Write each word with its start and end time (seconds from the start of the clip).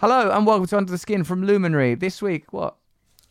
Hello 0.00 0.30
and 0.30 0.46
welcome 0.46 0.66
to 0.66 0.78
Under 0.78 0.90
the 0.90 0.96
Skin 0.96 1.24
from 1.24 1.44
Luminary. 1.44 1.94
This 1.94 2.22
week, 2.22 2.54
what? 2.54 2.74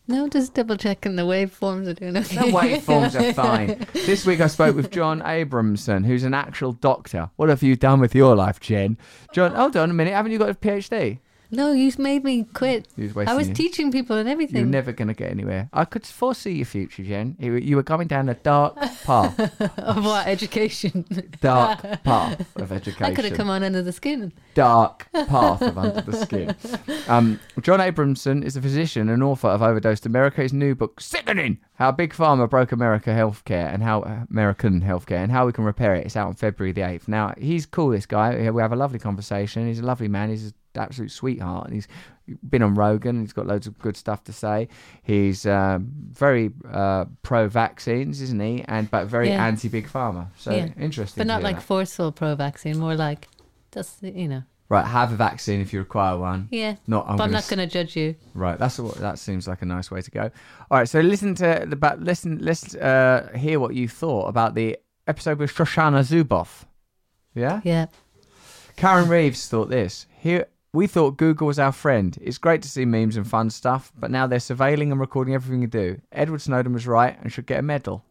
No, 0.07 0.29
just 0.29 0.53
double 0.53 0.77
checking 0.77 1.15
the 1.15 1.23
waveforms 1.23 1.87
are 1.87 1.95
doing 1.95 2.15
okay. 2.15 2.35
The 2.35 2.55
waveforms 2.55 3.19
are 3.19 3.33
fine. 3.33 3.87
This 3.93 4.23
week 4.23 4.39
I 4.39 4.45
spoke 4.45 4.75
with 4.75 4.91
John 4.91 5.19
Abramson, 5.21 6.05
who's 6.05 6.23
an 6.23 6.35
actual 6.35 6.73
doctor. 6.73 7.31
What 7.37 7.49
have 7.49 7.63
you 7.63 7.75
done 7.75 7.99
with 7.99 8.13
your 8.13 8.35
life, 8.35 8.59
Jen? 8.59 8.99
John, 9.33 9.55
hold 9.55 9.75
on 9.77 9.89
a 9.89 9.93
minute. 9.95 10.13
Haven't 10.13 10.31
you 10.31 10.37
got 10.37 10.51
a 10.51 10.53
PhD? 10.53 11.17
No, 11.51 11.71
you've 11.71 11.97
made 11.97 12.23
me 12.23 12.43
quit. 12.43 12.87
I 12.97 13.33
was 13.33 13.47
you. 13.49 13.53
teaching 13.55 13.91
people 13.91 14.17
and 14.17 14.29
everything. 14.29 14.57
You're 14.57 14.65
never 14.65 14.91
going 14.91 15.07
to 15.07 15.13
get 15.13 15.31
anywhere. 15.31 15.69
I 15.73 15.85
could 15.85 16.05
foresee 16.05 16.51
your 16.53 16.65
future, 16.65 17.03
Jen. 17.03 17.35
You 17.39 17.75
were 17.75 17.83
going 17.83 18.07
down 18.07 18.29
a 18.29 18.35
dark 18.35 18.75
path, 19.03 19.39
of 19.79 20.05
what 20.05 20.27
education? 20.27 21.05
dark 21.41 21.81
path 22.03 22.45
of 22.55 22.71
education. 22.71 23.03
I 23.05 23.13
could 23.15 23.25
have 23.25 23.35
come 23.35 23.49
on 23.49 23.63
under 23.63 23.81
the 23.81 23.91
skin. 23.91 24.31
dark 24.53 25.07
path 25.11 25.61
of 25.61 25.77
Under 25.77 26.01
the 26.01 26.17
Skin. 26.17 26.55
Um, 27.07 27.39
John 27.61 27.79
Abramson 27.79 28.43
is 28.43 28.55
a 28.55 28.61
physician 28.61 29.09
and 29.09 29.23
author 29.23 29.47
of 29.47 29.63
Overdosed 29.63 30.05
America. 30.05 30.41
His 30.41 30.53
new 30.53 30.75
book, 30.75 31.01
Sickening 31.01 31.57
How 31.75 31.91
Big 31.91 32.13
Pharma 32.13 32.47
Broke 32.47 32.71
America 32.71 33.09
Healthcare 33.09 33.73
and 33.73 33.81
How 33.81 34.01
American 34.29 34.81
Healthcare 34.81 35.23
and 35.23 35.31
How 35.31 35.47
We 35.47 35.53
Can 35.53 35.63
Repair 35.63 35.95
It. 35.95 36.05
It's 36.05 36.15
out 36.15 36.27
on 36.27 36.35
February 36.35 36.71
the 36.71 36.81
8th. 36.81 37.07
Now, 37.07 37.33
he's 37.37 37.65
cool, 37.65 37.89
this 37.89 38.05
guy. 38.05 38.49
We 38.51 38.61
have 38.61 38.71
a 38.71 38.75
lovely 38.75 38.99
conversation. 38.99 39.67
He's 39.67 39.79
a 39.79 39.85
lovely 39.85 40.07
man. 40.07 40.29
He's 40.29 40.53
absolute 40.79 41.11
sweetheart. 41.11 41.65
And 41.65 41.73
he's 41.75 41.87
been 42.47 42.61
on 42.63 42.75
Rogan. 42.75 43.21
He's 43.21 43.33
got 43.33 43.47
loads 43.47 43.67
of 43.67 43.77
good 43.79 43.97
stuff 43.97 44.23
to 44.25 44.33
say. 44.33 44.67
He's 45.03 45.45
um, 45.45 45.91
very 46.11 46.51
uh, 46.71 47.05
pro 47.23 47.47
vaccines, 47.47 48.21
isn't 48.21 48.39
he? 48.39 48.63
And 48.67 48.89
But 48.89 49.07
very 49.07 49.29
Yeah. 49.29 49.45
anti 49.45 49.67
Big 49.69 49.87
Pharma. 49.87 50.27
So 50.37 50.51
Yeah. 50.51 50.69
interesting. 50.79 51.21
But 51.21 51.27
not 51.27 51.43
like 51.43 51.57
that. 51.57 51.63
forceful 51.63 52.11
pro 52.11 52.35
vaccine, 52.35 52.77
more 52.79 52.95
like 52.95 53.27
just, 53.73 54.01
you 54.03 54.27
know. 54.27 54.43
Right, 54.71 54.85
have 54.85 55.11
a 55.11 55.15
vaccine 55.15 55.61
if 55.61 55.73
you 55.73 55.79
require 55.79 56.15
one. 56.15 56.47
Yeah. 56.51 56.75
Not, 56.85 57.07
I'm 57.09 57.17
but 57.17 57.23
I'm 57.23 57.29
gonna 57.31 57.41
not 57.41 57.47
going 57.49 57.57
to 57.57 57.65
judge 57.65 57.95
you. 57.95 58.13
Right, 58.35 58.59
that's 58.59 58.77
what 58.77 58.95
that 58.97 59.17
seems 59.17 59.47
like 59.47 59.63
a 59.63 59.65
nice 59.65 59.89
way 59.89 59.99
to 60.03 60.11
go. 60.11 60.29
All 60.69 60.77
right, 60.77 60.87
so 60.87 60.99
listen 60.99 61.33
to 61.35 61.65
the 61.67 61.75
but 61.75 61.99
listen 61.99 62.37
let's 62.39 62.75
uh, 62.75 63.31
hear 63.35 63.59
what 63.59 63.73
you 63.73 63.87
thought 63.87 64.27
about 64.27 64.53
the 64.53 64.77
episode 65.07 65.39
with 65.39 65.51
Shoshana 65.51 66.01
Zuboff. 66.07 66.65
Yeah, 67.33 67.61
Yeah. 67.63 67.87
Karen 68.75 69.09
Reeves 69.09 69.47
thought 69.47 69.69
this. 69.69 70.05
Here 70.19 70.45
we 70.73 70.85
thought 70.87 71.17
Google 71.17 71.47
was 71.47 71.59
our 71.59 71.71
friend. 71.71 72.17
It's 72.21 72.37
great 72.37 72.61
to 72.61 72.69
see 72.69 72.85
memes 72.85 73.17
and 73.17 73.27
fun 73.27 73.49
stuff, 73.49 73.91
but 73.97 74.11
now 74.11 74.27
they're 74.27 74.39
surveilling 74.39 74.91
and 74.91 74.99
recording 74.99 75.33
everything 75.33 75.61
you 75.61 75.67
do. 75.67 75.99
Edward 76.11 76.41
Snowden 76.41 76.73
was 76.73 76.85
right 76.87 77.17
and 77.21 77.31
should 77.31 77.47
get 77.47 77.59
a 77.59 77.63
medal. 77.63 78.05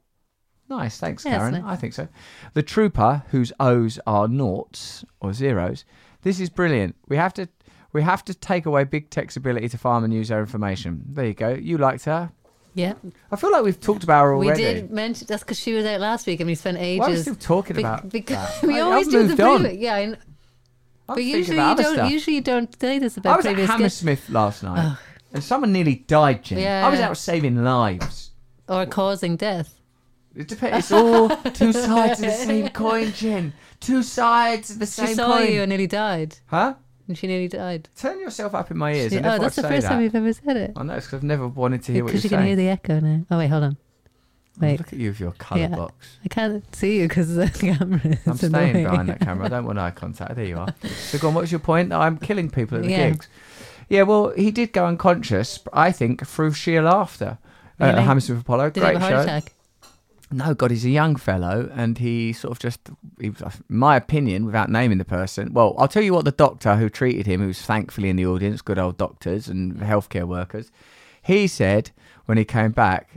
Nice, 0.69 0.98
thanks, 0.98 1.25
Yeah, 1.25 1.39
Karen. 1.39 1.55
I 1.65 1.77
think 1.77 1.95
so. 1.95 2.09
The 2.55 2.62
trooper, 2.62 3.23
whose 3.31 3.53
O's 3.59 3.98
are 4.06 4.28
noughts 4.28 5.05
or 5.20 5.33
zeros, 5.33 5.84
this 6.23 6.41
is 6.41 6.50
brilliant. 6.50 6.97
We 7.09 7.17
have 7.17 7.33
to 7.34 7.48
we 7.95 8.03
have 8.03 8.23
to 8.27 8.34
take 8.34 8.67
away 8.67 8.84
big 8.84 9.09
tech's 9.09 9.37
ability 9.37 9.70
to 9.70 9.78
farm 9.78 10.05
and 10.05 10.12
use 10.12 10.31
our 10.31 10.41
information. 10.41 11.05
There 11.06 11.25
you 11.25 11.33
go. 11.34 11.50
You 11.55 11.78
liked 11.78 12.05
her. 12.05 12.33
Yeah. 12.75 12.93
I 13.33 13.37
feel 13.37 13.50
like 13.50 13.65
we've 13.65 13.81
talked 13.81 14.05
about 14.05 14.25
her 14.25 14.34
already. 14.34 14.62
We 14.62 14.75
did 14.75 14.91
mention 14.91 15.27
that's 15.27 15.43
because 15.43 15.59
she 15.59 15.72
was 15.72 15.87
out 15.87 16.00
last 16.00 16.27
week 16.27 16.41
and 16.41 16.47
we 16.48 16.55
spent 16.55 16.77
ages. 16.78 17.00
Why 17.00 17.06
are 17.06 17.11
we 17.11 17.17
still 17.17 17.34
talking 17.34 17.77
Be- 17.77 17.83
about 17.83 18.09
because 18.11 18.61
that? 18.61 18.62
we 18.69 18.77
I- 18.77 18.81
always 18.81 19.06
I've 19.06 19.12
do 19.12 19.34
the 19.34 19.43
on. 19.43 19.78
Yeah, 19.78 20.15
I'm 21.09 21.14
but 21.17 21.25
usually 21.25 21.56
you 21.56 21.75
don't. 21.77 21.95
stuff. 21.95 22.11
Usually 22.11 22.37
you 22.37 22.42
don't 22.42 22.81
say 22.81 22.98
this 22.98 23.17
about. 23.17 23.33
I 23.34 23.37
was 23.37 23.47
at 23.47 23.55
previous 23.55 23.69
guests 23.69 24.01
Hammersmith 24.03 24.31
last 24.31 24.62
night, 24.62 24.97
and 25.33 25.42
someone 25.42 25.73
nearly 25.73 25.97
died, 25.97 26.45
Jen. 26.45 26.59
Yeah. 26.59 26.87
I 26.87 26.91
was 26.91 27.00
out 27.00 27.17
saving 27.17 27.62
lives. 27.65 28.31
or 28.69 28.84
causing 28.87 29.37
death. 29.37 29.75
It 30.37 30.47
depends. 30.48 30.78
It's 30.78 30.92
all 30.92 31.28
two 31.53 31.73
sides 31.73 32.20
of 32.20 32.27
the 32.27 32.33
same 32.33 32.69
coin, 32.84 33.12
Jen. 33.12 33.53
Two 33.81 34.03
sides 34.03 34.70
of 34.70 34.78
the 34.78 34.87
same 34.87 35.06
coin. 35.06 35.09
She 35.09 35.15
saw 35.15 35.39
coin. 35.39 35.53
you 35.53 35.62
and 35.62 35.69
nearly 35.70 35.87
died, 35.87 36.37
Huh? 36.47 36.75
and 37.09 37.17
she 37.17 37.27
nearly 37.27 37.48
died. 37.48 37.89
Turn 37.97 38.20
yourself 38.20 38.55
up 38.55 38.70
in 38.70 38.77
my 38.77 38.93
ears. 38.93 39.11
She- 39.12 39.19
oh, 39.19 39.39
that's 39.39 39.56
the 39.56 39.62
I'd 39.62 39.69
say 39.69 39.75
first 39.77 39.83
that. 39.84 39.89
time 39.95 40.03
you've 40.03 40.15
ever 40.15 40.33
said 40.33 40.56
it. 40.59 40.72
I 40.77 40.83
know, 40.83 40.95
it's 40.95 41.06
'cause 41.06 41.15
I've 41.19 41.22
never 41.25 41.48
wanted 41.48 41.83
to 41.84 41.93
hear 41.93 42.05
what 42.05 42.12
you're 42.12 42.20
saying. 42.20 42.28
Because 42.28 42.31
you 42.31 42.37
can 42.37 42.47
hear 42.47 42.56
the 42.56 42.69
echo 42.69 43.00
now. 43.00 43.25
Oh 43.31 43.39
wait, 43.39 43.48
hold 43.48 43.65
on. 43.65 43.77
Wait, 44.61 44.78
Look 44.78 44.92
at 44.92 44.98
you 44.98 45.11
with 45.11 45.20
your 45.20 45.33
colour 45.33 45.61
Yeah. 45.61 45.69
box. 45.69 46.19
I 46.25 46.28
can't 46.28 46.75
see 46.75 47.00
you 47.00 47.09
because 47.09 47.34
the 47.34 47.49
camera 47.60 48.00
is 48.05 48.19
I'm 48.27 48.37
staying 48.37 48.55
annoying. 48.55 48.84
behind 48.84 49.09
that 49.09 49.21
camera. 49.21 49.47
I 49.47 49.49
don't 49.49 49.65
want 49.66 49.78
eye 49.78 49.91
contact. 49.93 50.34
There 50.34 50.44
you 50.44 50.59
are. 50.59 50.75
So, 50.97 51.19
go 51.19 51.28
on. 51.28 51.34
What's 51.34 51.50
your 51.53 51.60
point? 51.60 51.93
I'm 51.93 52.19
killing 52.19 52.50
people 52.50 52.78
at 52.78 52.84
the 52.84 52.91
Yeah. 52.91 53.10
gigs. 53.10 53.28
Yeah, 53.88 54.03
well, 54.03 54.31
he 54.37 54.50
did 54.50 54.72
go 54.72 54.84
unconscious. 54.87 55.60
I 55.72 55.93
think 55.93 56.27
through 56.27 56.53
sheer 56.53 56.83
laughter. 56.83 57.38
Uh, 57.81 57.87
Really? 57.87 58.03
Hammersmith 58.03 58.41
Apollo, 58.41 58.71
Did 58.71 58.81
great 58.81 58.99
have 58.99 59.03
a 59.03 59.09
show. 59.15 59.21
attack? 59.22 59.53
No, 60.31 60.53
God, 60.53 60.71
he's 60.72 60.84
a 60.84 60.91
young 60.91 61.16
fellow, 61.16 61.71
and 61.75 61.97
he 61.97 62.34
sort 62.34 62.53
of 62.53 62.59
just, 62.59 62.81
he, 63.19 63.31
was- 63.31 63.62
my 63.71 63.97
opinion, 63.97 64.44
without 64.44 64.69
naming 64.71 64.99
the 64.99 65.04
person. 65.06 65.54
Well, 65.54 65.75
I'll 65.78 65.88
tell 65.88 66.03
you 66.03 66.12
what 66.12 66.27
the 66.27 66.33
doctor 66.33 66.77
who 66.77 66.91
treated 66.91 67.27
him, 67.27 67.41
who's 67.41 67.62
thankfully 67.62 68.10
in 68.10 68.16
the 68.16 68.27
audience, 68.27 68.60
good 68.60 68.78
old 68.78 68.99
doctors 68.99 69.49
and 69.49 69.77
healthcare 69.77 70.25
workers, 70.27 70.71
he 71.22 71.47
said 71.47 71.93
when 72.27 72.37
he 72.37 72.44
came 72.44 72.72
back, 72.72 73.09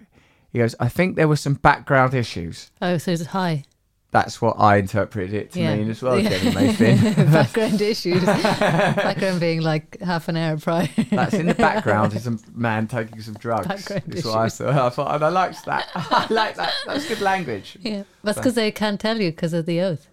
he 0.51 0.59
goes, 0.59 0.75
I 0.79 0.89
think 0.89 1.16
there 1.16 1.28
were 1.28 1.35
some 1.35 1.53
background 1.56 2.13
issues. 2.13 2.72
Oh, 2.81 2.97
so 2.97 3.12
it's 3.12 3.25
high. 3.28 3.63
That's 4.12 4.41
what 4.41 4.57
I 4.59 4.75
interpreted 4.75 5.34
it 5.34 5.51
to 5.53 5.62
Yeah. 5.62 5.75
mean 5.78 5.89
as 5.89 6.01
well, 6.01 6.19
Yeah. 6.19 6.31
Kevin 6.31 6.51
Mayfin. 6.53 7.31
background 7.31 7.79
issues. 7.81 8.22
background 8.25 9.40
being 9.40 9.61
like 9.61 10.01
half 10.01 10.28
an 10.28 10.35
hour 10.35 10.57
prior. 10.57 10.90
That's 11.11 11.34
in 11.34 11.45
the 11.45 11.53
background 11.56 12.13
is 12.13 12.28
a 12.28 12.38
man 12.53 12.88
taking 12.88 13.22
some 13.22 13.35
drugs. 13.35 13.67
Background 13.67 14.03
That's 14.07 14.25
what 14.25 14.35
I 14.38 14.45
issues. 14.47 14.57
thought. 14.57 14.75
I 14.75 14.90
thought, 14.90 15.11
oh, 15.11 15.16
and 15.16 15.23
I 15.23 15.29
liked 15.29 15.63
that. 15.66 15.88
I 15.95 16.28
like 16.29 16.56
that. 16.57 16.73
That's 16.85 17.07
good 17.07 17.22
language. 17.22 17.78
yeah, 17.81 18.03
that's 18.22 18.38
because 18.38 18.56
they 18.56 18.69
can't 18.72 19.00
tell 19.00 19.22
you 19.22 19.31
because 19.31 19.53
of 19.53 19.66
the 19.66 19.79
oath, 19.79 20.07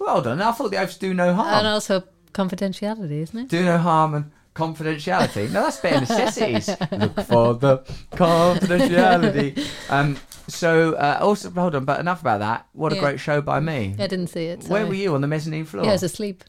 Well 0.00 0.20
done. 0.22 0.42
I 0.42 0.50
thought 0.52 0.72
the 0.72 0.78
oaths 0.80 0.96
do 0.96 1.14
no 1.14 1.34
harm. 1.34 1.54
and 1.54 1.66
also 1.66 2.02
confidentiality, 2.32 3.22
isn't 3.22 3.38
it? 3.38 3.48
do 3.48 3.64
no 3.64 3.78
harm 3.78 4.14
and 4.14 4.30
confidentiality. 4.58 5.50
No, 5.52 5.62
that's 5.64 5.80
bare 5.80 6.00
necessities. 6.00 6.68
Look 6.92 7.20
for 7.22 7.54
the 7.54 7.78
confidentiality. 8.12 9.64
Um, 9.90 10.18
so 10.48 10.94
uh, 10.94 11.18
also 11.20 11.50
hold 11.50 11.74
on, 11.74 11.84
but 11.84 12.00
enough 12.00 12.20
about 12.20 12.40
that. 12.40 12.66
What 12.72 12.92
a 12.92 12.96
Yeah. 12.96 13.00
great 13.02 13.20
show 13.20 13.40
by 13.40 13.60
me. 13.60 13.94
I 13.98 14.06
didn't 14.06 14.28
see 14.28 14.46
it. 14.46 14.64
Where 14.64 14.86
were 14.86 14.94
you 14.94 15.14
on 15.14 15.20
the 15.22 15.26
mezzanine 15.26 15.64
floor? 15.64 15.84
Yeah, 15.84 15.90
I 15.90 15.92
was 15.94 16.02
asleep. 16.02 16.44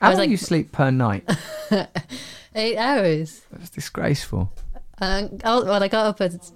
How 0.00 0.08
I 0.08 0.08
long 0.10 0.18
like- 0.20 0.30
you 0.30 0.36
sleep 0.36 0.72
per 0.72 0.90
night? 0.90 1.28
Eight 2.54 2.76
hours. 2.76 3.42
That's 3.52 3.70
disgraceful. 3.70 4.52
And 5.00 5.40
I, 5.44 5.58
well, 5.60 5.82
I 5.82 5.88
got 5.88 6.06
up 6.06 6.20
at 6.20 6.50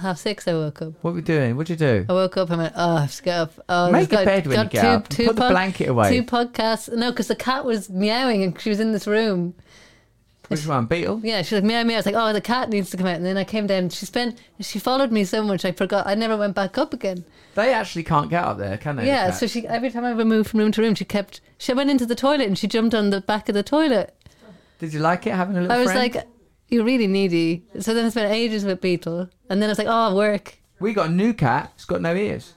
half 0.00 0.18
six. 0.18 0.46
I 0.46 0.52
woke 0.54 0.82
up. 0.82 0.92
What 1.02 1.12
were 1.14 1.18
you 1.20 1.24
doing? 1.24 1.56
What'd 1.56 1.70
you 1.70 1.76
do? 1.76 2.06
I 2.08 2.12
woke 2.12 2.36
up 2.36 2.50
and 2.50 2.58
went, 2.58 2.74
oh, 2.76 2.96
I 2.96 3.00
have 3.02 3.16
to 3.16 3.22
get 3.22 3.36
up. 3.38 3.52
Oh, 3.68 3.90
Make 3.90 4.10
got- 4.10 4.22
a 4.22 4.26
bed 4.26 4.46
when 4.46 4.58
you 4.64 4.68
get 4.68 4.84
up. 4.84 5.08
Put 5.10 5.26
the 5.26 5.48
blanket 5.48 5.88
away. 5.88 6.10
Two 6.16 6.22
podcasts. 6.24 6.92
No, 6.94 7.10
because 7.10 7.26
the 7.28 7.36
cat 7.36 7.64
was 7.64 7.88
meowing 7.90 8.42
and 8.44 8.60
she 8.60 8.68
was 8.70 8.78
in 8.80 8.92
this 8.92 9.06
room. 9.06 9.54
Which 10.48 10.66
one? 10.66 10.86
Beetle? 10.86 11.20
Yeah, 11.22 11.42
she 11.42 11.54
was 11.54 11.62
like 11.62 11.68
meow 11.68 11.84
meow. 11.84 11.96
I 11.96 11.98
was 11.98 12.06
like, 12.06 12.14
oh, 12.14 12.32
the 12.32 12.40
cat 12.40 12.70
needs 12.70 12.90
to 12.90 12.96
come 12.96 13.06
out. 13.06 13.16
And 13.16 13.24
then 13.26 13.36
I 13.36 13.44
came 13.44 13.66
down. 13.66 13.90
She 13.90 14.06
spent. 14.06 14.40
She 14.60 14.78
followed 14.78 15.12
me 15.12 15.24
so 15.24 15.42
much, 15.42 15.64
I 15.64 15.72
forgot. 15.72 16.06
I 16.06 16.14
never 16.14 16.36
went 16.36 16.54
back 16.54 16.78
up 16.78 16.94
again. 16.94 17.24
They 17.54 17.72
actually 17.74 18.04
can't 18.04 18.30
get 18.30 18.44
up 18.44 18.56
there, 18.58 18.78
can 18.78 18.96
they? 18.96 19.02
the 19.02 19.08
yeah, 19.08 19.26
cats? 19.26 19.40
so 19.40 19.46
she 19.46 19.66
every 19.66 19.90
time 19.90 20.04
I 20.04 20.14
would 20.14 20.26
move 20.26 20.46
from 20.46 20.60
room 20.60 20.72
to 20.72 20.82
room, 20.82 20.94
she 20.94 21.04
kept. 21.04 21.40
She 21.58 21.72
went 21.74 21.90
into 21.90 22.06
the 22.06 22.14
toilet 22.14 22.46
and 22.46 22.56
she 22.58 22.66
jumped 22.66 22.94
on 22.94 23.10
the 23.10 23.20
back 23.20 23.48
of 23.48 23.54
the 23.54 23.62
toilet. 23.62 24.14
Did 24.78 24.94
you 24.94 25.00
like 25.00 25.26
it 25.26 25.34
having 25.34 25.56
a 25.56 25.60
little 25.60 25.76
I 25.76 25.78
was 25.78 25.92
friend? 25.92 26.14
like, 26.14 26.26
you're 26.68 26.84
really 26.84 27.06
needy. 27.08 27.64
So 27.80 27.92
then 27.94 28.06
I 28.06 28.08
spent 28.10 28.32
ages 28.32 28.64
with 28.64 28.80
Beetle, 28.80 29.28
and 29.50 29.60
then 29.60 29.68
I 29.68 29.72
was 29.72 29.78
like, 29.78 29.88
oh, 29.90 30.14
work. 30.14 30.58
we 30.80 30.92
got 30.94 31.08
a 31.08 31.12
new 31.12 31.34
cat. 31.34 31.72
It's 31.74 31.84
got 31.84 32.00
no 32.00 32.14
ears. 32.14 32.54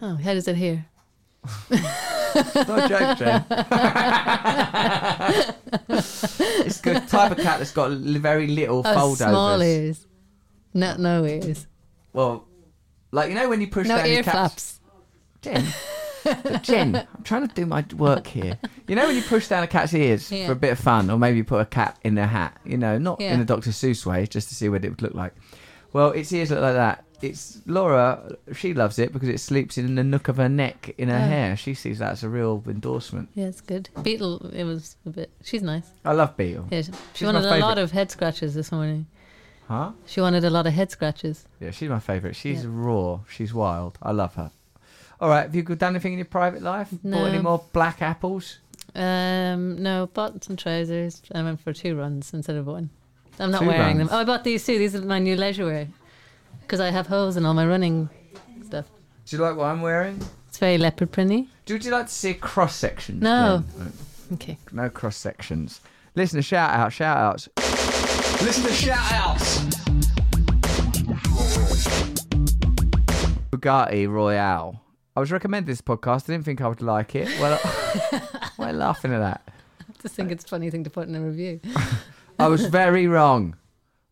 Oh, 0.00 0.14
how 0.16 0.32
does 0.34 0.46
it 0.46 0.56
hear? 0.56 0.86
A 1.60 2.88
joke, 2.88 3.18
Jane. 3.18 3.44
it's 5.88 6.80
the 6.80 7.02
type 7.08 7.32
of 7.32 7.38
cat 7.38 7.58
that's 7.58 7.72
got 7.72 7.90
very 7.92 8.46
little 8.46 8.82
Oh, 8.84 8.94
fold 8.94 9.18
small 9.18 9.54
overs. 9.54 9.66
ears. 9.66 10.06
Not 10.74 11.00
no 11.00 11.24
ears. 11.24 11.66
Well, 12.12 12.46
like 13.12 13.28
you 13.30 13.34
know 13.34 13.48
when 13.48 13.60
you 13.60 13.68
push 13.68 13.86
No 13.88 13.96
down 13.96 14.06
ear 14.06 14.14
your 14.14 14.22
cat's 14.22 14.34
flaps. 14.34 14.80
Jen. 15.42 15.64
Jen, 16.62 16.96
I'm 16.96 17.22
trying 17.22 17.46
to 17.46 17.54
do 17.54 17.66
my 17.66 17.84
work 17.96 18.26
here. 18.26 18.58
You 18.88 18.96
know 18.96 19.06
when 19.06 19.14
you 19.16 19.22
push 19.22 19.46
down 19.48 19.62
a 19.62 19.66
cat's 19.68 19.94
ears 19.94 20.30
Yeah. 20.32 20.46
for 20.46 20.52
a 20.52 20.56
bit 20.56 20.72
of 20.72 20.78
fun, 20.80 21.08
or 21.10 21.18
maybe 21.18 21.36
you 21.38 21.44
put 21.44 21.60
a 21.60 21.66
cat 21.66 21.98
in 22.02 22.14
their 22.16 22.26
hat. 22.26 22.56
You 22.64 22.76
know, 22.78 22.98
not 22.98 23.20
Yeah. 23.20 23.34
in 23.34 23.40
a 23.40 23.44
Dr. 23.44 23.70
Seuss 23.70 24.04
way, 24.04 24.26
just 24.26 24.48
to 24.48 24.54
see 24.54 24.68
what 24.68 24.84
it 24.84 24.88
would 24.90 25.02
look 25.02 25.14
like. 25.14 25.34
Well, 25.92 26.10
its 26.10 26.32
ears 26.32 26.50
look 26.50 26.60
like 26.60 26.74
that. 26.74 27.04
It's 27.22 27.58
Laura. 27.66 28.36
She 28.54 28.74
loves 28.74 28.98
it 28.98 29.12
because 29.12 29.28
it 29.28 29.40
sleeps 29.40 29.78
in 29.78 29.94
the 29.94 30.04
nook 30.04 30.28
of 30.28 30.36
her 30.36 30.48
neck 30.48 30.94
in 30.98 31.08
her 31.08 31.16
Oh. 31.16 31.18
hair. 31.28 31.56
She 31.56 31.72
sees 31.74 31.98
that 32.00 32.12
as 32.12 32.22
a 32.22 32.28
real 32.28 32.62
endorsement. 32.66 33.28
Yeah, 33.34 33.46
it's 33.46 33.60
good. 33.62 33.88
Beetle, 34.02 34.50
it 34.52 34.64
was 34.64 34.96
a 35.06 35.10
bit. 35.10 35.30
She's 35.42 35.62
nice. 35.62 35.88
I 36.04 36.12
love 36.12 36.36
Beetle. 36.36 36.66
Yeah, 36.70 36.82
she 37.14 37.24
wanted 37.24 37.44
a 37.44 37.58
lot 37.58 37.78
of 37.78 37.90
head 37.92 38.10
scratches 38.10 38.54
this 38.54 38.70
morning. 38.70 39.06
Huh? 39.68 39.92
She 40.06 40.20
wanted 40.20 40.44
a 40.44 40.50
lot 40.50 40.66
of 40.66 40.74
head 40.74 40.90
scratches. 40.90 41.44
Yeah, 41.58 41.70
she's 41.72 41.88
my 41.88 41.98
favourite. 41.98 42.36
She's 42.36 42.62
Yeah. 42.62 42.70
raw. 42.72 43.20
She's 43.28 43.52
wild. 43.54 43.98
I 44.02 44.12
love 44.12 44.34
her. 44.36 44.50
All 45.20 45.28
right, 45.30 45.42
have 45.42 45.54
you 45.54 45.62
done 45.62 45.94
anything 45.94 46.12
in 46.12 46.18
your 46.18 46.26
private 46.26 46.62
life? 46.62 46.88
No. 47.02 47.16
Bought 47.18 47.28
any 47.30 47.42
more 47.42 47.64
black 47.72 48.02
apples? 48.02 48.58
Um, 48.94 49.82
no, 49.82 50.08
bought 50.12 50.44
some 50.44 50.56
trousers. 50.56 51.22
I 51.34 51.42
went 51.42 51.60
for 51.60 51.72
two 51.72 51.96
runs 51.96 52.32
instead 52.34 52.56
of 52.56 52.66
one. 52.66 52.90
I'm 53.40 53.50
not 53.50 53.60
Two 53.62 53.66
wearing 53.66 53.98
runs? 53.98 54.10
them. 54.10 54.18
Oh, 54.18 54.20
I 54.20 54.24
bought 54.24 54.44
these 54.44 54.64
too. 54.64 54.78
These 54.78 54.94
are 54.94 55.02
my 55.02 55.18
new 55.18 55.36
leisure 55.36 55.64
wear 55.66 55.88
because 56.66 56.80
I 56.80 56.90
have 56.90 57.06
holes 57.06 57.36
in 57.36 57.46
all 57.46 57.54
my 57.54 57.64
running 57.64 58.10
stuff. 58.64 58.86
Do 59.24 59.36
you 59.36 59.42
like 59.42 59.56
what 59.56 59.66
I'm 59.66 59.82
wearing? 59.82 60.20
It's 60.48 60.58
very 60.58 60.78
leopard 60.78 61.12
printy. 61.12 61.46
Do, 61.64 61.74
would 61.74 61.84
you 61.84 61.92
like 61.92 62.06
to 62.06 62.12
see 62.12 62.30
a 62.30 62.34
cross 62.34 62.74
section? 62.74 63.20
No. 63.20 63.62
Jen? 63.76 63.92
Okay. 64.32 64.58
No 64.72 64.90
cross 64.90 65.16
sections. 65.16 65.80
Listener 66.16 66.42
shout 66.42 66.70
out, 66.70 66.92
shout 66.92 67.18
outs. 67.18 67.48
Listener 68.42 68.72
shout 68.72 69.12
outs. 69.12 69.60
Bugatti 73.50 74.10
Royale. 74.10 74.82
I 75.14 75.20
was 75.20 75.30
recommended 75.30 75.70
this 75.70 75.80
podcast. 75.80 76.24
I 76.28 76.32
didn't 76.32 76.46
think 76.46 76.60
I 76.60 76.66
would 76.66 76.82
like 76.82 77.14
it. 77.14 77.28
Well, 77.38 77.58
why 78.56 78.70
are 78.70 78.72
you 78.72 78.76
laughing 78.76 79.12
at 79.12 79.20
that? 79.20 79.48
I 79.88 80.02
just 80.02 80.16
think 80.16 80.32
it's 80.32 80.44
a 80.44 80.48
funny 80.48 80.70
thing 80.70 80.82
to 80.82 80.90
put 80.90 81.06
in 81.06 81.14
a 81.14 81.20
review. 81.20 81.60
I 82.40 82.48
was 82.48 82.66
very 82.66 83.06
wrong. 83.06 83.54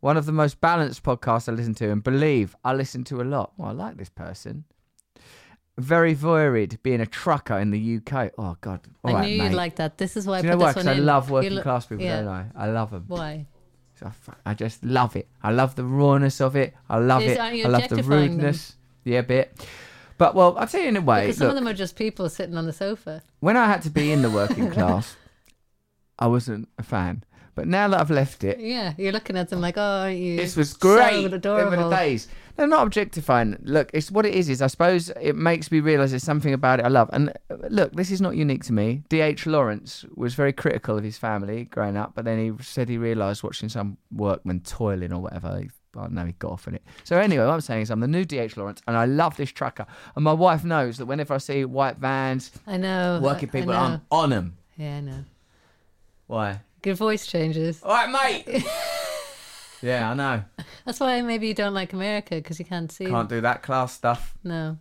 One 0.05 0.19
of 0.19 0.27
the 0.27 0.33
most 0.33 0.61
balanced 0.61 1.03
podcasts 1.03 1.49
I 1.49 1.53
listen 1.53 1.75
to, 1.77 1.91
and 1.91 2.05
believe 2.05 2.55
I 2.63 2.75
listen 2.75 3.05
to 3.05 3.23
a 3.23 3.25
lot. 3.25 3.55
Well, 3.57 3.71
I 3.71 3.73
like 3.73 3.97
this 3.97 4.11
person. 4.11 4.65
Very 5.79 6.13
void 6.13 6.79
being 6.83 7.01
a 7.01 7.07
trucker 7.07 7.59
in 7.59 7.71
the 7.71 7.97
UK. 7.97 8.33
Oh 8.37 8.55
God! 8.61 8.81
All 9.03 9.11
I 9.11 9.15
right, 9.15 9.27
knew 9.31 9.39
mate. 9.39 9.45
you'd 9.45 9.57
like 9.57 9.77
that. 9.77 9.97
This 9.97 10.19
is 10.19 10.27
why 10.27 10.43
Do 10.43 10.49
I 10.49 10.51
you 10.51 10.59
know 10.59 10.63
why? 10.63 10.73
Because 10.73 10.87
I 10.89 10.93
love 10.93 11.31
working 11.31 11.53
look- 11.55 11.63
class 11.63 11.87
people, 11.87 12.05
yeah. 12.05 12.21
don't 12.21 12.29
I? 12.29 12.45
I 12.55 12.67
love 12.69 12.91
them. 12.91 13.05
Why? 13.09 13.47
So 13.99 14.13
I 14.45 14.51
I 14.51 14.53
just 14.53 14.85
love 14.85 15.17
it. 15.17 15.27
I 15.43 15.53
love 15.53 15.75
the 15.75 15.85
rawness 15.85 16.39
of 16.43 16.55
it. 16.55 16.75
I 16.91 16.99
love 16.99 17.23
Is- 17.23 17.33
it. 17.33 17.41
I 17.41 17.53
love 17.63 17.63
the 17.63 17.65
objectifying 17.95 18.09
them? 18.09 18.31
rudeness. 18.37 18.77
Yeah, 19.05 19.23
bit. 19.23 19.67
But 20.19 20.35
well, 20.35 20.55
I'll 20.59 20.67
tell 20.67 20.83
you 20.83 20.89
in 20.89 20.97
a 20.99 21.01
way. 21.01 21.23
Because 21.23 21.39
some 21.39 21.47
look, 21.47 21.57
of 21.57 21.65
them 21.65 21.69
are 21.69 21.75
just 21.75 21.97
people 21.97 22.29
sitting 22.29 22.59
on 22.59 22.67
the 22.67 22.75
sofa. 22.75 23.23
when 23.41 23.57
I 23.57 23.65
had 23.69 23.81
to 23.85 23.91
be 23.91 24.13
in 24.13 24.21
the 24.21 24.29
working 24.31 24.71
class, 24.77 25.17
I 26.19 26.27
wasn't 26.27 26.69
a 26.77 26.83
fan. 26.83 27.25
But 27.55 27.69
now 27.69 27.87
that 27.89 28.01
I've 28.01 28.11
left 28.11 28.43
it, 28.45 28.59
Yeah, 28.59 28.95
you're 28.99 29.13
looking 29.13 29.37
at 29.37 29.49
them 29.49 29.61
like, 29.61 29.77
oh, 29.79 29.81
aren't 29.81 30.19
you? 30.19 30.37
this 30.37 30.57
was 30.57 30.71
so 30.71 30.79
great. 30.81 31.29
Were 31.31 31.37
adorable. 31.37 31.89
the 31.91 31.97
days. 31.97 32.29
No, 32.59 32.67
not 32.67 32.87
objectifying. 32.87 33.57
Look, 33.63 33.91
it's 33.93 34.11
what 34.11 34.27
it 34.27 34.35
is. 34.35 34.49
Is 34.49 34.63
I 34.63 34.69
suppose 34.69 35.11
it 35.21 35.35
makes 35.37 35.71
me 35.73 35.81
realise 35.81 36.11
there's 36.11 36.23
something 36.23 36.53
about 36.55 36.79
it 36.81 36.85
I 36.85 36.89
love. 36.89 37.11
And 37.13 37.31
uh, 37.51 37.57
look, 37.69 37.93
this 37.95 38.11
is 38.11 38.21
not 38.21 38.37
unique 38.37 38.65
to 38.65 38.73
me. 38.73 39.03
D.H. 39.09 39.47
Lawrence 39.47 40.05
was 40.15 40.35
very 40.35 40.53
critical 40.53 40.97
of 40.97 41.03
his 41.05 41.19
family 41.19 41.65
growing 41.65 41.97
up, 41.97 42.13
but 42.15 42.25
then 42.25 42.39
he 42.39 42.63
said 42.63 42.89
he 42.89 42.97
realised 42.99 43.43
watching 43.43 43.69
some 43.69 43.97
workman 44.13 44.61
toiling 44.61 45.13
or 45.13 45.21
whatever. 45.21 45.49
I 45.49 45.67
don't 45.93 46.13
know, 46.13 46.25
he 46.27 46.33
got 46.33 46.53
off 46.53 46.67
on 46.69 46.75
it. 46.75 46.83
So 47.05 47.19
anyway, 47.19 47.45
what 47.45 47.53
I'm 47.55 47.61
saying 47.61 47.83
is 47.83 47.91
I'm 47.91 48.01
the 48.01 48.09
new 48.09 48.25
D.H. 48.25 48.57
Lawrence, 48.57 48.83
and 48.89 48.97
I 48.97 49.05
love 49.05 49.37
this 49.37 49.51
trucker. 49.53 49.87
And 50.17 50.25
my 50.25 50.33
wife 50.33 50.65
knows 50.65 50.99
that 50.99 51.07
whenever 51.07 51.35
I 51.35 51.39
see 51.39 51.65
white 51.65 51.99
vans, 51.99 52.51
I 52.67 52.77
know. 52.77 53.21
working 53.23 53.49
I- 53.49 53.59
I 53.59 53.61
people, 53.61 53.73
know. 53.75 53.81
I'm 53.81 54.01
on 54.11 54.31
them. 54.31 54.57
Yeah, 54.77 54.97
I 54.97 55.01
know. 55.01 55.25
Why? 56.27 56.61
Your 56.85 56.95
voice 56.95 57.27
changes. 57.27 57.81
All 57.83 57.91
right, 57.91 58.45
mate. 58.47 58.65
yeah, 59.83 60.11
I 60.11 60.15
know. 60.15 60.45
That's 60.85 61.01
why 61.01 61.21
maybe 61.23 61.49
you 61.49 61.55
don't 61.55 61.75
like 61.75 61.93
America 61.93 62.37
because 62.37 62.59
you 62.59 62.65
can't 62.65 62.91
see. 62.93 63.07
Can't 63.07 63.29
do 63.29 63.41
that 63.41 63.63
class 63.63 63.93
stuff. 63.93 64.35
No. 64.45 64.79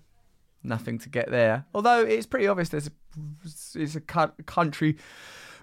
nothing 0.63 0.97
to 0.99 1.09
get 1.09 1.29
there. 1.31 1.65
Although 1.73 2.01
it's 2.03 2.25
pretty 2.25 2.47
obvious 2.47 2.69
there's 2.69 2.87
a, 2.87 2.91
it's 3.75 3.95
a 3.95 4.01
country 4.01 4.97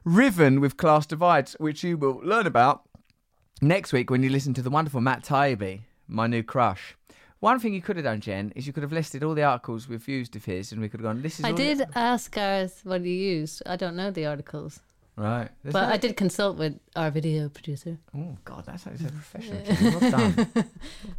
riven 0.05 0.61
with 0.61 0.77
class 0.77 1.07
divides, 1.07 1.57
which 1.59 1.83
you 1.85 1.97
will 1.97 2.21
learn 2.23 2.47
about 2.47 2.83
next 3.61 3.93
week 3.93 4.11
when 4.11 4.23
you 4.23 4.31
listen 4.31 4.55
to 4.55 4.63
the 4.63 4.71
wonderful 4.71 5.01
Matt 5.01 5.25
Taibbi, 5.25 5.81
my 6.09 6.27
new 6.27 6.43
crush. 6.43 6.97
One 7.41 7.59
thing 7.59 7.73
you 7.73 7.81
could 7.81 7.97
have 7.97 8.05
done, 8.05 8.21
Jen, 8.21 8.53
is 8.55 8.67
you 8.67 8.73
could 8.75 8.83
have 8.83 8.93
listed 8.93 9.25
all 9.25 9.35
the 9.35 9.43
articles 9.43 9.89
we've 9.89 10.07
used 10.07 10.37
of 10.37 10.45
his, 10.45 10.73
and 10.73 10.81
we 10.81 10.91
could 10.91 11.01
have 11.01 11.07
gone. 11.07 11.23
This 11.23 11.39
is 11.39 11.45
I 11.47 11.51
all 11.51 11.57
did 11.57 11.83
ask 11.95 12.35
Gareth 12.35 12.81
what 12.85 13.01
he 13.03 13.15
used. 13.31 13.63
I 13.65 13.77
don't 13.77 13.97
know 13.97 14.11
the 14.11 14.27
articles, 14.27 14.81
right. 15.21 15.49
There's 15.63 15.73
but 15.73 15.87
no- 15.89 15.93
I 15.95 15.97
did 15.97 16.17
consult 16.17 16.57
with 16.57 16.79
our 16.97 17.11
video 17.11 17.49
producer. 17.49 17.99
Oh 18.17 18.37
God, 18.45 18.65
that's 18.67 18.85
how 18.85 18.91
you 18.93 18.99
say 18.99 19.09
professional. 19.09 19.63
Well 20.01 20.11
done. 20.11 20.53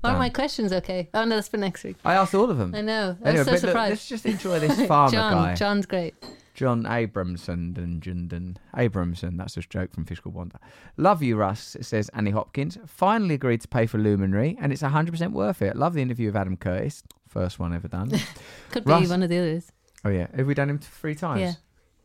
Are 0.04 0.12
Done. 0.12 0.18
my 0.20 0.30
questions 0.30 0.74
okay? 0.74 1.10
Oh 1.14 1.24
no, 1.26 1.36
that's 1.36 1.48
for 1.48 1.58
next 1.58 1.84
week. 1.84 1.98
I 2.04 2.14
asked 2.16 2.34
all 2.36 2.50
of 2.50 2.58
them. 2.58 2.74
I 2.76 2.82
know. 2.82 3.18
I 3.24 3.30
Anyway, 3.30 3.44
so 3.46 3.52
but 3.52 3.64
look, 3.64 3.74
let's 3.76 4.08
just 4.08 4.26
enjoy 4.26 4.60
this 4.60 4.82
farmer 4.88 5.12
John, 5.12 5.34
guy. 5.34 5.56
John's 5.56 5.86
great. 5.86 6.16
John 6.54 6.84
Abramson 6.84 7.78
and 7.78 8.60
Abramson. 8.76 9.38
That's 9.38 9.56
a 9.58 9.62
joke 9.62 9.94
from 9.94 10.06
Fish 10.06 10.24
Wonder. 10.26 10.60
Love 10.98 11.24
you, 11.24 11.38
Russ, 11.38 11.78
says 11.82 12.10
Annie 12.14 12.32
Hopkins. 12.32 12.78
Finally 12.86 13.36
agreed 13.36 13.62
to 13.62 13.68
pay 13.68 13.86
for 13.86 13.98
Luminary, 13.98 14.58
and 14.60 14.72
it's 14.74 14.82
100% 14.82 15.32
worth 15.32 15.62
it. 15.62 15.76
Love 15.76 15.94
the 15.94 16.02
interview 16.02 16.28
of 16.30 16.36
Adam 16.36 16.58
Curtis. 16.58 17.04
First 17.28 17.58
one 17.58 17.74
ever 17.74 17.88
done. 17.88 18.12
Could 18.72 18.84
be 18.86 18.92
one 18.92 19.24
of 19.24 19.30
the 19.30 19.38
others. 19.40 19.72
oh, 20.04 20.10
yeah. 20.10 20.28
Have 20.36 20.46
we 20.46 20.54
done 20.54 20.70
him 20.70 20.80
three 20.80 21.16
times? 21.16 21.42
Yeah. 21.42 21.54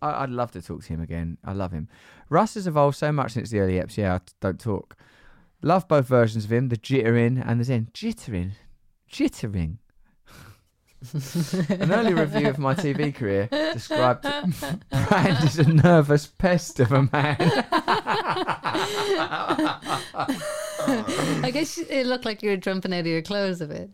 I- 0.03 0.23
I'd 0.23 0.31
love 0.31 0.51
to 0.53 0.63
talk 0.63 0.83
to 0.85 0.89
him 0.89 1.01
again. 1.01 1.39
I 1.45 1.53
love 1.53 1.73
him. 1.73 1.89
Russ 2.29 2.55
has 2.55 2.67
evolved 2.67 2.97
so 2.97 3.13
much 3.13 3.33
since 3.33 3.51
the 3.51 3.61
early 3.61 3.75
eps. 3.75 3.97
Yeah, 3.97 4.15
I 4.17 4.21
don't 4.41 4.61
talk. 4.61 4.97
Love 5.63 5.89
both 5.89 6.07
versions 6.07 6.45
of 6.45 6.53
him, 6.53 6.69
the 6.69 6.77
jittering 6.77 7.43
and 7.47 7.59
the 7.61 7.65
zen. 7.65 7.89
Jittering? 7.95 8.53
Jittering. 9.11 9.79
An 11.69 11.93
early 11.93 12.15
review 12.15 12.49
of 12.49 12.59
my 12.59 12.75
TV 12.75 13.15
career 13.15 13.47
described 13.73 14.23
Brand 14.23 14.81
as 14.91 15.59
a 15.59 15.69
nervous 15.69 16.27
pest 16.27 16.81
of 16.81 16.91
a 16.91 17.03
man. 17.13 17.37
I 21.43 21.51
guess 21.53 21.79
it 21.79 22.07
looked 22.07 22.25
like 22.25 22.43
you 22.43 22.51
were 22.51 22.57
jumping 22.57 22.93
out 22.93 23.01
of 23.01 23.07
your 23.07 23.23
clothes 23.23 23.61
a 23.61 23.67
bit. 23.67 23.91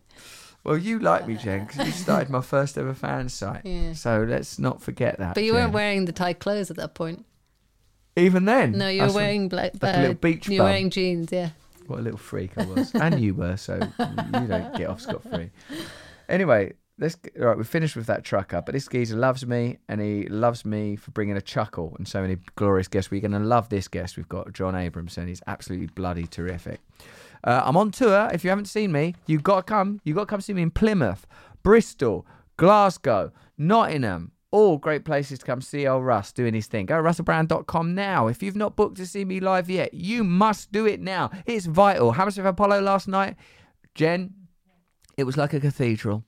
Well, 0.64 0.76
you 0.76 0.98
like 0.98 1.26
me, 1.26 1.36
Jen, 1.36 1.66
because 1.66 1.86
you 1.86 1.92
started 1.92 2.30
my 2.30 2.40
first 2.40 2.78
ever 2.78 2.94
fan 2.94 3.28
site. 3.28 3.62
Yeah. 3.64 3.94
So 3.94 4.24
let's 4.28 4.58
not 4.58 4.80
forget 4.82 5.18
that. 5.18 5.34
But 5.34 5.44
you 5.44 5.52
Jen. 5.52 5.62
weren't 5.62 5.72
wearing 5.72 6.04
the 6.04 6.12
tight 6.12 6.38
clothes 6.38 6.70
at 6.70 6.76
that 6.76 6.94
point. 6.94 7.24
Even 8.16 8.44
then? 8.44 8.72
No, 8.72 8.88
you 8.88 9.02
were 9.02 9.12
wearing 9.12 9.48
black. 9.48 9.72
like 9.80 9.94
a 9.94 9.98
uh, 9.98 10.00
little 10.00 10.14
beach 10.14 10.46
You 10.46 10.60
were 10.60 10.66
wearing 10.66 10.90
jeans. 10.90 11.32
Yeah. 11.32 11.50
What 11.86 11.98
a 12.00 12.02
little 12.02 12.18
freak 12.18 12.52
I 12.56 12.64
was. 12.64 12.94
and 12.94 13.20
you 13.20 13.34
were, 13.34 13.56
so 13.56 13.74
you 13.98 14.46
don't 14.46 14.76
get 14.76 14.88
off 14.88 15.00
scot 15.00 15.22
free. 15.22 15.50
Anyway, 16.28 16.74
let's 16.98 17.16
all 17.38 17.46
right, 17.46 17.56
we're 17.56 17.64
finished 17.64 17.96
with 17.96 18.06
that 18.06 18.24
trucker, 18.24 18.62
but 18.64 18.72
this 18.72 18.86
geezer 18.86 19.16
loves 19.16 19.44
me 19.46 19.78
and 19.88 20.00
he 20.00 20.26
loves 20.28 20.64
me 20.64 20.96
for 20.96 21.10
bringing 21.10 21.36
a 21.36 21.42
chuckle 21.42 21.94
and 21.98 22.06
so 22.06 22.22
many 22.22 22.36
glorious 22.56 22.88
guests. 22.88 23.10
We're 23.10 23.20
going 23.20 23.32
to 23.32 23.40
love 23.40 23.68
this 23.68 23.88
guest. 23.88 24.16
We've 24.16 24.28
got 24.28 24.52
John 24.52 24.74
Abramson. 24.74 25.26
He's 25.26 25.42
absolutely 25.46 25.88
bloody 25.88 26.26
terrific. 26.26 26.80
Uh, 27.44 27.62
I'm 27.64 27.76
on 27.76 27.90
tour. 27.90 28.30
If 28.32 28.44
you 28.44 28.50
haven't 28.50 28.66
seen 28.66 28.92
me, 28.92 29.14
you've 29.26 29.42
got 29.42 29.56
to 29.56 29.62
come. 29.62 30.00
You've 30.04 30.16
got 30.16 30.22
to 30.22 30.26
come 30.26 30.40
see 30.40 30.54
me 30.54 30.62
in 30.62 30.70
Plymouth, 30.70 31.26
Bristol, 31.62 32.26
Glasgow, 32.56 33.32
Nottingham. 33.58 34.32
All 34.50 34.76
great 34.76 35.06
places 35.06 35.38
to 35.38 35.46
come 35.46 35.62
see 35.62 35.86
old 35.86 36.04
Russ 36.04 36.30
doing 36.30 36.52
his 36.52 36.66
thing. 36.66 36.84
Go 36.84 36.96
to 36.96 37.02
russellbrand.com 37.02 37.94
now. 37.94 38.26
If 38.26 38.42
you've 38.42 38.54
not 38.54 38.76
booked 38.76 38.98
to 38.98 39.06
see 39.06 39.24
me 39.24 39.40
live 39.40 39.70
yet, 39.70 39.94
you 39.94 40.24
must 40.24 40.70
do 40.70 40.84
it 40.84 41.00
now. 41.00 41.30
It's 41.46 41.64
vital. 41.64 42.12
Hammersmith 42.12 42.46
Apollo 42.46 42.82
last 42.82 43.08
night, 43.08 43.36
Jen, 43.94 44.34
it 45.16 45.24
was 45.24 45.38
like 45.38 45.54
a 45.54 45.60
cathedral. 45.60 46.24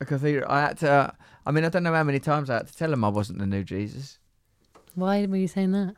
A 0.00 0.06
cathedral. 0.06 0.50
I 0.50 0.62
had 0.62 0.78
to, 0.78 1.14
I 1.44 1.50
mean, 1.50 1.64
I 1.64 1.68
don't 1.68 1.82
know 1.82 1.92
how 1.92 2.02
many 2.02 2.18
times 2.18 2.48
I 2.48 2.54
had 2.54 2.68
to 2.68 2.74
tell 2.74 2.92
him 2.92 3.04
I 3.04 3.08
wasn't 3.08 3.40
the 3.40 3.46
new 3.46 3.62
Jesus. 3.62 4.18
Why 4.94 5.26
were 5.26 5.36
you 5.36 5.48
saying 5.48 5.72
that? 5.72 5.96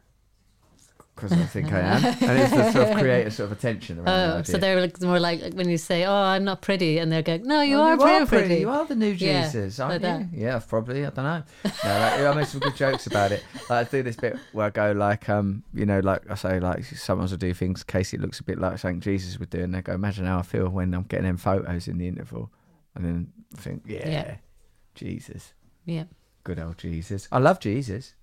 Because 1.19 1.33
I 1.33 1.47
think 1.47 1.73
I 1.73 1.81
am. 1.81 2.05
And 2.05 2.39
it's 2.39 2.53
to 2.53 2.73
sort 2.73 2.89
of 2.91 2.99
create 3.03 3.27
a 3.27 3.31
sort 3.33 3.51
of 3.51 3.59
attention 3.59 3.99
around 3.99 4.05
the 4.07 4.35
Oh, 4.35 4.39
idea. 4.39 4.45
so 4.45 4.59
they're 4.59 4.81
like, 4.81 5.01
more 5.03 5.19
like 5.19 5.53
when 5.55 5.69
you 5.69 5.77
say, 5.77 6.05
"Oh, 6.05 6.13
I'm 6.15 6.45
not 6.45 6.63
pretty," 6.63 6.99
and 6.99 7.11
they're 7.11 7.23
going, 7.23 7.43
"No, 7.45 7.61
you 7.61 7.77
Oh, 7.77 7.81
are 7.83 7.97
pretty, 7.99 8.27
pretty." 8.27 8.61
You 8.61 8.71
are 8.71 8.85
the 8.87 8.95
new 8.95 9.17
Jesus, 9.17 9.81
like 9.81 9.89
aren't 9.91 10.03
that. 10.03 10.21
you? 10.33 10.45
Yeah, 10.47 10.61
probably. 10.61 11.05
I 11.05 11.11
don't 11.11 11.25
know. 11.25 11.43
No, 11.65 11.71
like, 11.99 12.21
I 12.21 12.35
made 12.35 12.47
some 12.47 12.61
good 12.61 12.77
jokes 12.77 13.09
about 13.09 13.33
it. 13.33 13.43
Like, 13.69 13.89
I 13.89 13.91
do 13.91 14.03
this 14.05 14.15
bit 14.15 14.37
where 14.53 14.67
I 14.67 14.71
go 14.71 14.93
like, 14.93 15.29
um, 15.29 15.65
you 15.75 15.87
know, 15.87 15.99
like 15.99 16.23
I 16.31 16.37
say, 16.37 16.61
like 16.61 16.85
sometimes 16.85 17.33
I 17.33 17.37
do 17.37 17.53
things. 17.53 17.83
Casey 17.83 18.17
it 18.17 18.21
looks 18.21 18.39
a 18.39 18.45
bit 18.45 18.59
like 18.61 18.79
something 18.79 19.01
Jesus 19.01 19.41
would 19.41 19.51
do, 19.51 19.59
and 19.61 19.75
they 19.75 19.83
go, 19.83 19.95
imagine 19.95 20.25
how 20.25 20.39
I 20.39 20.43
feel 20.43 20.69
when 20.69 20.95
I'm 20.95 21.03
getting 21.03 21.27
them 21.27 21.37
photos 21.37 21.89
in 21.89 21.99
the 21.99 22.07
interval, 22.07 22.53
and 22.95 23.05
then 23.05 23.33
I 23.57 23.61
think, 23.61 23.83
yeah, 23.87 24.09
Yeah. 24.09 24.35
Jesus, 24.95 25.53
Yeah, 25.85 26.05
good 26.45 26.61
old 26.61 26.79
Jesus. 26.79 27.27
I 27.33 27.39
love 27.39 27.59
Jesus. 27.59 28.15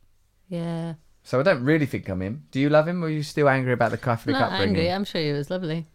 yeah. 0.48 0.94
So 1.26 1.40
I 1.40 1.44
don't 1.44 1.64
really 1.64 1.88
think 1.88 2.08
I'm 2.08 2.22
him. 2.22 2.44
Do 2.52 2.60
you 2.60 2.70
love 2.70 2.88
him, 2.88 3.04
or 3.04 3.08
are 3.08 3.10
you 3.10 3.24
still 3.24 3.50
angry 3.50 3.74
about 3.74 3.90
the 3.90 3.98
Catholic 3.98 4.34
Not 4.34 4.54
upbringing? 4.54 4.76
angry. 4.76 4.92
I'm 4.92 5.04
sure 5.04 5.20
he 5.20 5.32
was 5.32 5.50
lovely. 5.50 5.88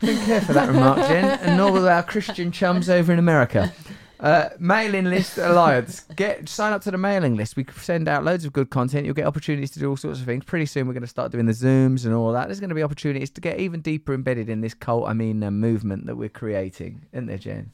Didn't 0.00 0.24
care 0.24 0.40
for 0.40 0.54
that 0.54 0.68
remark, 0.68 1.06
Jen, 1.06 1.38
and 1.40 1.58
nor 1.58 1.70
will 1.70 1.86
our 1.86 2.02
Christian 2.02 2.50
chums 2.50 2.88
over 2.88 3.12
in 3.12 3.18
America. 3.18 3.72
Uh, 4.18 4.48
mailing 4.58 5.04
list 5.04 5.36
alliance. 5.36 6.00
Get 6.16 6.48
sign 6.48 6.72
up 6.72 6.80
to 6.82 6.90
the 6.90 6.96
mailing 6.96 7.36
list. 7.36 7.56
We 7.56 7.66
send 7.76 8.08
out 8.08 8.24
loads 8.24 8.46
of 8.46 8.54
good 8.54 8.70
content. 8.70 9.04
You'll 9.04 9.14
get 9.14 9.26
opportunities 9.26 9.70
to 9.72 9.80
do 9.80 9.90
all 9.90 9.98
sorts 9.98 10.18
of 10.18 10.24
things. 10.24 10.44
Pretty 10.44 10.64
soon, 10.64 10.86
we're 10.86 10.94
going 10.94 11.02
to 11.02 11.06
start 11.06 11.30
doing 11.30 11.44
the 11.44 11.52
zooms 11.52 12.06
and 12.06 12.14
all 12.14 12.32
that. 12.32 12.46
There's 12.46 12.60
going 12.60 12.70
to 12.70 12.74
be 12.74 12.82
opportunities 12.82 13.28
to 13.30 13.42
get 13.42 13.60
even 13.60 13.82
deeper 13.82 14.14
embedded 14.14 14.48
in 14.48 14.62
this 14.62 14.72
cult. 14.72 15.06
I 15.06 15.12
mean, 15.12 15.42
uh, 15.42 15.50
movement 15.50 16.06
that 16.06 16.16
we're 16.16 16.30
creating, 16.30 17.02
isn't 17.12 17.26
there, 17.26 17.36
Jen? 17.36 17.70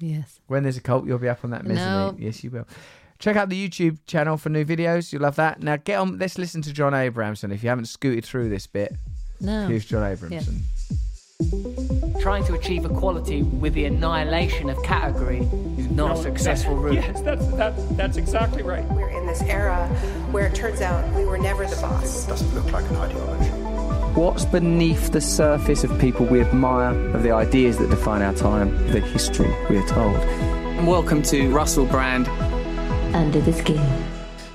Yes. 0.00 0.40
When 0.48 0.64
there's 0.64 0.76
a 0.76 0.80
cult, 0.80 1.06
you'll 1.06 1.18
be 1.18 1.28
up 1.28 1.44
on 1.44 1.50
that 1.50 1.64
mezzanine. 1.64 1.86
No. 1.86 2.16
Yes, 2.18 2.42
you 2.42 2.50
will. 2.50 2.66
Check 3.24 3.36
out 3.36 3.48
the 3.48 3.56
YouTube 3.68 3.96
channel 4.06 4.36
for 4.36 4.50
new 4.50 4.66
videos. 4.66 5.10
You'll 5.10 5.22
love 5.22 5.36
that. 5.36 5.62
Now, 5.62 5.76
get 5.76 5.98
on. 5.98 6.18
Let's 6.18 6.36
listen 6.36 6.60
to 6.60 6.74
John 6.74 6.92
Abramson. 6.92 7.54
If 7.54 7.62
you 7.62 7.70
haven't 7.70 7.86
scooted 7.86 8.22
through 8.22 8.50
this 8.50 8.66
bit, 8.66 8.92
No. 9.40 9.66
here's 9.66 9.86
John 9.86 10.02
Abramson. 10.02 10.60
trying 12.20 12.44
to 12.44 12.52
achieve 12.52 12.84
equality 12.84 13.42
with 13.42 13.72
the 13.72 13.86
annihilation 13.86 14.68
of 14.68 14.82
category 14.82 15.38
is 15.78 15.88
not 15.90 16.18
a 16.18 16.22
successful 16.22 16.76
route. 16.76 16.96
Yes, 16.96 17.22
that's, 17.22 17.46
that, 17.52 17.96
that's 17.96 18.18
exactly 18.18 18.62
right. 18.62 18.84
We're 18.90 19.08
in 19.08 19.26
this 19.26 19.40
era 19.40 19.86
where 20.30 20.48
it 20.48 20.54
turns 20.54 20.82
out 20.82 21.10
we 21.14 21.24
were 21.24 21.38
never 21.38 21.64
the 21.64 21.76
boss. 21.76 22.26
doesn't 22.26 22.54
look 22.54 22.70
like 22.72 22.84
an 22.90 22.96
ideology. 22.96 23.50
What's 24.20 24.44
beneath 24.44 25.12
the 25.12 25.22
surface 25.22 25.82
of 25.82 25.98
people 25.98 26.26
we 26.26 26.42
admire, 26.42 26.94
of 27.14 27.22
the 27.22 27.30
ideas 27.30 27.78
that 27.78 27.88
define 27.88 28.20
our 28.20 28.34
time, 28.34 28.76
the 28.92 29.00
history 29.00 29.48
we 29.70 29.78
are 29.78 29.88
told? 29.88 30.18
Welcome 30.86 31.22
to 31.22 31.50
Russell 31.54 31.86
Brand. 31.86 32.28
Under 33.14 33.40
the 33.40 33.52
Skin. 33.52 33.80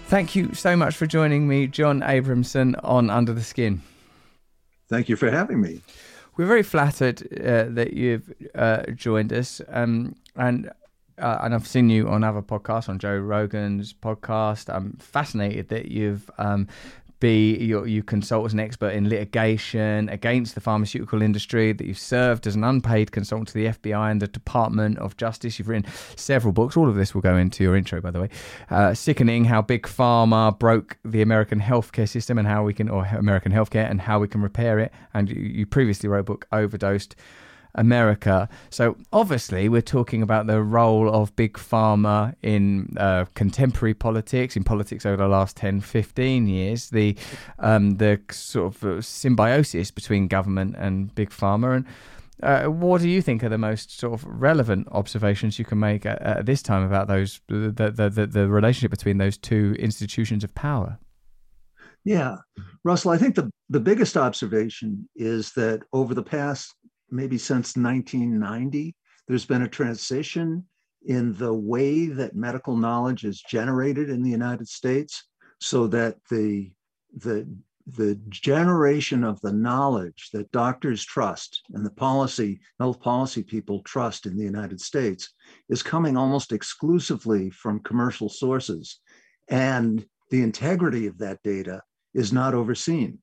Thank 0.07 0.35
you 0.35 0.53
so 0.53 0.75
much 0.75 0.95
for 0.95 1.07
joining 1.07 1.47
me, 1.47 1.65
John 1.65 2.01
Abramson, 2.01 2.77
on 2.83 3.09
Under 3.09 3.31
the 3.31 3.41
Skin. 3.41 3.81
Thank 4.89 5.07
you 5.07 5.15
for 5.15 5.31
having 5.31 5.61
me. 5.61 5.81
We're 6.35 6.45
very 6.45 6.63
flattered 6.63 7.21
uh, 7.39 7.65
that 7.69 7.93
you've 7.93 8.33
uh, 8.53 8.83
joined 8.95 9.31
us, 9.31 9.61
um, 9.69 10.15
and 10.35 10.69
uh, 11.17 11.39
and 11.41 11.55
I've 11.55 11.67
seen 11.67 11.89
you 11.89 12.09
on 12.09 12.23
other 12.23 12.41
podcasts, 12.41 12.89
on 12.89 12.99
Joe 12.99 13.17
Rogan's 13.17 13.93
podcast. 13.93 14.73
I'm 14.73 14.93
fascinated 14.99 15.69
that 15.69 15.85
you've 15.85 16.29
um, 16.37 16.67
be 17.19 17.57
you, 17.57 17.85
you 17.85 18.03
consult 18.03 18.45
as 18.45 18.53
an 18.53 18.59
expert 18.59 18.89
in 18.89 19.09
litigation 19.09 20.09
against 20.09 20.55
the 20.55 20.61
pharmaceutical 20.61 21.21
industry, 21.21 21.73
that 21.73 21.85
you've 21.85 21.97
served 21.97 22.47
as 22.47 22.55
an 22.55 22.63
unpaid 22.63 23.11
consultant 23.11 23.49
to 23.49 23.53
the 23.53 23.65
FBI 23.65 24.11
and 24.11 24.21
the 24.21 24.27
Department 24.27 24.97
of 24.99 25.17
Justice. 25.17 25.59
You've 25.59 25.69
written 25.69 25.91
several 26.15 26.53
books. 26.53 26.77
All 26.77 26.89
of 26.89 26.95
this 26.95 27.13
will 27.13 27.21
go 27.21 27.35
into 27.35 27.63
your 27.63 27.75
intro, 27.75 28.01
by 28.01 28.11
the 28.11 28.21
way. 28.21 28.29
Uh, 28.69 28.93
Sickening 28.93 29.45
How 29.45 29.61
Big 29.61 29.83
Pharma 29.83 30.57
Broke 30.57 30.97
the 31.03 31.21
American 31.21 31.59
Healthcare 31.59 32.07
System 32.07 32.37
and 32.37 32.47
How 32.47 32.63
We 32.63 32.73
Can, 32.73 32.89
or 32.89 33.05
American 33.05 33.51
Healthcare 33.51 33.89
and 33.89 34.01
How 34.01 34.19
We 34.19 34.27
Can 34.27 34.41
Repair 34.41 34.79
It. 34.79 34.91
And 35.13 35.29
you, 35.29 35.41
you 35.41 35.65
previously 35.65 36.09
wrote 36.09 36.21
a 36.21 36.23
book, 36.23 36.47
Overdosed. 36.51 37.15
America. 37.75 38.49
So 38.69 38.97
obviously, 39.13 39.69
we're 39.69 39.81
talking 39.81 40.21
about 40.21 40.47
the 40.47 40.61
role 40.61 41.13
of 41.13 41.35
big 41.35 41.53
pharma 41.53 42.35
in 42.41 42.95
uh, 42.97 43.25
contemporary 43.35 43.93
politics, 43.93 44.55
in 44.55 44.63
politics 44.63 45.05
over 45.05 45.17
the 45.17 45.27
last 45.27 45.55
10, 45.57 45.81
15 45.81 46.47
years, 46.47 46.89
the 46.89 47.15
um, 47.59 47.97
the 47.97 48.19
sort 48.31 48.75
of 48.75 48.83
uh, 48.83 49.01
symbiosis 49.01 49.91
between 49.91 50.27
government 50.27 50.75
and 50.77 51.13
big 51.15 51.29
pharma. 51.29 51.75
And 51.77 51.85
uh, 52.41 52.71
what 52.71 53.01
do 53.01 53.09
you 53.09 53.21
think 53.21 53.43
are 53.43 53.49
the 53.49 53.57
most 53.57 53.99
sort 53.99 54.13
of 54.13 54.25
relevant 54.25 54.87
observations 54.91 55.59
you 55.59 55.65
can 55.65 55.79
make 55.79 56.05
at, 56.05 56.21
at 56.21 56.45
this 56.45 56.61
time 56.61 56.83
about 56.83 57.07
those 57.07 57.41
the, 57.47 57.71
the, 57.71 58.09
the, 58.09 58.25
the 58.25 58.47
relationship 58.47 58.91
between 58.91 59.17
those 59.17 59.37
two 59.37 59.75
institutions 59.77 60.43
of 60.43 60.53
power? 60.55 60.97
Yeah, 62.05 62.37
Russell, 62.83 63.11
I 63.11 63.17
think 63.17 63.35
the, 63.35 63.51
the 63.69 63.79
biggest 63.79 64.15
observation 64.15 65.07
is 65.15 65.51
that 65.53 65.81
over 65.91 66.13
the 66.13 66.23
past 66.23 66.73
maybe 67.11 67.37
since 67.37 67.75
1990, 67.75 68.95
there's 69.27 69.45
been 69.45 69.63
a 69.63 69.67
transition 69.67 70.65
in 71.05 71.33
the 71.35 71.53
way 71.53 72.07
that 72.07 72.35
medical 72.35 72.75
knowledge 72.75 73.23
is 73.23 73.41
generated 73.41 74.09
in 74.09 74.21
the 74.21 74.29
United 74.29 74.67
States 74.67 75.23
so 75.59 75.87
that 75.87 76.17
the, 76.29 76.71
the, 77.15 77.47
the 77.87 78.19
generation 78.29 79.23
of 79.23 79.39
the 79.41 79.53
knowledge 79.53 80.29
that 80.33 80.51
doctors 80.51 81.03
trust 81.05 81.61
and 81.73 81.85
the 81.85 81.91
policy, 81.91 82.59
health 82.79 82.99
policy 82.99 83.43
people 83.43 83.81
trust 83.83 84.25
in 84.25 84.37
the 84.37 84.43
United 84.43 84.79
States 84.81 85.33
is 85.69 85.81
coming 85.81 86.17
almost 86.17 86.51
exclusively 86.51 87.49
from 87.49 87.79
commercial 87.79 88.29
sources. 88.29 88.99
And 89.49 90.05
the 90.29 90.41
integrity 90.41 91.07
of 91.07 91.17
that 91.19 91.41
data 91.43 91.81
is 92.13 92.33
not 92.33 92.53
overseen. 92.53 93.19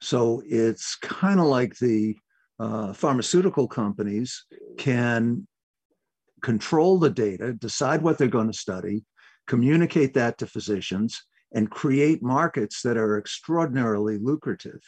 So 0.00 0.42
it's 0.46 0.96
kind 0.96 1.38
of 1.38 1.46
like 1.46 1.76
the 1.78 2.16
uh, 2.60 2.92
pharmaceutical 2.92 3.66
companies 3.66 4.44
can 4.76 5.46
control 6.42 6.98
the 6.98 7.10
data, 7.10 7.54
decide 7.54 8.02
what 8.02 8.18
they're 8.18 8.28
going 8.28 8.52
to 8.52 8.58
study, 8.58 9.02
communicate 9.46 10.12
that 10.14 10.36
to 10.38 10.46
physicians, 10.46 11.24
and 11.52 11.70
create 11.70 12.22
markets 12.22 12.82
that 12.82 12.96
are 12.96 13.18
extraordinarily 13.18 14.18
lucrative. 14.18 14.80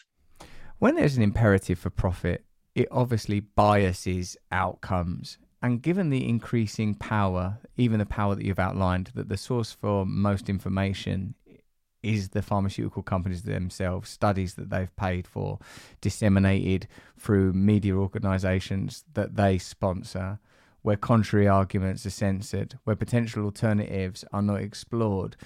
When 0.79 0.97
there's 0.97 1.17
an 1.17 1.23
imperative 1.23 1.79
for 1.79 1.91
profit, 1.91 2.45
it 2.75 2.89
obviously 2.91 3.41
biases 3.41 4.37
outcomes. 4.51 5.39
And 5.63 5.81
given 5.81 6.11
the 6.11 6.29
increasing 6.29 6.95
power, 6.95 7.59
even 7.77 8.01
the 8.01 8.07
power 8.07 8.35
that 8.35 8.45
you've 8.45 8.59
outlined, 8.59 9.13
that 9.15 9.29
the 9.29 9.37
source 9.37 9.73
for 9.73 10.05
most 10.05 10.49
information 10.49 11.35
is 12.03 12.31
the 12.31 12.43
pharmaceutical 12.43 13.03
companies 13.03 13.43
themselves, 13.43 14.11
studies 14.11 14.55
that 14.55 14.71
they've 14.71 14.95
paid 14.97 15.27
for, 15.27 15.59
disseminated 16.01 16.89
through 17.19 17.53
media 17.53 17.95
organizations 17.95 19.05
that 19.15 19.37
they 19.37 19.59
sponsor, 19.59 20.39
where 20.83 20.97
contrary 20.97 21.47
arguments 21.47 22.05
are 22.05 22.11
censored, 22.11 22.79
where 22.85 22.97
potential 22.97 23.45
alternatives 23.45 24.25
are 24.33 24.43
not 24.43 24.61
explored. 24.61 25.37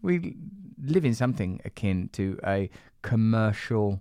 We 0.00 0.36
live 0.82 1.04
in 1.04 1.14
something 1.14 1.60
akin 1.64 2.08
to 2.12 2.38
a 2.44 2.70
commercial 3.02 4.00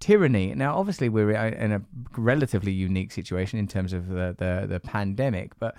tyranny. 0.00 0.54
Now, 0.54 0.76
obviously, 0.76 1.08
we're 1.08 1.30
in 1.30 1.72
a 1.72 1.82
relatively 2.16 2.72
unique 2.72 3.12
situation 3.12 3.58
in 3.58 3.68
terms 3.68 3.92
of 3.92 4.08
the, 4.08 4.34
the, 4.36 4.66
the 4.68 4.80
pandemic, 4.80 5.58
but 5.58 5.76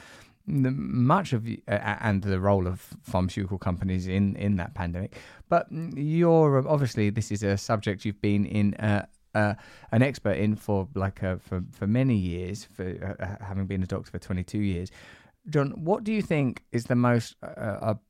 the, 0.47 0.71
much 0.71 1.33
of 1.33 1.45
uh, 1.45 1.95
and 1.99 2.23
the 2.23 2.39
role 2.39 2.67
of 2.67 2.81
pharmaceutical 3.03 3.57
companies 3.57 4.07
in 4.07 4.35
in 4.35 4.55
that 4.57 4.73
pandemic. 4.73 5.15
But 5.49 5.67
you're 5.71 6.67
obviously 6.67 7.09
this 7.09 7.31
is 7.31 7.43
a 7.43 7.57
subject 7.57 8.05
you've 8.05 8.21
been 8.21 8.45
in. 8.45 8.73
Uh, 8.75 9.05
uh, 9.35 9.53
an 9.91 10.01
expert 10.01 10.37
in 10.37 10.55
for 10.55 10.87
like 10.95 11.21
uh, 11.21 11.35
for 11.37 11.63
for 11.71 11.85
many 11.85 12.15
years, 12.15 12.63
for 12.63 12.85
uh, 13.19 13.23
uh, 13.23 13.45
having 13.45 13.67
been 13.67 13.83
a 13.83 13.85
doctor 13.85 14.09
for 14.09 14.17
22 14.17 14.57
years. 14.57 14.89
John, 15.47 15.71
what 15.75 16.03
do 16.03 16.11
you 16.11 16.23
think 16.23 16.63
is 16.71 16.85
the 16.85 16.95
most 16.95 17.35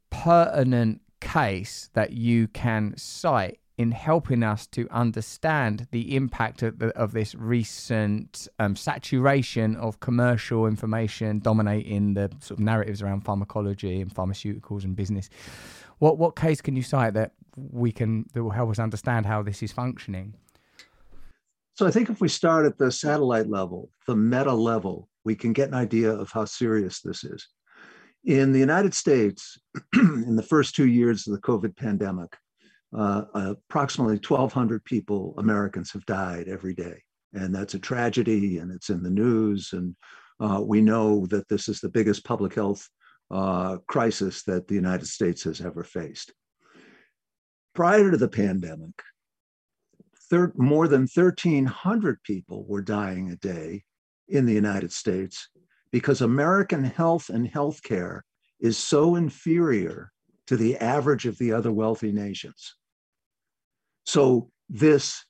pertinent 0.09 1.01
case 1.19 1.89
that 1.93 2.13
you 2.13 2.47
can 2.47 2.93
cite 2.95 3.59
in 3.77 3.91
helping 3.91 4.41
us 4.41 4.65
to 4.65 4.87
understand 4.89 5.87
the 5.91 6.15
impact 6.15 6.63
of, 6.63 6.79
the, 6.79 6.87
of 6.97 7.11
this 7.11 7.35
recent 7.35 8.47
um, 8.57 8.75
saturation 8.75 9.75
of 9.75 9.99
commercial 9.99 10.65
information 10.65 11.39
dominating 11.39 12.15
the 12.15 12.29
sort 12.39 12.59
of 12.59 12.59
narratives 12.59 13.03
around 13.03 13.21
pharmacology 13.21 14.01
and 14.01 14.13
pharmaceuticals 14.13 14.83
and 14.83 14.95
business. 14.95 15.29
What 15.99 16.17
what 16.17 16.35
case 16.35 16.61
can 16.61 16.75
you 16.75 16.83
cite 16.83 17.13
that 17.13 17.33
we 17.55 17.91
can 17.91 18.25
that 18.33 18.43
will 18.43 18.51
help 18.51 18.69
us 18.69 18.79
understand 18.79 19.25
how 19.25 19.43
this 19.43 19.61
is 19.61 19.71
functioning? 19.71 20.33
So 21.75 21.85
I 21.85 21.91
think 21.91 22.09
if 22.09 22.19
we 22.19 22.27
start 22.27 22.65
at 22.65 22.79
the 22.79 22.91
satellite 22.91 23.47
level, 23.47 23.91
the 24.07 24.15
meta 24.15 24.53
level, 24.53 25.07
we 25.23 25.35
can 25.35 25.53
get 25.53 25.67
an 25.67 25.75
idea 25.75 26.11
of 26.11 26.31
how 26.31 26.45
serious 26.45 27.01
this 27.01 27.23
is. 27.23 27.47
In 28.23 28.51
the 28.51 28.59
United 28.59 28.95
States, 28.95 29.59
in 29.93 30.35
the 30.35 30.43
first 30.43 30.75
two 30.75 30.87
years 30.87 31.27
of 31.27 31.33
the 31.33 31.41
COVID 31.41 31.75
pandemic, 31.75 32.35
uh, 32.95 33.23
approximately 33.33 34.15
1,200 34.15 34.83
people, 34.85 35.33
Americans, 35.37 35.91
have 35.91 36.05
died 36.05 36.47
every 36.47 36.73
day. 36.73 37.01
And 37.33 37.53
that's 37.53 37.73
a 37.73 37.79
tragedy, 37.79 38.59
and 38.59 38.71
it's 38.71 38.89
in 38.89 39.03
the 39.03 39.09
news. 39.09 39.73
And 39.73 39.95
uh, 40.39 40.61
we 40.63 40.81
know 40.81 41.25
that 41.27 41.47
this 41.49 41.67
is 41.67 41.79
the 41.79 41.89
biggest 41.89 42.23
public 42.23 42.53
health 42.53 42.87
uh, 43.29 43.77
crisis 43.87 44.43
that 44.43 44.67
the 44.67 44.75
United 44.75 45.07
States 45.07 45.43
has 45.43 45.59
ever 45.61 45.83
faced. 45.83 46.31
Prior 47.75 48.09
to 48.09 48.17
the 48.17 48.29
pandemic, 48.29 49.01
thir- 50.29 50.53
more 50.55 50.87
than 50.87 51.07
1,300 51.13 52.23
people 52.23 52.65
were 52.67 52.81
dying 52.81 53.31
a 53.31 53.35
day 53.35 53.83
in 54.29 54.45
the 54.45 54.53
United 54.53 54.91
States 54.91 55.49
because 55.91 56.21
American 56.21 56.83
health 56.83 57.29
and 57.29 57.51
healthcare 57.51 58.21
is 58.59 58.77
so 58.77 59.15
inferior 59.15 60.11
to 60.47 60.57
the 60.57 60.77
average 60.77 61.25
of 61.25 61.37
the 61.37 61.53
other 61.53 61.71
wealthy 61.71 62.11
nations. 62.11 62.75
So, 64.05 64.49
this 64.69 65.25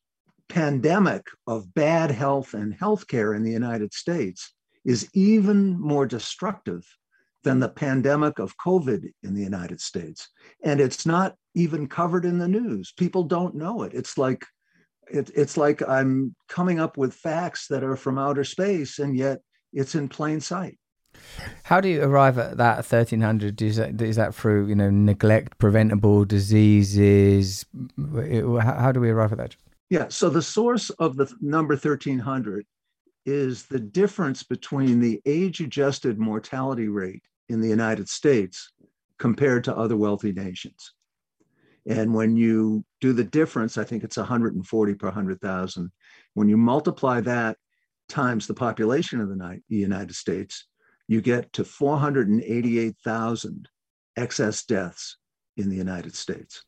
pandemic 0.49 1.27
of 1.45 1.73
bad 1.73 2.11
health 2.11 2.53
and 2.53 2.77
healthcare 2.77 3.35
in 3.35 3.43
the 3.43 3.51
United 3.51 3.93
States 3.93 4.53
is 4.85 5.09
even 5.13 5.79
more 5.79 6.05
destructive 6.05 6.85
than 7.43 7.59
the 7.59 7.69
pandemic 7.69 8.39
of 8.39 8.57
COVID 8.57 9.11
in 9.23 9.33
the 9.33 9.43
United 9.43 9.81
States. 9.81 10.29
And 10.63 10.79
it's 10.79 11.05
not 11.05 11.35
even 11.55 11.87
covered 11.87 12.25
in 12.25 12.37
the 12.37 12.47
news. 12.47 12.93
People 12.97 13.23
don't 13.23 13.55
know 13.55 13.83
it. 13.83 13.93
It's 13.93 14.17
like 14.17 14.45
it, 15.09 15.31
it's 15.35 15.57
like 15.57 15.87
I'm 15.87 16.35
coming 16.49 16.79
up 16.79 16.97
with 16.97 17.13
facts 17.13 17.67
that 17.67 17.83
are 17.83 17.95
from 17.95 18.17
outer 18.17 18.43
space, 18.43 18.99
and 18.99 19.15
yet 19.15 19.39
it's 19.73 19.95
in 19.95 20.09
plain 20.09 20.39
sight. 20.39 20.77
How 21.63 21.81
do 21.81 21.89
you 21.89 22.03
arrive 22.03 22.37
at 22.37 22.57
that 22.57 22.77
1300? 22.77 23.61
Is 23.61 23.77
that, 23.77 24.01
is 24.01 24.15
that 24.15 24.33
through, 24.33 24.67
you 24.67 24.75
know, 24.75 24.89
neglect, 24.89 25.57
preventable 25.57 26.25
diseases? 26.25 27.65
How 27.97 28.91
do 28.91 28.99
we 28.99 29.09
arrive 29.09 29.31
at 29.33 29.37
that? 29.37 29.55
Yeah, 29.89 30.07
so 30.09 30.29
the 30.29 30.41
source 30.41 30.89
of 30.91 31.15
the 31.15 31.31
number 31.41 31.73
1300 31.75 32.65
is 33.25 33.65
the 33.65 33.79
difference 33.79 34.43
between 34.43 34.99
the 34.99 35.21
age 35.25 35.59
adjusted 35.59 36.19
mortality 36.19 36.87
rate 36.87 37.23
in 37.49 37.61
the 37.61 37.69
United 37.69 38.07
States 38.09 38.71
compared 39.17 39.63
to 39.65 39.75
other 39.75 39.97
wealthy 39.97 40.31
nations. 40.31 40.93
And 41.85 42.13
when 42.13 42.35
you 42.35 42.83
do 42.99 43.13
the 43.13 43.23
difference, 43.23 43.77
I 43.77 43.85
think 43.85 44.03
it's 44.03 44.17
140 44.17 44.93
per 44.95 45.07
100,000. 45.07 45.91
When 46.33 46.49
you 46.49 46.57
multiply 46.57 47.21
that 47.21 47.57
times 48.09 48.45
the 48.45 48.53
population 48.53 49.21
of 49.21 49.29
the 49.29 49.61
United 49.69 50.15
States, 50.15 50.65
you 51.07 51.21
get 51.21 51.53
to 51.53 51.63
488,000 51.63 53.69
excess 54.17 54.63
deaths 54.63 55.17
in 55.55 55.69
the 55.69 55.75
United 55.75 56.15
States. 56.15 56.63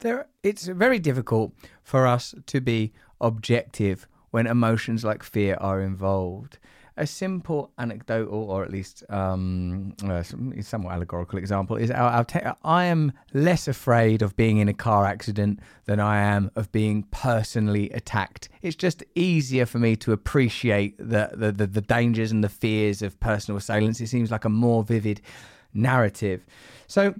There, 0.00 0.26
it's 0.42 0.66
very 0.66 0.98
difficult 0.98 1.54
for 1.82 2.06
us 2.06 2.34
to 2.46 2.60
be 2.60 2.92
objective 3.20 4.06
when 4.30 4.46
emotions 4.46 5.04
like 5.04 5.22
fear 5.22 5.56
are 5.60 5.80
involved. 5.80 6.58
A 6.96 7.06
simple 7.06 7.72
anecdotal, 7.78 8.50
or 8.50 8.64
at 8.64 8.70
least 8.70 9.04
um, 9.10 9.94
uh, 10.04 10.22
somewhat 10.22 10.94
allegorical 10.94 11.38
example 11.38 11.76
is 11.76 11.90
I 11.90 12.84
am 12.84 13.12
less 13.34 13.68
afraid 13.68 14.22
of 14.22 14.34
being 14.36 14.58
in 14.58 14.68
a 14.68 14.74
car 14.74 15.04
accident 15.04 15.60
than 15.84 16.00
I 16.00 16.18
am 16.18 16.50
of 16.56 16.72
being 16.72 17.02
personally 17.10 17.90
attacked. 17.90 18.48
It's 18.62 18.76
just 18.76 19.04
easier 19.14 19.66
for 19.66 19.78
me 19.78 19.96
to 19.96 20.12
appreciate 20.12 20.96
the, 20.98 21.30
the, 21.34 21.52
the, 21.52 21.66
the 21.66 21.80
dangers 21.82 22.32
and 22.32 22.42
the 22.42 22.48
fears 22.48 23.02
of 23.02 23.20
personal 23.20 23.58
assailants. 23.58 24.00
It 24.00 24.08
seems 24.08 24.30
like 24.30 24.44
a 24.44 24.50
more 24.50 24.82
vivid 24.82 25.20
narrative. 25.74 26.46
So, 26.86 27.14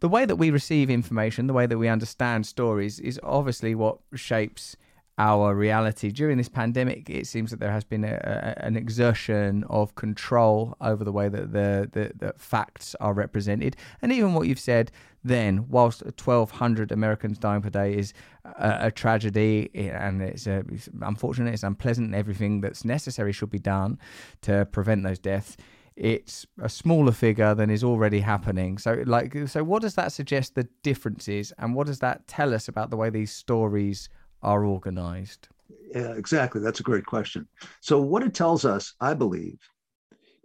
the 0.00 0.08
way 0.08 0.26
that 0.26 0.36
we 0.36 0.50
receive 0.50 0.90
information, 0.90 1.46
the 1.46 1.54
way 1.54 1.66
that 1.66 1.78
we 1.78 1.88
understand 1.88 2.46
stories, 2.46 3.00
is 3.00 3.18
obviously 3.22 3.74
what 3.74 3.98
shapes 4.14 4.76
our 5.18 5.54
reality. 5.54 6.10
During 6.10 6.38
this 6.38 6.48
pandemic, 6.48 7.08
it 7.08 7.26
seems 7.26 7.50
that 7.50 7.60
there 7.60 7.70
has 7.70 7.84
been 7.84 8.04
a, 8.04 8.14
a, 8.24 8.64
an 8.64 8.76
exertion 8.76 9.64
of 9.70 9.94
control 9.94 10.76
over 10.80 11.04
the 11.04 11.12
way 11.12 11.28
that 11.28 11.52
the, 11.52 11.88
the, 11.92 12.12
the 12.16 12.34
facts 12.36 12.96
are 13.00 13.14
represented. 13.14 13.76
And 14.02 14.12
even 14.12 14.34
what 14.34 14.48
you've 14.48 14.58
said 14.58 14.90
then, 15.22 15.68
whilst 15.68 16.02
1,200 16.02 16.90
Americans 16.90 17.38
dying 17.38 17.62
per 17.62 17.70
day 17.70 17.96
is 17.96 18.12
a, 18.44 18.86
a 18.86 18.90
tragedy 18.90 19.70
eh, 19.74 19.88
and 19.88 20.20
it's, 20.20 20.46
a, 20.46 20.64
it's 20.70 20.88
unfortunate, 21.00 21.54
it's 21.54 21.62
unpleasant, 21.62 22.06
and 22.06 22.14
everything 22.14 22.60
that's 22.60 22.84
necessary 22.84 23.32
should 23.32 23.50
be 23.50 23.58
done 23.58 23.98
to 24.42 24.66
prevent 24.66 25.04
those 25.04 25.18
deaths 25.18 25.56
it's 25.96 26.44
a 26.60 26.68
smaller 26.68 27.12
figure 27.12 27.54
than 27.54 27.70
is 27.70 27.84
already 27.84 28.18
happening. 28.20 28.78
So, 28.78 29.04
like, 29.06 29.36
so 29.46 29.62
what 29.62 29.82
does 29.82 29.94
that 29.94 30.12
suggest 30.12 30.56
the 30.56 30.64
differences, 30.82 31.52
and 31.58 31.74
what 31.74 31.86
does 31.86 32.00
that 32.00 32.26
tell 32.26 32.52
us 32.52 32.66
about 32.66 32.90
the 32.90 32.96
way 32.96 33.10
these 33.10 33.32
stories 33.32 34.08
are 34.44 34.64
organized? 34.64 35.48
Yeah, 35.94 36.12
exactly. 36.12 36.60
That's 36.60 36.80
a 36.80 36.84
great 36.84 37.06
question. 37.06 37.48
So, 37.80 38.00
what 38.00 38.22
it 38.22 38.34
tells 38.34 38.64
us, 38.64 38.94
I 39.00 39.14
believe, 39.14 39.58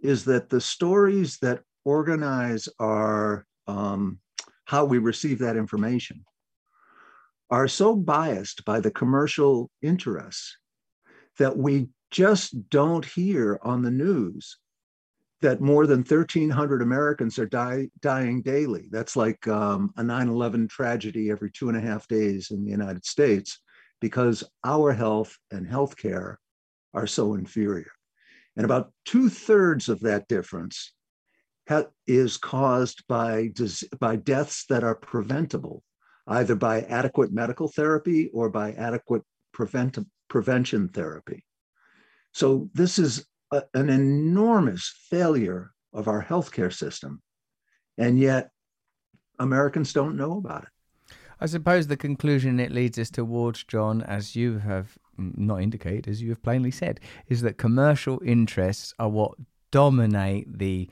is 0.00 0.24
that 0.24 0.48
the 0.48 0.60
stories 0.60 1.38
that 1.38 1.60
organize 1.84 2.68
our 2.78 3.46
um, 3.66 4.18
how 4.64 4.84
we 4.84 4.98
receive 4.98 5.38
that 5.40 5.56
information 5.56 6.24
are 7.50 7.68
so 7.68 7.96
biased 7.96 8.64
by 8.64 8.80
the 8.80 8.90
commercial 8.90 9.70
interests 9.82 10.56
that 11.38 11.56
we 11.56 11.88
just 12.10 12.68
don't 12.70 13.04
hear 13.04 13.58
on 13.62 13.82
the 13.82 13.90
news 13.90 14.58
that 15.42 15.60
more 15.60 15.86
than 15.86 16.00
1,300 16.00 16.82
Americans 16.82 17.38
are 17.38 17.46
die, 17.46 17.88
dying 18.00 18.42
daily. 18.42 18.88
That's 18.90 19.16
like 19.16 19.48
um, 19.48 19.92
a 19.96 20.02
9 20.02 20.28
11 20.28 20.68
tragedy 20.68 21.30
every 21.30 21.50
two 21.50 21.68
and 21.68 21.78
a 21.78 21.80
half 21.80 22.06
days 22.08 22.50
in 22.50 22.64
the 22.64 22.70
United 22.70 23.04
States 23.04 23.58
because 24.00 24.44
our 24.64 24.92
health 24.92 25.36
and 25.50 25.66
healthcare 25.66 26.36
are 26.94 27.06
so 27.06 27.34
inferior. 27.34 27.90
And 28.56 28.64
about 28.64 28.92
two 29.04 29.28
thirds 29.28 29.88
of 29.88 30.00
that 30.00 30.28
difference 30.28 30.92
ha- 31.68 31.86
is 32.06 32.36
caused 32.36 33.04
by, 33.08 33.50
dis- 33.54 33.88
by 33.98 34.16
deaths 34.16 34.66
that 34.68 34.82
are 34.82 34.96
preventable, 34.96 35.82
either 36.26 36.56
by 36.56 36.82
adequate 36.82 37.32
medical 37.32 37.68
therapy 37.68 38.28
or 38.32 38.50
by 38.50 38.72
adequate 38.72 39.22
prevent- 39.52 39.98
prevention 40.28 40.88
therapy. 40.88 41.44
So, 42.32 42.70
this 42.74 42.98
is 42.98 43.26
a, 43.52 43.62
an 43.74 43.90
enormous 43.90 44.92
failure 45.10 45.72
of 45.92 46.08
our 46.08 46.24
healthcare 46.24 46.72
system. 46.72 47.22
And 47.98 48.18
yet, 48.18 48.50
Americans 49.38 49.92
don't 49.92 50.16
know 50.16 50.38
about 50.38 50.64
it. 50.64 50.68
I 51.40 51.46
suppose 51.46 51.86
the 51.86 51.96
conclusion 51.96 52.60
it 52.60 52.70
leads 52.70 52.98
us 52.98 53.10
towards, 53.10 53.64
John, 53.64 54.02
as 54.02 54.36
you 54.36 54.58
have 54.58 54.98
mm, 55.18 55.36
not 55.38 55.62
indicated, 55.62 56.06
as 56.06 56.20
you 56.20 56.28
have 56.30 56.42
plainly 56.42 56.70
said, 56.70 57.00
is 57.28 57.40
that 57.42 57.56
commercial 57.56 58.20
interests 58.24 58.94
are 58.98 59.08
what 59.08 59.32
dominate 59.70 60.58
the 60.58 60.88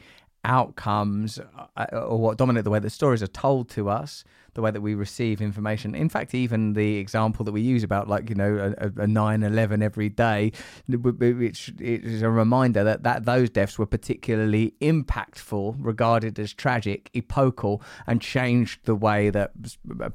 outcomes 0.49 1.39
uh, 1.77 1.85
or 1.93 2.19
what 2.19 2.39
dominate 2.39 2.65
the 2.65 2.71
way 2.71 2.79
that 2.81 2.91
stories 2.91 3.23
are 3.23 3.29
told 3.29 3.69
to 3.69 3.89
us 3.89 4.25
the 4.55 4.63
way 4.63 4.71
that 4.71 4.81
we 4.81 4.95
receive 4.95 5.41
information. 5.41 5.95
In 5.95 6.09
fact 6.09 6.35
even 6.35 6.73
the 6.73 6.97
example 6.97 7.45
that 7.45 7.53
we 7.53 7.61
use 7.61 7.85
about 7.85 8.09
like 8.09 8.29
you 8.29 8.35
know 8.35 8.75
a, 8.79 8.87
a 8.87 9.07
9-11 9.07 9.83
every 9.83 10.09
day 10.09 10.51
which 10.89 11.73
is 11.79 12.23
a 12.23 12.31
reminder 12.31 12.83
that, 12.83 13.03
that 13.03 13.27
those 13.27 13.51
deaths 13.51 13.79
were 13.79 13.87
particularly 13.87 14.75
impactful 14.81 15.77
regarded 15.79 16.39
as 16.39 16.53
tragic 16.53 17.11
epochal 17.15 17.83
and 18.07 18.21
changed 18.21 18.85
the 18.85 18.97
way 18.97 19.31
that 19.31 19.53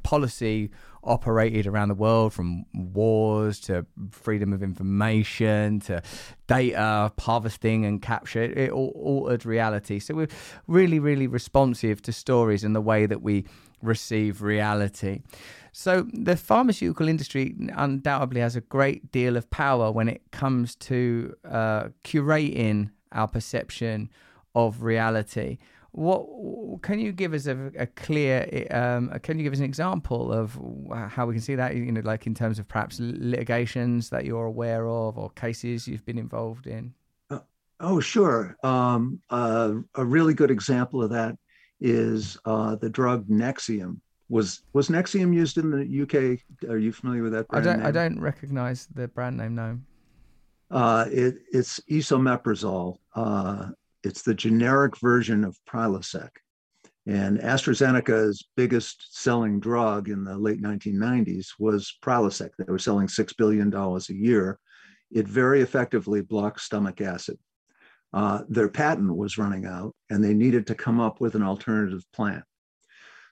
policy 0.02 0.72
operated 1.04 1.68
around 1.68 1.90
the 1.90 1.96
world 1.96 2.34
from 2.34 2.66
wars 2.74 3.60
to 3.62 3.86
freedom 4.12 4.54
of 4.54 4.64
information 4.64 5.80
to 5.82 6.02
data 6.48 7.12
harvesting 7.20 7.86
and 7.86 8.02
capture. 8.02 8.44
It 8.44 8.72
all 8.72 8.94
altered 8.96 9.46
reality. 9.46 10.00
So 10.00 10.16
we're 10.16 10.28
really, 10.68 11.00
really 11.00 11.28
responsive 11.28 12.02
to 12.04 12.12
stories 12.12 12.64
and 12.64 12.76
the 12.76 12.82
way 12.82 13.06
that 13.06 13.22
we 13.22 13.46
receive 13.82 14.42
reality. 14.42 15.22
So 15.72 16.08
the 16.14 16.38
pharmaceutical 16.38 17.08
industry 17.08 17.56
undoubtedly 17.76 18.42
has 18.42 18.56
a 18.56 18.62
great 18.62 19.12
deal 19.12 19.36
of 19.36 19.50
power 19.50 19.92
when 19.92 20.08
it 20.08 20.22
comes 20.32 20.76
to 20.76 21.34
uh, 21.44 21.90
curating 22.04 22.92
our 23.12 23.28
perception 23.28 24.10
of 24.56 24.84
reality 24.84 25.58
what 25.94 26.82
can 26.82 27.00
you 27.00 27.12
give 27.12 27.34
us 27.34 27.46
a, 27.46 27.72
a 27.78 27.86
clear 27.86 28.68
um, 28.72 29.12
can 29.22 29.38
you 29.38 29.44
give 29.44 29.54
us 29.54 29.60
an 29.60 29.66
example 29.66 30.34
of 30.34 30.60
how 31.12 31.28
we 31.28 31.36
can 31.36 31.42
see 31.42 31.54
that 31.54 31.76
you 31.76 31.92
know 31.92 32.02
like 32.04 32.26
in 32.26 32.34
terms 32.34 32.58
of 32.58 32.68
perhaps 32.68 33.00
litigations 33.00 34.10
that 34.10 34.26
you're 34.26 34.46
aware 34.46 34.88
of 34.88 35.20
or 35.20 35.30
cases 35.32 35.88
you've 35.88 36.06
been 36.06 36.18
involved 36.18 36.66
in? 36.66 36.96
Uh, 37.30 37.40
oh 37.80 38.00
sure. 38.00 38.58
Um, 38.64 39.22
uh, 39.30 39.74
a 39.94 40.04
really 40.04 40.34
good 40.34 40.50
example 40.50 41.04
of 41.04 41.12
that 41.12 41.38
is 41.80 42.40
uh, 42.46 42.76
the 42.76 42.90
drug 42.90 43.28
nexium. 43.28 44.00
Was 44.30 44.64
was 44.74 44.90
nexium 44.90 45.32
used 45.32 45.60
in 45.60 45.70
the 45.70 46.02
uk 46.02 46.70
are 46.70 46.78
you 46.78 46.92
familiar 46.92 47.22
with 47.22 47.34
that 47.34 47.46
i 47.52 47.60
don't 47.60 47.80
name? 47.80 47.86
i 47.86 47.92
don't 47.92 48.20
recognize 48.20 48.88
the 48.96 49.08
brand 49.10 49.38
name 49.38 49.54
no. 49.54 49.78
Uh, 50.72 51.06
it, 51.12 51.36
it's 51.52 51.80
esomeprazole 51.82 52.98
uh, 53.16 53.68
it's 54.04 54.22
the 54.22 54.34
generic 54.34 54.98
version 54.98 55.44
of 55.44 55.58
Prilosec. 55.68 56.30
And 57.06 57.40
AstraZeneca's 57.40 58.46
biggest 58.56 59.20
selling 59.22 59.60
drug 59.60 60.08
in 60.10 60.24
the 60.24 60.38
late 60.38 60.62
1990s 60.62 61.48
was 61.60 61.98
Prilosec. 62.02 62.50
They 62.58 62.72
were 62.72 62.80
selling 62.80 63.08
$6 63.08 63.38
billion 63.38 63.74
a 63.74 64.14
year. 64.14 64.60
It 65.12 65.28
very 65.28 65.62
effectively 65.62 66.22
blocks 66.22 66.64
stomach 66.64 67.02
acid. 67.02 67.38
Uh, 68.14 68.44
their 68.48 68.70
patent 68.70 69.16
was 69.16 69.38
running 69.38 69.66
out, 69.66 69.96
and 70.10 70.24
they 70.24 70.34
needed 70.34 70.68
to 70.68 70.76
come 70.76 71.00
up 71.00 71.20
with 71.20 71.36
an 71.36 71.44
alternative 71.44 72.04
plan. 72.14 72.44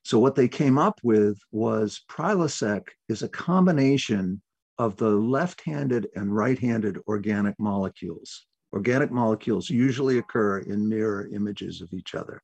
So, 0.04 0.18
what 0.18 0.34
they 0.34 0.48
came 0.48 0.80
up 0.80 1.00
with 1.04 1.40
was 1.52 2.02
Prilosec 2.10 2.88
is 3.08 3.22
a 3.22 3.30
combination 3.30 4.42
of 4.80 4.98
the 4.98 5.12
left 5.12 5.62
handed 5.64 6.08
and 6.16 6.36
right 6.36 6.58
handed 6.58 6.98
organic 7.08 7.54
molecules 7.60 8.48
organic 8.74 9.12
molecules 9.12 9.70
usually 9.70 10.18
occur 10.18 10.60
in 10.60 10.88
mirror 10.88 11.28
images 11.34 11.82
of 11.82 11.92
each 11.94 12.16
other. 12.16 12.42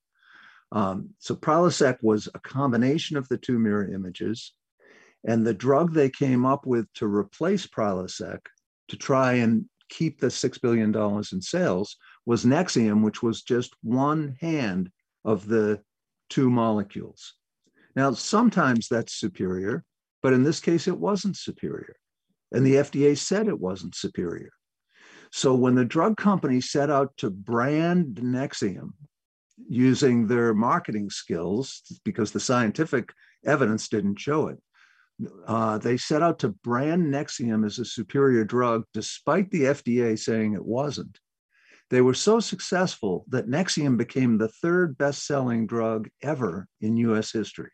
Um, 0.72 1.10
so 1.18 1.34
Prilosec 1.34 1.96
was 2.02 2.28
a 2.34 2.40
combination 2.40 3.16
of 3.16 3.28
the 3.28 3.38
two 3.38 3.58
mirror 3.58 3.90
images. 3.92 4.52
And 5.26 5.46
the 5.46 5.54
drug 5.54 5.94
they 5.94 6.10
came 6.10 6.44
up 6.44 6.66
with 6.66 6.92
to 6.94 7.06
replace 7.06 7.66
Prilosec 7.66 8.40
to 8.88 8.96
try 8.96 9.34
and 9.34 9.64
keep 9.88 10.20
the 10.20 10.28
$6 10.28 10.60
billion 10.60 10.94
in 11.32 11.42
sales 11.42 11.96
was 12.26 12.44
Nexium, 12.44 13.02
which 13.02 13.22
was 13.22 13.42
just 13.42 13.74
one 13.82 14.36
hand 14.40 14.90
of 15.24 15.46
the 15.46 15.80
two 16.28 16.50
molecules. 16.50 17.34
Now, 17.96 18.12
sometimes 18.12 18.86
that's 18.88 19.14
superior, 19.14 19.84
but 20.22 20.32
in 20.32 20.42
this 20.42 20.60
case, 20.60 20.86
it 20.86 20.98
wasn't 20.98 21.36
superior. 21.36 21.96
And 22.52 22.64
the 22.64 22.74
FDA 22.74 23.16
said 23.16 23.48
it 23.48 23.58
wasn't 23.58 23.94
superior. 23.94 24.50
So 25.32 25.54
when 25.54 25.74
the 25.74 25.84
drug 25.84 26.16
company 26.16 26.60
set 26.60 26.90
out 26.90 27.16
to 27.18 27.30
brand 27.30 28.16
Nexium 28.16 28.92
using 29.68 30.26
their 30.26 30.54
marketing 30.54 31.10
skills, 31.10 31.82
because 32.04 32.32
the 32.32 32.40
scientific 32.40 33.12
evidence 33.44 33.88
didn't 33.88 34.18
show 34.18 34.48
it, 34.48 34.58
uh, 35.46 35.78
they 35.78 35.96
set 35.96 36.22
out 36.22 36.38
to 36.40 36.48
brand 36.48 37.12
Nexium 37.12 37.66
as 37.66 37.78
a 37.78 37.84
superior 37.84 38.44
drug, 38.44 38.84
despite 38.94 39.50
the 39.50 39.62
FDA 39.62 40.18
saying 40.18 40.54
it 40.54 40.64
wasn't. 40.64 41.18
They 41.90 42.00
were 42.00 42.14
so 42.14 42.38
successful 42.38 43.24
that 43.28 43.48
Nexium 43.48 43.96
became 43.96 44.38
the 44.38 44.48
third 44.48 44.98
best 44.98 45.26
selling 45.26 45.66
drug 45.66 46.08
ever 46.22 46.68
in 46.80 46.96
US 46.98 47.32
history. 47.32 47.70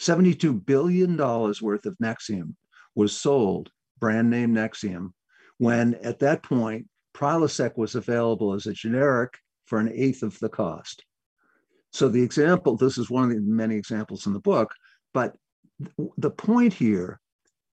$72 0.00 0.64
billion 0.64 1.16
worth 1.16 1.86
of 1.86 1.96
Nexium 2.02 2.54
was 2.94 3.16
sold, 3.16 3.70
brand 3.98 4.30
name 4.30 4.54
Nexium, 4.54 5.10
when 5.60 5.94
at 5.96 6.20
that 6.20 6.42
point, 6.42 6.86
Prilosec 7.14 7.76
was 7.76 7.94
available 7.94 8.54
as 8.54 8.66
a 8.66 8.72
generic 8.72 9.36
for 9.66 9.78
an 9.78 9.92
eighth 9.94 10.22
of 10.22 10.38
the 10.38 10.48
cost. 10.48 11.04
So 11.92 12.08
the 12.08 12.22
example, 12.22 12.78
this 12.78 12.96
is 12.96 13.10
one 13.10 13.24
of 13.24 13.30
the 13.30 13.40
many 13.42 13.76
examples 13.76 14.26
in 14.26 14.32
the 14.32 14.40
book, 14.40 14.72
but 15.12 15.36
the 16.16 16.30
point 16.30 16.72
here 16.72 17.20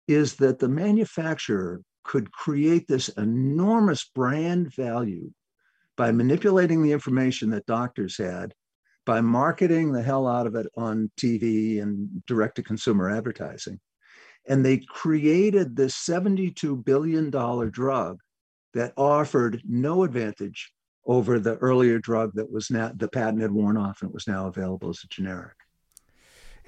is 0.08 0.34
that 0.36 0.58
the 0.58 0.68
manufacturer 0.68 1.80
could 2.02 2.32
create 2.32 2.88
this 2.88 3.08
enormous 3.10 4.10
brand 4.12 4.74
value 4.74 5.30
by 5.96 6.10
manipulating 6.10 6.82
the 6.82 6.90
information 6.90 7.50
that 7.50 7.66
doctors 7.66 8.18
had, 8.18 8.52
by 9.04 9.20
marketing 9.20 9.92
the 9.92 10.02
hell 10.02 10.26
out 10.26 10.48
of 10.48 10.56
it 10.56 10.66
on 10.76 11.08
TV 11.16 11.80
and 11.80 12.26
direct 12.26 12.56
to 12.56 12.64
consumer 12.64 13.08
advertising. 13.08 13.78
And 14.48 14.64
they 14.64 14.78
created 14.78 15.74
this 15.74 15.94
$72 15.94 16.84
billion 16.84 17.30
drug 17.30 18.20
that 18.74 18.92
offered 18.96 19.62
no 19.64 20.04
advantage 20.04 20.72
over 21.06 21.38
the 21.38 21.56
earlier 21.56 21.98
drug 21.98 22.32
that 22.34 22.50
was 22.50 22.70
now 22.70 22.92
the 22.94 23.08
patent 23.08 23.42
had 23.42 23.52
worn 23.52 23.76
off 23.76 24.02
and 24.02 24.10
it 24.10 24.14
was 24.14 24.26
now 24.26 24.46
available 24.46 24.90
as 24.90 25.00
a 25.04 25.08
generic. 25.08 25.56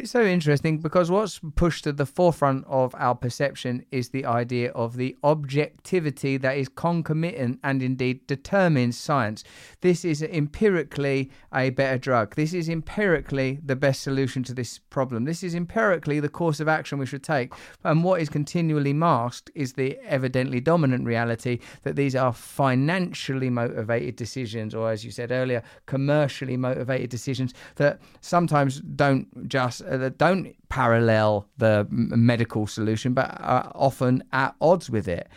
It's 0.00 0.12
so 0.12 0.24
interesting 0.24 0.78
because 0.78 1.10
what's 1.10 1.40
pushed 1.56 1.82
to 1.82 1.92
the 1.92 2.06
forefront 2.06 2.64
of 2.68 2.94
our 2.96 3.16
perception 3.16 3.84
is 3.90 4.10
the 4.10 4.24
idea 4.24 4.70
of 4.70 4.96
the 4.96 5.16
objectivity 5.24 6.36
that 6.36 6.56
is 6.56 6.68
concomitant 6.68 7.58
and 7.64 7.82
indeed 7.82 8.24
determines 8.28 8.96
science. 8.96 9.42
This 9.80 10.04
is 10.04 10.22
empirically 10.22 11.32
a 11.52 11.70
better 11.70 11.98
drug. 11.98 12.36
This 12.36 12.54
is 12.54 12.68
empirically 12.68 13.58
the 13.60 13.74
best 13.74 14.02
solution 14.02 14.44
to 14.44 14.54
this 14.54 14.78
problem. 14.78 15.24
This 15.24 15.42
is 15.42 15.56
empirically 15.56 16.20
the 16.20 16.28
course 16.28 16.60
of 16.60 16.68
action 16.68 16.98
we 16.98 17.06
should 17.06 17.24
take. 17.24 17.52
And 17.82 18.04
what 18.04 18.20
is 18.20 18.28
continually 18.28 18.92
masked 18.92 19.50
is 19.56 19.72
the 19.72 19.98
evidently 20.06 20.60
dominant 20.60 21.06
reality 21.06 21.58
that 21.82 21.96
these 21.96 22.14
are 22.14 22.32
financially 22.32 23.50
motivated 23.50 24.14
decisions, 24.14 24.76
or 24.76 24.92
as 24.92 25.04
you 25.04 25.10
said 25.10 25.32
earlier, 25.32 25.64
commercially 25.86 26.56
motivated 26.56 27.10
decisions 27.10 27.52
that 27.74 28.00
sometimes 28.20 28.80
don't 28.94 29.48
just 29.48 29.82
Uh, 29.88 29.96
that 29.96 30.18
don't 30.18 30.54
parallel 30.68 31.46
the 31.56 31.86
medical 31.90 32.66
solution, 32.66 33.14
but 33.14 33.36
are 33.40 33.72
often 33.74 34.22
at 34.32 34.54
odds 34.60 34.90
with 34.90 35.08
it. 35.08 35.28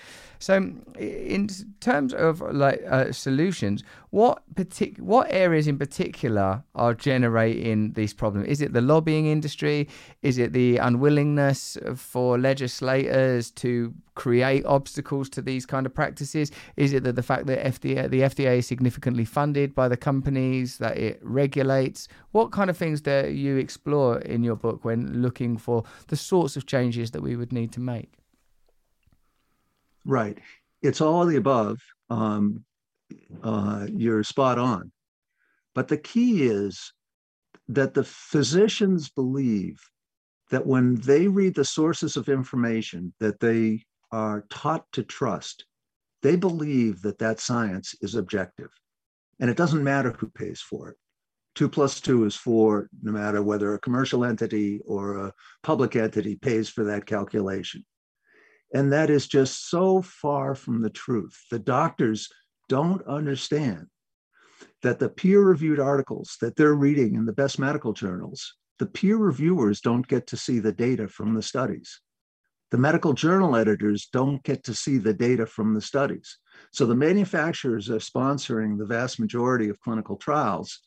So, 0.41 0.73
in 0.97 1.49
terms 1.81 2.15
of 2.15 2.41
like 2.41 2.81
uh, 2.89 3.11
solutions, 3.11 3.83
what 4.09 4.41
partic- 4.55 4.99
what 4.99 5.27
areas 5.29 5.67
in 5.67 5.77
particular 5.77 6.63
are 6.73 6.95
generating 6.95 7.93
these 7.93 8.11
problems? 8.11 8.47
Is 8.47 8.59
it 8.59 8.73
the 8.73 8.81
lobbying 8.81 9.27
industry? 9.27 9.87
Is 10.23 10.39
it 10.39 10.51
the 10.51 10.77
unwillingness 10.77 11.77
for 11.95 12.39
legislators 12.39 13.51
to 13.51 13.93
create 14.15 14.65
obstacles 14.65 15.29
to 15.29 15.43
these 15.43 15.67
kind 15.67 15.85
of 15.85 15.93
practices? 15.93 16.51
Is 16.75 16.91
it 16.91 17.03
that 17.03 17.15
the 17.15 17.23
fact 17.23 17.45
that 17.45 17.63
FDA, 17.63 18.09
the 18.09 18.21
FDA 18.21 18.57
is 18.57 18.65
significantly 18.65 19.25
funded 19.25 19.75
by 19.75 19.87
the 19.87 19.97
companies 19.97 20.79
that 20.79 20.97
it 20.97 21.19
regulates? 21.21 22.07
What 22.31 22.51
kind 22.51 22.71
of 22.71 22.77
things 22.77 22.99
do 22.99 23.29
you 23.29 23.57
explore 23.57 24.17
in 24.21 24.43
your 24.43 24.55
book 24.55 24.83
when 24.83 25.21
looking 25.21 25.55
for 25.55 25.83
the 26.07 26.15
sorts 26.15 26.57
of 26.57 26.65
changes 26.65 27.11
that 27.11 27.21
we 27.21 27.35
would 27.35 27.53
need 27.53 27.71
to 27.73 27.79
make? 27.79 28.20
Right. 30.05 30.37
It's 30.81 31.01
all 31.01 31.23
of 31.23 31.29
the 31.29 31.37
above. 31.37 31.79
Um, 32.09 32.65
uh, 33.43 33.87
you're 33.91 34.23
spot 34.23 34.57
on. 34.57 34.91
But 35.75 35.87
the 35.87 35.97
key 35.97 36.43
is 36.43 36.93
that 37.67 37.93
the 37.93 38.03
physicians 38.03 39.09
believe 39.09 39.79
that 40.49 40.65
when 40.65 40.95
they 40.95 41.27
read 41.27 41.55
the 41.55 41.65
sources 41.65 42.17
of 42.17 42.27
information 42.27 43.13
that 43.19 43.39
they 43.39 43.83
are 44.11 44.45
taught 44.49 44.85
to 44.91 45.03
trust, 45.03 45.65
they 46.21 46.35
believe 46.35 47.01
that 47.01 47.19
that 47.19 47.39
science 47.39 47.95
is 48.01 48.15
objective. 48.15 48.69
And 49.39 49.49
it 49.49 49.57
doesn't 49.57 49.83
matter 49.83 50.11
who 50.11 50.29
pays 50.29 50.61
for 50.61 50.89
it. 50.89 50.97
Two 51.55 51.67
plus 51.67 51.99
two 51.99 52.25
is 52.25 52.35
four, 52.35 52.89
no 53.01 53.11
matter 53.11 53.41
whether 53.41 53.73
a 53.73 53.79
commercial 53.79 54.23
entity 54.23 54.79
or 54.85 55.17
a 55.17 55.33
public 55.63 55.95
entity 55.95 56.35
pays 56.35 56.69
for 56.69 56.85
that 56.85 57.05
calculation. 57.05 57.85
And 58.73 58.91
that 58.93 59.09
is 59.09 59.27
just 59.27 59.69
so 59.69 60.01
far 60.01 60.55
from 60.55 60.81
the 60.81 60.89
truth. 60.89 61.37
The 61.51 61.59
doctors 61.59 62.29
don't 62.69 63.05
understand 63.05 63.87
that 64.81 64.99
the 64.99 65.09
peer 65.09 65.41
reviewed 65.41 65.79
articles 65.79 66.37
that 66.41 66.55
they're 66.55 66.73
reading 66.73 67.15
in 67.15 67.25
the 67.25 67.33
best 67.33 67.59
medical 67.59 67.93
journals, 67.93 68.55
the 68.79 68.85
peer 68.85 69.17
reviewers 69.17 69.81
don't 69.81 70.07
get 70.07 70.27
to 70.27 70.37
see 70.37 70.59
the 70.59 70.71
data 70.71 71.07
from 71.07 71.33
the 71.33 71.41
studies. 71.41 72.01
The 72.71 72.77
medical 72.77 73.13
journal 73.13 73.57
editors 73.57 74.07
don't 74.11 74.41
get 74.43 74.63
to 74.63 74.73
see 74.73 74.97
the 74.97 75.13
data 75.13 75.45
from 75.45 75.73
the 75.73 75.81
studies. 75.81 76.37
So 76.71 76.85
the 76.85 76.95
manufacturers 76.95 77.89
are 77.89 77.97
sponsoring 77.97 78.77
the 78.77 78.85
vast 78.85 79.19
majority 79.19 79.67
of 79.67 79.81
clinical 79.81 80.15
trials, 80.15 80.79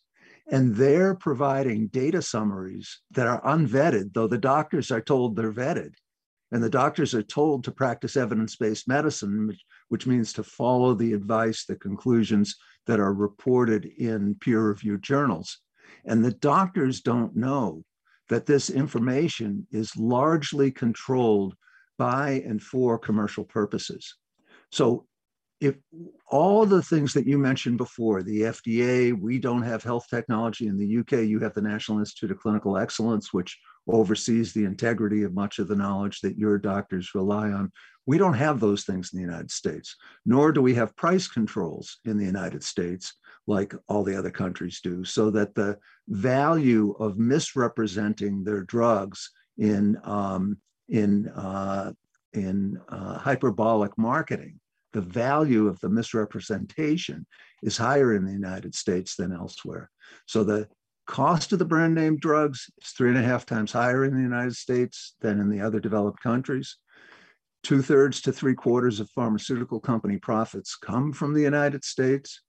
and 0.50 0.74
they're 0.74 1.14
providing 1.14 1.88
data 1.88 2.22
summaries 2.22 3.00
that 3.10 3.26
are 3.26 3.42
unvetted, 3.42 4.14
though 4.14 4.28
the 4.28 4.38
doctors 4.38 4.90
are 4.90 5.02
told 5.02 5.36
they're 5.36 5.52
vetted. 5.52 5.92
And 6.54 6.62
the 6.62 6.70
doctors 6.70 7.16
are 7.16 7.22
told 7.24 7.64
to 7.64 7.72
practice 7.72 8.16
evidence 8.16 8.54
based 8.54 8.86
medicine, 8.86 9.48
which, 9.48 9.64
which, 9.88 10.06
means 10.06 10.32
to 10.34 10.44
follow 10.44 10.94
the 10.94 11.12
advice, 11.12 11.64
the 11.64 11.74
conclusions 11.74 12.54
that 12.86 13.00
are 13.00 13.12
reported 13.12 13.86
in 13.86 14.36
peer 14.36 14.62
reviewed 14.62 15.02
journals. 15.02 15.58
And 16.04 16.24
the 16.24 16.30
doctors 16.30 17.00
don't 17.00 17.34
know 17.34 17.82
that 18.28 18.46
this 18.46 18.70
information 18.70 19.66
is 19.72 19.96
largely 19.96 20.70
controlled 20.70 21.56
by 21.98 22.44
and 22.46 22.62
for 22.62 23.00
commercial 23.00 23.42
purposes. 23.42 24.14
So, 24.70 25.08
if 25.64 25.76
all 26.30 26.66
the 26.66 26.82
things 26.82 27.14
that 27.14 27.26
you 27.26 27.38
mentioned 27.38 27.78
before, 27.78 28.22
the 28.22 28.42
FDA, 28.42 29.18
we 29.18 29.38
don't 29.38 29.62
have 29.62 29.82
health 29.82 30.06
technology 30.10 30.66
in 30.66 30.76
the 30.76 30.98
UK, 30.98 31.26
you 31.26 31.40
have 31.40 31.54
the 31.54 31.62
National 31.62 32.00
Institute 32.00 32.30
of 32.30 32.38
Clinical 32.38 32.76
Excellence, 32.76 33.32
which 33.32 33.58
oversees 33.88 34.52
the 34.52 34.64
integrity 34.64 35.22
of 35.22 35.32
much 35.32 35.58
of 35.58 35.68
the 35.68 35.76
knowledge 35.76 36.20
that 36.20 36.36
your 36.36 36.58
doctors 36.58 37.14
rely 37.14 37.50
on. 37.50 37.72
We 38.04 38.18
don't 38.18 38.34
have 38.34 38.60
those 38.60 38.84
things 38.84 39.10
in 39.12 39.18
the 39.18 39.24
United 39.24 39.50
States, 39.50 39.96
nor 40.26 40.52
do 40.52 40.60
we 40.60 40.74
have 40.74 40.96
price 40.96 41.26
controls 41.26 41.98
in 42.04 42.18
the 42.18 42.26
United 42.26 42.62
States 42.62 43.14
like 43.46 43.74
all 43.88 44.04
the 44.04 44.18
other 44.18 44.30
countries 44.30 44.80
do, 44.82 45.02
so 45.04 45.30
that 45.30 45.54
the 45.54 45.78
value 46.08 46.92
of 46.98 47.18
misrepresenting 47.18 48.44
their 48.44 48.64
drugs 48.64 49.30
in 49.56 49.98
um, 50.04 50.58
in 50.88 51.28
uh, 51.28 51.92
in 52.34 52.78
uh, 52.88 53.18
hyperbolic 53.18 53.96
marketing, 53.96 54.60
the 54.94 55.02
value 55.02 55.66
of 55.66 55.78
the 55.80 55.90
misrepresentation 55.90 57.26
is 57.62 57.76
higher 57.76 58.14
in 58.14 58.24
the 58.24 58.32
United 58.32 58.74
States 58.74 59.16
than 59.16 59.32
elsewhere. 59.32 59.90
So 60.26 60.44
the 60.44 60.68
cost 61.06 61.52
of 61.52 61.58
the 61.58 61.64
brand 61.64 61.94
name 61.94 62.16
drugs 62.16 62.70
is 62.80 62.90
three 62.90 63.10
and 63.10 63.18
a 63.18 63.22
half 63.22 63.44
times 63.44 63.72
higher 63.72 64.04
in 64.04 64.14
the 64.14 64.22
United 64.22 64.54
States 64.54 65.16
than 65.20 65.40
in 65.40 65.50
the 65.50 65.60
other 65.60 65.80
developed 65.80 66.22
countries. 66.22 66.76
Two 67.64 67.82
thirds 67.82 68.20
to 68.22 68.32
three 68.32 68.54
quarters 68.54 69.00
of 69.00 69.10
pharmaceutical 69.10 69.80
company 69.80 70.16
profits 70.16 70.76
come 70.76 71.12
from 71.12 71.34
the 71.34 71.42
United 71.42 71.84
States. 71.84 72.40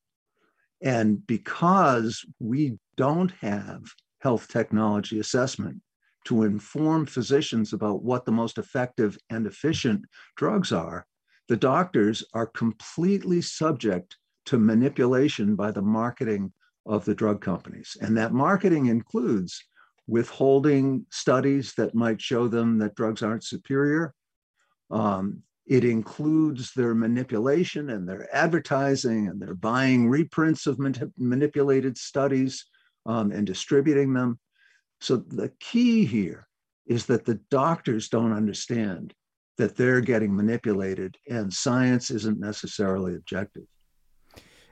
And 0.84 1.26
because 1.26 2.24
we 2.40 2.78
don't 2.96 3.32
have 3.42 3.82
health 4.22 4.48
technology 4.50 5.20
assessment 5.20 5.82
to 6.26 6.44
inform 6.44 7.08
physicians 7.08 7.74
about 7.74 8.04
what 8.04 8.26
the 8.26 8.32
most 8.32 8.60
effective 8.60 9.18
and 9.32 9.48
efficient 9.48 10.06
drugs 10.36 10.72
are, 10.72 11.08
the 11.48 11.58
doctors 11.58 12.24
are 12.34 12.48
completely 12.48 13.42
subject 13.42 14.18
to 14.48 14.58
manipulation 14.58 15.56
by 15.56 15.72
the 15.72 15.82
marketing 15.82 16.52
of 16.86 17.06
the 17.06 17.16
drug 17.16 17.42
companies. 17.42 17.98
And 18.02 18.18
that 18.18 18.34
marketing 18.34 18.88
includes 18.88 19.64
withholding 20.08 21.06
studies 21.10 21.74
that 21.78 21.96
might 21.96 22.22
show 22.22 22.48
them 22.48 22.78
that 22.80 22.96
drugs 22.96 23.24
aren't 23.24 23.44
superior. 23.44 24.14
Um, 24.92 25.42
it 25.66 25.84
includes 25.84 26.74
their 26.74 26.94
manipulation 26.94 27.90
and 27.90 28.08
their 28.08 28.34
advertising 28.36 29.28
and 29.28 29.42
their 29.42 29.56
buying 29.56 30.08
reprints 30.08 30.68
of 30.68 30.80
manipulated 31.18 31.98
studies 31.98 32.66
um, 33.08 33.32
and 33.32 33.48
distributing 33.48 34.14
them. 34.14 34.40
So 35.02 35.18
the 35.18 35.52
key 35.60 36.06
here 36.06 36.48
is 36.86 37.08
that 37.08 37.26
the 37.26 37.40
doctors 37.50 38.10
don't 38.10 38.32
understand 38.32 39.14
that 39.58 39.76
they're 39.76 40.02
getting 40.02 40.36
manipulated 40.36 41.18
and 41.30 41.54
science 41.54 42.12
isn't 42.12 42.40
necessarily 42.40 43.16
objective. 43.16 43.64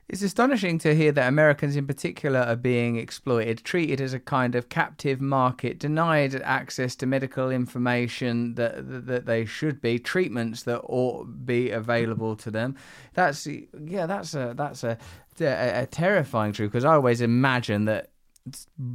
It's 0.09 0.21
astonishing 0.21 0.79
to 0.79 0.93
hear 0.93 1.13
that 1.13 1.29
Americans 1.29 1.77
in 1.77 1.87
particular 1.87 2.41
are 2.41 2.57
being 2.57 2.97
exploited, 2.97 3.63
treated 3.63 4.01
as 4.01 4.13
a 4.13 4.19
kind 4.19 4.53
of 4.53 4.67
captive 4.67 5.21
market, 5.21 5.79
denied 5.79 6.35
access 6.35 6.95
to 6.97 7.05
medical 7.05 7.49
information 7.49 8.55
that 8.55 9.07
that 9.07 9.25
they 9.25 9.45
should 9.45 9.81
be, 9.81 9.99
treatments 9.99 10.63
that 10.63 10.81
ought 10.83 11.45
be 11.45 11.71
available 11.71 12.35
to 12.35 12.51
them. 12.51 12.75
That's 13.13 13.47
yeah, 13.47 14.05
that's 14.05 14.35
a 14.35 14.53
that's 14.57 14.83
a 14.83 14.97
a, 15.39 15.83
a 15.83 15.85
terrifying 15.85 16.51
truth 16.51 16.71
because 16.71 16.85
I 16.85 16.93
always 16.93 17.21
imagine 17.21 17.85
that 17.85 18.09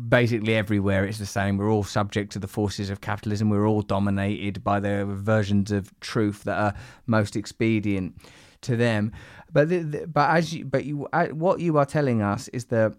basically 0.09 0.55
everywhere 0.55 1.05
it's 1.05 1.19
the 1.19 1.27
same. 1.27 1.57
We're 1.57 1.71
all 1.71 1.85
subject 1.85 2.33
to 2.33 2.39
the 2.39 2.49
forces 2.49 2.91
of 2.91 3.01
capitalism. 3.01 3.49
We're 3.49 3.67
all 3.67 3.83
dominated 3.83 4.63
by 4.63 4.81
the 4.81 5.05
versions 5.07 5.71
of 5.71 5.99
truth 6.01 6.45
that 6.45 6.59
are 6.59 6.75
most 7.07 7.37
expedient 7.37 8.17
to 8.63 8.77
them. 8.77 9.13
But 9.53 9.69
the, 9.69 9.79
the, 9.79 10.07
but 10.07 10.31
as 10.31 10.53
you, 10.53 10.65
but 10.65 10.85
you 10.85 11.09
uh, 11.13 11.29
what 11.29 11.61
you 11.61 11.79
are 11.79 11.87
telling 11.87 12.21
us 12.23 12.49
is 12.49 12.67
the 12.67 12.95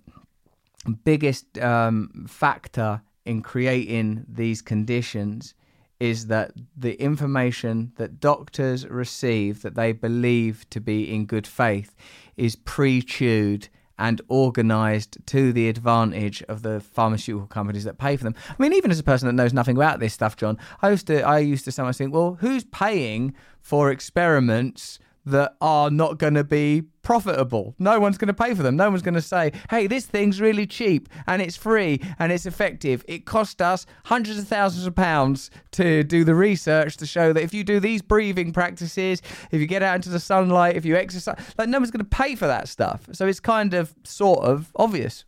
biggest 1.03 1.59
um, 1.59 2.25
factor 2.27 3.01
in 3.25 3.41
creating 3.41 4.25
these 4.27 4.61
conditions 4.61 5.53
is 5.99 6.27
that 6.27 6.53
the 6.77 6.99
information 7.01 7.91
that 7.97 8.19
doctors 8.21 8.87
receive 8.87 9.61
that 9.61 9.75
they 9.75 9.91
believe 9.91 10.67
to 10.69 10.79
be 10.79 11.13
in 11.13 11.25
good 11.25 11.45
faith 11.45 11.93
is 12.37 12.55
pre-chewed 12.55 13.67
and 13.99 14.21
organized 14.29 15.17
to 15.27 15.53
the 15.53 15.69
advantage 15.69 16.41
of 16.43 16.63
the 16.63 16.79
pharmaceutical 16.79 17.47
companies 17.47 17.83
that 17.83 17.99
pay 17.99 18.15
for 18.17 18.23
them. 18.23 18.33
I 18.49 18.55
mean, 18.57 18.73
even 18.73 18.89
as 18.89 18.97
a 18.97 19.03
person 19.03 19.27
that 19.27 19.33
knows 19.33 19.53
nothing 19.53 19.75
about 19.75 19.99
this 19.99 20.13
stuff, 20.13 20.35
John, 20.37 20.57
I 20.81 20.89
used 20.89 21.07
to 21.07 21.21
I 21.21 21.39
used 21.39 21.65
to 21.65 21.71
sometimes 21.71 21.97
think, 21.97 22.13
well, 22.13 22.37
who's 22.39 22.63
paying 22.63 23.35
for 23.61 23.91
experiments 23.91 24.97
that 25.29 25.55
are 25.61 25.89
not 25.89 26.17
going 26.17 26.33
to 26.35 26.43
be 26.43 26.83
profitable. 27.01 27.75
No 27.79 27.99
one's 27.99 28.17
going 28.17 28.27
to 28.27 28.33
pay 28.33 28.53
for 28.53 28.61
them. 28.61 28.75
No 28.75 28.89
one's 28.89 29.01
going 29.01 29.15
to 29.15 29.21
say, 29.21 29.51
hey, 29.69 29.87
this 29.87 30.05
thing's 30.05 30.39
really 30.39 30.67
cheap 30.67 31.09
and 31.27 31.41
it's 31.41 31.55
free 31.55 32.01
and 32.19 32.31
it's 32.31 32.45
effective. 32.45 33.03
It 33.07 33.25
cost 33.25 33.61
us 33.61 33.85
hundreds 34.05 34.37
of 34.37 34.47
thousands 34.47 34.85
of 34.85 34.95
pounds 34.95 35.49
to 35.71 36.03
do 36.03 36.23
the 36.23 36.35
research 36.35 36.97
to 36.97 37.05
show 37.05 37.33
that 37.33 37.41
if 37.41 37.53
you 37.53 37.63
do 37.63 37.79
these 37.79 38.01
breathing 38.01 38.53
practices, 38.53 39.21
if 39.51 39.59
you 39.59 39.65
get 39.65 39.81
out 39.81 39.95
into 39.95 40.09
the 40.09 40.19
sunlight, 40.19 40.75
if 40.75 40.85
you 40.85 40.95
exercise, 40.95 41.37
like 41.57 41.69
no 41.69 41.79
one's 41.79 41.91
going 41.91 42.05
to 42.05 42.09
pay 42.09 42.35
for 42.35 42.47
that 42.47 42.67
stuff. 42.67 43.07
So 43.11 43.25
it's 43.27 43.39
kind 43.39 43.73
of 43.73 43.95
sort 44.03 44.43
of 44.43 44.71
obvious. 44.75 45.25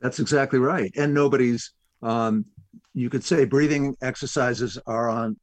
That's 0.00 0.20
exactly 0.20 0.58
right. 0.58 0.92
And 0.96 1.14
nobody's, 1.14 1.72
um, 2.02 2.44
you 2.92 3.08
could 3.08 3.24
say 3.24 3.44
breathing 3.44 3.96
exercises 4.02 4.78
are 4.86 5.08
on 5.08 5.36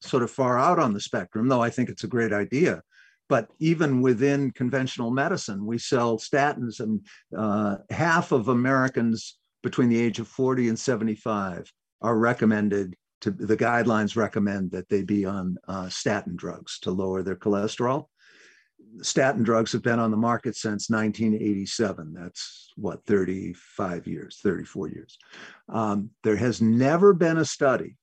sort 0.00 0.22
of 0.22 0.30
far 0.30 0.58
out 0.58 0.78
on 0.78 0.94
the 0.94 1.00
spectrum, 1.00 1.48
though 1.48 1.62
I 1.62 1.70
think 1.70 1.88
it's 1.88 2.04
a 2.04 2.08
great 2.08 2.32
idea. 2.32 2.82
But 3.28 3.48
even 3.58 4.00
within 4.00 4.52
conventional 4.52 5.10
medicine, 5.10 5.66
we 5.66 5.78
sell 5.78 6.18
statins, 6.18 6.80
and 6.80 7.04
uh, 7.36 7.76
half 7.90 8.32
of 8.32 8.48
Americans 8.48 9.38
between 9.62 9.90
the 9.90 10.00
age 10.00 10.18
of 10.18 10.28
40 10.28 10.68
and 10.68 10.78
75 10.78 11.70
are 12.00 12.16
recommended 12.16 12.94
to 13.20 13.30
the 13.30 13.56
guidelines 13.56 14.16
recommend 14.16 14.70
that 14.70 14.88
they 14.88 15.02
be 15.02 15.24
on 15.24 15.56
uh, 15.66 15.88
statin 15.88 16.36
drugs 16.36 16.78
to 16.80 16.90
lower 16.90 17.22
their 17.22 17.36
cholesterol. 17.36 18.06
Statin 19.02 19.42
drugs 19.42 19.72
have 19.72 19.82
been 19.82 19.98
on 19.98 20.10
the 20.10 20.16
market 20.16 20.56
since 20.56 20.88
1987. 20.88 22.14
That's 22.14 22.72
what, 22.76 23.04
35 23.06 24.06
years, 24.06 24.38
34 24.42 24.88
years. 24.88 25.18
Um, 25.68 26.10
there 26.22 26.36
has 26.36 26.62
never 26.62 27.12
been 27.12 27.38
a 27.38 27.44
study 27.44 27.96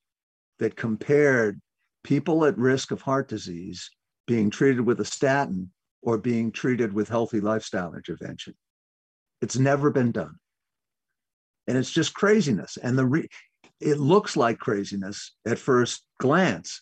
that 0.58 0.76
compared 0.76 1.60
people 2.06 2.44
at 2.44 2.56
risk 2.56 2.92
of 2.92 3.02
heart 3.02 3.26
disease 3.26 3.90
being 4.28 4.48
treated 4.48 4.80
with 4.80 5.00
a 5.00 5.04
statin 5.04 5.72
or 6.02 6.16
being 6.16 6.52
treated 6.52 6.92
with 6.92 7.08
healthy 7.08 7.40
lifestyle 7.40 7.94
intervention. 7.94 8.54
It's 9.42 9.58
never 9.58 9.90
been 9.90 10.12
done. 10.12 10.36
And 11.66 11.76
it's 11.76 11.90
just 11.90 12.14
craziness. 12.14 12.76
And 12.80 12.96
the 12.96 13.04
re- 13.04 13.28
it 13.80 13.98
looks 13.98 14.36
like 14.36 14.60
craziness 14.60 15.34
at 15.44 15.58
first 15.58 16.06
glance. 16.20 16.80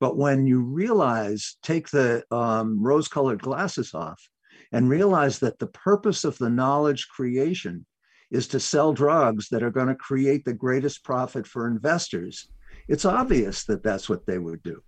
But 0.00 0.16
when 0.16 0.46
you 0.46 0.62
realize, 0.62 1.58
take 1.62 1.90
the 1.90 2.24
um, 2.30 2.82
rose 2.82 3.06
colored 3.06 3.42
glasses 3.42 3.92
off 3.92 4.30
and 4.72 4.88
realize 4.88 5.40
that 5.40 5.58
the 5.58 5.66
purpose 5.66 6.24
of 6.24 6.38
the 6.38 6.48
knowledge 6.48 7.06
creation 7.08 7.84
is 8.30 8.48
to 8.48 8.60
sell 8.60 8.94
drugs 8.94 9.50
that 9.50 9.62
are 9.62 9.70
going 9.70 9.88
to 9.88 9.94
create 9.94 10.46
the 10.46 10.54
greatest 10.54 11.04
profit 11.04 11.46
for 11.46 11.68
investors 11.68 12.48
it's 12.88 13.04
obvious 13.04 13.64
that 13.64 13.82
that's 13.82 14.08
what 14.08 14.26
they 14.26 14.38
would 14.38 14.62
do. 14.62 14.82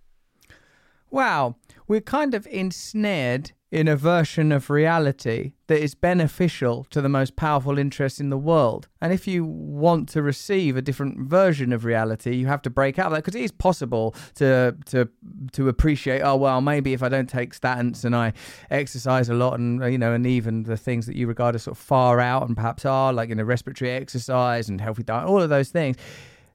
Wow, 1.09 1.55
we're 1.87 2.01
kind 2.01 2.33
of 2.33 2.47
ensnared 2.47 3.51
in 3.69 3.87
a 3.87 3.95
version 3.95 4.51
of 4.51 4.69
reality 4.69 5.53
that 5.67 5.81
is 5.81 5.95
beneficial 5.95 6.85
to 6.89 7.01
the 7.01 7.07
most 7.07 7.37
powerful 7.37 7.77
interests 7.77 8.19
in 8.19 8.29
the 8.29 8.37
world. 8.37 8.89
And 8.99 9.13
if 9.13 9.27
you 9.27 9.45
want 9.45 10.09
to 10.09 10.21
receive 10.21 10.75
a 10.75 10.81
different 10.81 11.19
version 11.19 11.71
of 11.71 11.85
reality, 11.85 12.35
you 12.35 12.47
have 12.47 12.61
to 12.63 12.69
break 12.69 12.99
out 12.99 13.07
of 13.07 13.11
that 13.13 13.19
because 13.19 13.35
it 13.35 13.43
is 13.43 13.51
possible 13.51 14.13
to 14.35 14.75
to 14.87 15.07
to 15.53 15.69
appreciate. 15.69 16.21
Oh 16.21 16.35
well, 16.35 16.59
maybe 16.59 16.93
if 16.93 17.01
I 17.01 17.07
don't 17.09 17.29
take 17.29 17.53
statins 17.53 18.03
and 18.03 18.15
I 18.15 18.33
exercise 18.69 19.29
a 19.29 19.33
lot, 19.33 19.57
and 19.57 19.81
you 19.91 19.97
know, 19.97 20.13
and 20.13 20.27
even 20.27 20.63
the 20.63 20.77
things 20.77 21.05
that 21.05 21.15
you 21.15 21.27
regard 21.27 21.55
as 21.55 21.63
sort 21.63 21.77
of 21.77 21.83
far 21.83 22.19
out 22.19 22.47
and 22.47 22.55
perhaps 22.55 22.85
are 22.85 23.13
like 23.13 23.29
you 23.29 23.35
know 23.35 23.43
respiratory 23.43 23.91
exercise 23.91 24.67
and 24.67 24.81
healthy 24.81 25.03
diet, 25.03 25.27
all 25.27 25.41
of 25.41 25.49
those 25.49 25.69
things 25.69 25.95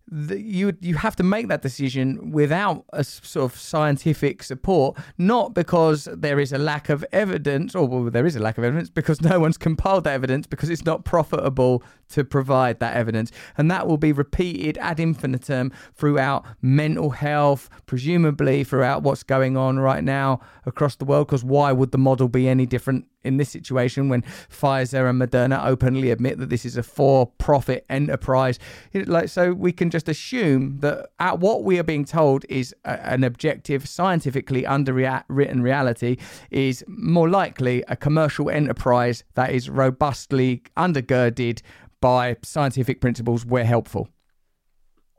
the, 0.09 0.41
you 0.41 0.73
you 0.81 0.95
have 0.97 1.17
to 1.17 1.23
make 1.23 1.49
that 1.49 1.63
decision 1.63 2.31
without 2.31 2.85
a 2.93 3.03
sort 3.03 3.51
of 3.51 3.59
scientific 3.59 4.43
support, 4.43 4.97
not 5.19 5.53
because 5.53 6.09
there 6.13 6.39
is 6.39 6.53
a 6.53 6.59
lack 6.59 6.89
of 6.89 7.05
evidence, 7.13 7.75
or 7.75 7.89
well, 7.89 8.11
there 8.11 8.27
is 8.27 8.37
a 8.37 8.41
lack 8.41 8.57
of 8.57 8.65
evidence 8.65 8.89
because 8.89 9.21
no 9.21 9.41
one's 9.41 9.57
compiled 9.57 10.05
that 10.05 10.15
evidence 10.15 10.47
because 10.47 10.71
it's 10.71 10.85
not 10.85 11.05
profitable 11.05 11.83
to 12.11 12.25
provide 12.25 12.79
that 12.79 12.95
evidence, 12.97 13.33
and 13.59 13.69
that 13.71 13.89
will 13.89 13.97
be 13.97 14.13
repeated 14.13 14.79
ad 14.79 15.01
infinitum 15.01 15.73
throughout 15.95 16.45
mental 16.63 17.11
health, 17.11 17.69
presumably 17.87 18.63
throughout 18.63 19.03
what's 19.03 19.25
going 19.25 19.57
on 19.57 19.79
right 19.79 20.05
now 20.05 20.41
across 20.67 20.95
the 20.97 21.05
world. 21.05 21.27
Because 21.27 21.45
why 21.45 21.73
would 21.73 21.91
the 21.91 21.99
model 21.99 22.29
be 22.29 22.49
any 22.49 22.65
different 22.65 23.07
in 23.27 23.37
this 23.37 23.51
situation 23.51 24.09
when 24.09 24.23
Pfizer 24.23 25.11
and 25.11 25.21
Moderna 25.21 25.65
openly 25.67 26.11
admit 26.11 26.39
that 26.39 26.49
this 26.49 26.65
is 26.65 26.77
a 26.77 26.83
for-profit 26.83 27.85
enterprise. 27.91 28.59
Like 28.95 29.29
so, 29.29 29.53
we 29.53 29.73
can 29.73 29.91
just 29.91 30.09
assume 30.09 30.79
that 30.79 31.11
at 31.19 31.41
what 31.41 31.65
we 31.65 31.79
are 31.79 31.85
being 31.85 32.05
told 32.05 32.45
is 32.49 32.75
a, 32.85 33.05
an 33.07 33.25
objective, 33.25 33.89
scientifically 33.89 34.65
underwritten 34.65 35.63
reality 35.63 36.17
is 36.51 36.85
more 36.87 37.29
likely 37.29 37.83
a 37.89 37.97
commercial 37.97 38.49
enterprise 38.51 39.25
that 39.35 39.51
is 39.51 39.69
robustly 39.69 40.63
undergirded 40.77 41.63
by 42.01 42.37
scientific 42.43 43.01
principles 43.01 43.45
where 43.45 43.65
helpful. 43.65 44.09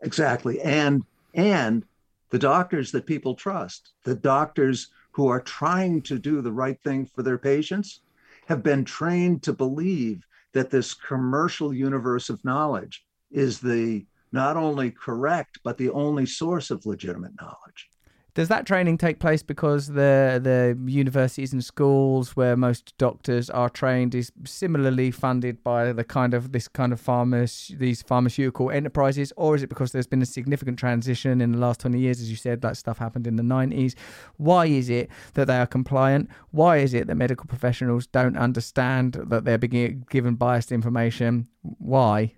Exactly, 0.04 0.62
and 0.62 1.04
and 1.34 1.84
the 2.30 2.39
doctors 2.39 2.91
that 2.91 3.06
people 3.06 3.36
trust, 3.36 3.91
the 4.04 4.15
doctors 4.15 4.89
who 5.17 5.27
are 5.27 5.41
trying 5.41 5.99
to 5.99 6.19
do 6.19 6.41
the 6.41 6.51
right 6.51 6.80
thing 6.84 7.03
for 7.03 7.23
their 7.23 7.39
patients 7.39 8.01
have 8.47 8.62
been 8.62 8.86
trained 8.86 9.41
to 9.41 9.51
believe 9.51 10.23
that 10.53 10.69
this 10.69 10.93
commercial 10.93 11.73
universe 11.73 12.30
of 12.30 12.45
knowledge 12.45 13.03
is 13.32 13.60
the 13.60 14.06
not 14.32 14.56
only 14.56 14.91
correct 14.91 15.58
but 15.63 15.75
the 15.75 15.89
only 15.89 16.23
source 16.23 16.69
of 16.69 16.86
legitimate 16.86 17.32
knowledge 17.41 17.89
does 18.38 18.50
that 18.50 18.67
training 18.67 19.00
take 19.00 19.17
place 19.17 19.41
because 19.41 19.88
the 19.88 20.39
the 20.43 20.78
universities 20.86 21.54
and 21.54 21.65
schools 21.65 22.36
where 22.36 22.56
most 22.56 22.95
doctors 23.00 23.50
are 23.50 23.67
trained 23.67 24.13
is 24.13 24.32
similarly 24.45 25.10
funded 25.10 25.63
by 25.63 25.91
the 25.91 26.04
kind 26.04 26.36
of 26.36 26.52
this 26.52 26.67
kind 26.67 26.93
of 26.93 27.02
pharma 27.02 27.41
these 27.80 28.04
pharmaceutical 28.04 28.69
enterprises, 28.69 29.34
or 29.38 29.56
is 29.56 29.63
it 29.63 29.69
because 29.69 29.91
there's 29.91 30.06
been 30.06 30.21
a 30.21 30.26
significant 30.28 30.78
transition 30.78 31.41
in 31.41 31.52
the 31.52 31.58
last 31.58 31.80
twenty 31.80 31.97
years, 31.97 32.21
as 32.21 32.30
you 32.30 32.36
said, 32.36 32.62
that 32.62 32.78
stuff 32.78 33.00
happened 33.00 33.26
in 33.26 33.38
the 33.38 33.43
nineties? 33.58 33.95
Why 34.38 34.67
is 34.67 34.88
it 34.88 35.10
that 35.34 35.47
they 35.47 35.58
are 35.58 35.65
compliant? 35.65 36.30
Why 36.52 36.78
is 36.78 36.93
it 36.93 37.08
that 37.08 37.15
medical 37.15 37.47
professionals 37.47 38.06
don't 38.06 38.38
understand 38.38 39.13
that 39.13 39.45
they're 39.45 39.58
being 39.58 40.06
given 40.12 40.36
biased 40.36 40.71
information? 40.71 41.47
Why? 41.63 42.36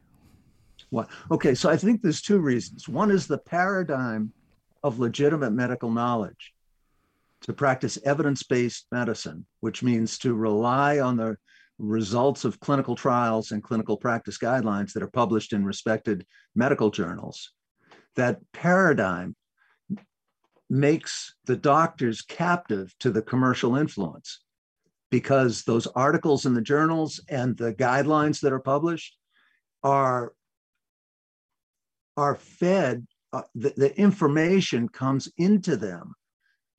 What? 0.92 1.10
Okay, 1.30 1.54
so 1.56 1.70
I 1.70 1.76
think 1.76 2.02
there's 2.02 2.22
two 2.22 2.40
reasons. 2.40 2.88
One 2.88 3.12
is 3.12 3.28
the 3.28 3.38
paradigm 3.38 4.32
of 4.84 5.00
legitimate 5.00 5.52
medical 5.52 5.92
knowledge 5.92 6.54
to 7.42 7.54
practice 7.54 7.98
evidence 8.04 8.44
based 8.44 8.88
medicine, 8.92 9.46
which 9.62 9.84
means 9.84 10.18
to 10.20 10.34
rely 10.34 11.00
on 11.00 11.18
the 11.18 11.38
results 11.78 12.44
of 12.44 12.60
clinical 12.60 12.96
trials 12.96 13.52
and 13.52 13.64
clinical 13.64 13.96
practice 13.96 14.38
guidelines 14.38 14.92
that 14.94 15.04
are 15.04 15.10
published 15.10 15.54
in 15.54 15.64
respected 15.64 16.26
medical 16.56 16.92
journals. 16.92 17.54
That 18.16 18.40
paradigm 18.52 19.36
makes 20.70 21.34
the 21.46 21.56
doctors 21.56 22.22
captive 22.22 22.94
to 23.00 23.12
the 23.12 23.22
commercial 23.22 23.76
influence 23.76 24.42
because 25.10 25.64
those 25.64 25.88
articles 25.88 26.46
in 26.46 26.54
the 26.54 26.62
journals 26.62 27.20
and 27.30 27.58
the 27.58 27.74
guidelines 27.74 28.42
that 28.42 28.54
are 28.54 28.60
published 28.60 29.18
are, 29.82 30.34
are 32.18 32.36
fed 32.36 33.08
uh, 33.34 33.44
the, 33.56 33.74
the 33.78 34.00
information 34.00 34.90
comes 34.90 35.32
into 35.38 35.76
them 35.78 36.14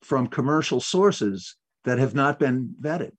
from 0.01 0.27
commercial 0.27 0.79
sources 0.79 1.55
that 1.85 1.99
have 1.99 2.15
not 2.15 2.39
been 2.39 2.75
vetted. 2.81 3.11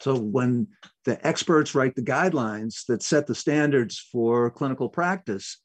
So 0.00 0.16
when 0.16 0.66
the 1.04 1.24
experts 1.26 1.74
write 1.74 1.94
the 1.94 2.02
guidelines 2.02 2.86
that 2.88 3.02
set 3.02 3.26
the 3.26 3.34
standards 3.34 3.98
for 3.98 4.50
clinical 4.50 4.88
practice, 4.88 5.58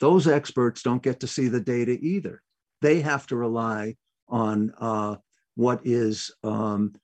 those 0.00 0.26
experts 0.26 0.82
don't 0.82 1.02
get 1.02 1.20
to 1.20 1.28
see 1.28 1.48
the 1.48 1.60
data 1.60 1.92
either. 2.00 2.42
They 2.82 3.00
have 3.00 3.26
to 3.28 3.36
rely 3.36 3.96
on 4.28 4.72
uh, 4.78 5.16
what 5.54 5.80
is 5.84 6.32
um, 6.42 6.94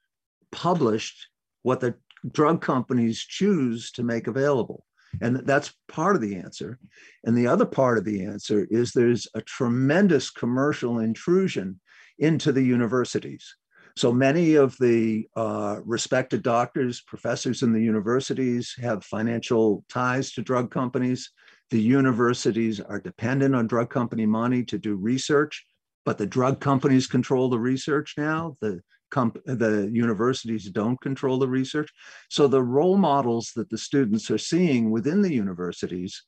published, 0.50 1.28
what 1.62 1.80
the 1.80 1.94
drug 2.32 2.60
companies 2.60 3.20
choose 3.20 3.92
to 3.92 4.02
make 4.02 4.26
available. 4.26 4.84
And 5.20 5.36
that's 5.46 5.74
part 5.88 6.16
of 6.16 6.22
the 6.22 6.36
answer. 6.36 6.78
And 7.24 7.36
the 7.36 7.46
other 7.46 7.66
part 7.66 7.98
of 7.98 8.04
the 8.04 8.24
answer 8.24 8.66
is 8.70 8.92
there's 8.92 9.26
a 9.34 9.40
tremendous 9.40 10.30
commercial 10.30 11.00
intrusion 11.00 11.80
into 12.18 12.52
the 12.52 12.62
universities. 12.62 13.56
So 13.96 14.12
many 14.12 14.54
of 14.54 14.76
the 14.78 15.26
uh, 15.36 15.78
respected 15.84 16.42
doctors, 16.42 17.00
professors 17.02 17.62
in 17.62 17.72
the 17.72 17.82
universities 17.82 18.74
have 18.80 19.04
financial 19.04 19.84
ties 19.88 20.32
to 20.32 20.42
drug 20.42 20.70
companies. 20.70 21.30
The 21.70 21.80
universities 21.80 22.80
are 22.80 23.00
dependent 23.00 23.54
on 23.54 23.66
drug 23.66 23.90
company 23.90 24.26
money 24.26 24.64
to 24.64 24.78
do 24.78 24.94
research, 24.94 25.64
but 26.04 26.18
the 26.18 26.26
drug 26.26 26.60
companies 26.60 27.06
control 27.06 27.48
the 27.48 27.58
research 27.58 28.14
now. 28.16 28.56
The 28.60 28.80
comp- 29.10 29.44
the 29.44 29.90
universities 29.92 30.70
don't 30.70 31.00
control 31.00 31.38
the 31.38 31.48
research. 31.48 31.90
So 32.28 32.46
the 32.46 32.62
role 32.62 32.96
models 32.96 33.52
that 33.56 33.70
the 33.70 33.78
students 33.78 34.30
are 34.30 34.38
seeing 34.38 34.90
within 34.90 35.22
the 35.22 35.32
universities 35.32 36.22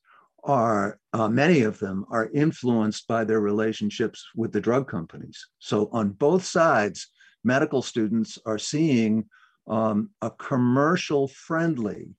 are 0.44 0.98
uh, 1.12 1.28
many 1.28 1.62
of 1.62 1.78
them 1.78 2.04
are 2.10 2.30
influenced 2.34 3.06
by 3.06 3.24
their 3.24 3.40
relationships 3.40 4.24
with 4.34 4.52
the 4.52 4.60
drug 4.60 4.88
companies. 4.88 5.38
So 5.58 5.88
on 5.92 6.10
both 6.10 6.44
sides, 6.44 7.08
medical 7.44 7.82
students 7.82 8.38
are 8.44 8.58
seeing 8.58 9.26
um, 9.68 10.10
a 10.20 10.30
commercial 10.30 11.28
friendly, 11.28 12.16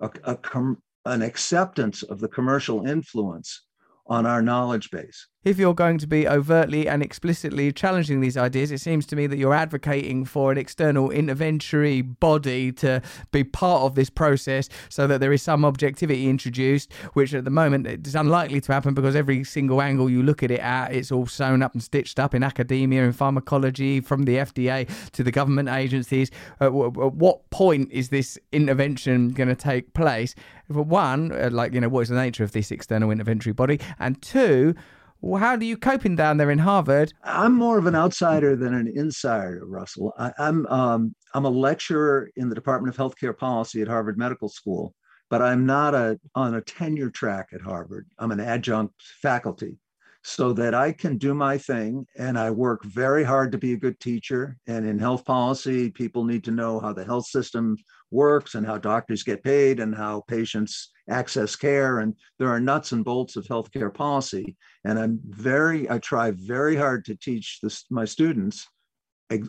a, 0.00 0.10
a 0.24 0.36
com- 0.36 0.82
an 1.04 1.22
acceptance 1.22 2.02
of 2.02 2.20
the 2.20 2.28
commercial 2.28 2.86
influence 2.86 3.66
on 4.06 4.26
our 4.26 4.42
knowledge 4.42 4.90
base 4.90 5.28
if 5.46 5.60
you're 5.60 5.74
going 5.74 5.96
to 5.96 6.08
be 6.08 6.26
overtly 6.26 6.88
and 6.88 7.04
explicitly 7.04 7.70
challenging 7.70 8.20
these 8.20 8.36
ideas, 8.36 8.72
it 8.72 8.80
seems 8.80 9.06
to 9.06 9.14
me 9.14 9.28
that 9.28 9.38
you're 9.38 9.54
advocating 9.54 10.24
for 10.24 10.50
an 10.50 10.58
external 10.58 11.08
interventory 11.12 12.02
body 12.02 12.72
to 12.72 13.00
be 13.30 13.44
part 13.44 13.82
of 13.82 13.94
this 13.94 14.10
process 14.10 14.68
so 14.88 15.06
that 15.06 15.20
there 15.20 15.32
is 15.32 15.40
some 15.40 15.64
objectivity 15.64 16.28
introduced, 16.28 16.92
which 17.12 17.32
at 17.32 17.44
the 17.44 17.50
moment 17.50 17.86
is 18.04 18.16
unlikely 18.16 18.60
to 18.60 18.72
happen 18.72 18.92
because 18.92 19.14
every 19.14 19.44
single 19.44 19.80
angle 19.80 20.10
you 20.10 20.20
look 20.20 20.42
at 20.42 20.50
it 20.50 20.58
at, 20.58 20.92
it's 20.92 21.12
all 21.12 21.28
sewn 21.28 21.62
up 21.62 21.74
and 21.74 21.82
stitched 21.82 22.18
up 22.18 22.34
in 22.34 22.42
academia 22.42 23.04
and 23.04 23.14
pharmacology 23.14 24.00
from 24.00 24.24
the 24.24 24.38
FDA 24.38 24.90
to 25.12 25.22
the 25.22 25.30
government 25.30 25.68
agencies. 25.68 26.28
At 26.58 26.72
what 26.72 27.48
point 27.50 27.92
is 27.92 28.08
this 28.08 28.36
intervention 28.50 29.28
going 29.28 29.48
to 29.48 29.54
take 29.54 29.94
place? 29.94 30.34
For 30.72 30.82
one, 30.82 31.30
uh, 31.30 31.50
like, 31.52 31.72
you 31.72 31.80
know, 31.80 31.88
what 31.88 32.00
is 32.00 32.08
the 32.08 32.16
nature 32.16 32.42
of 32.42 32.50
this 32.50 32.72
external 32.72 33.12
interventory 33.12 33.52
body? 33.52 33.78
And 34.00 34.20
two, 34.20 34.74
how 35.22 35.56
do 35.56 35.66
you 35.66 35.76
coping 35.76 36.16
down 36.16 36.36
there 36.36 36.50
in 36.50 36.58
Harvard? 36.58 37.12
I'm 37.24 37.54
more 37.54 37.78
of 37.78 37.86
an 37.86 37.94
outsider 37.94 38.56
than 38.56 38.74
an 38.74 38.92
insider, 38.94 39.62
Russell. 39.66 40.12
I, 40.18 40.32
am 40.38 40.66
I'm, 40.66 40.66
um, 40.66 41.14
I'm 41.34 41.44
a 41.44 41.50
lecturer 41.50 42.30
in 42.36 42.48
the 42.48 42.54
Department 42.54 42.94
of 42.94 42.98
Healthcare 42.98 43.36
Policy 43.36 43.82
at 43.82 43.88
Harvard 43.88 44.18
Medical 44.18 44.48
School, 44.48 44.94
but 45.28 45.42
I'm 45.42 45.66
not 45.66 45.94
a 45.94 46.18
on 46.34 46.54
a 46.54 46.60
tenure 46.60 47.10
track 47.10 47.48
at 47.52 47.60
Harvard. 47.60 48.06
I'm 48.18 48.30
an 48.30 48.40
adjunct 48.40 48.94
faculty, 49.22 49.78
so 50.22 50.52
that 50.52 50.74
I 50.74 50.90
can 50.90 51.18
do 51.18 51.34
my 51.34 51.56
thing, 51.56 52.04
and 52.18 52.36
I 52.36 52.50
work 52.50 52.84
very 52.84 53.22
hard 53.22 53.52
to 53.52 53.58
be 53.58 53.74
a 53.74 53.78
good 53.78 54.00
teacher. 54.00 54.56
And 54.66 54.84
in 54.84 54.98
health 54.98 55.24
policy, 55.24 55.88
people 55.88 56.24
need 56.24 56.42
to 56.44 56.50
know 56.50 56.80
how 56.80 56.92
the 56.92 57.04
health 57.04 57.26
system 57.26 57.76
works 58.10 58.56
and 58.56 58.66
how 58.66 58.78
doctors 58.78 59.22
get 59.22 59.44
paid 59.44 59.78
and 59.78 59.94
how 59.94 60.24
patients 60.26 60.90
access 61.08 61.54
care. 61.54 62.00
And 62.00 62.12
there 62.40 62.48
are 62.48 62.58
nuts 62.58 62.90
and 62.90 63.04
bolts 63.04 63.36
of 63.36 63.46
healthcare 63.46 63.94
policy. 63.94 64.56
And 64.86 65.00
I'm 65.00 65.18
very, 65.24 65.90
I 65.90 65.98
try 65.98 66.30
very 66.30 66.76
hard 66.76 67.04
to 67.06 67.16
teach 67.16 67.58
this, 67.60 67.84
my 67.90 68.04
students 68.04 68.68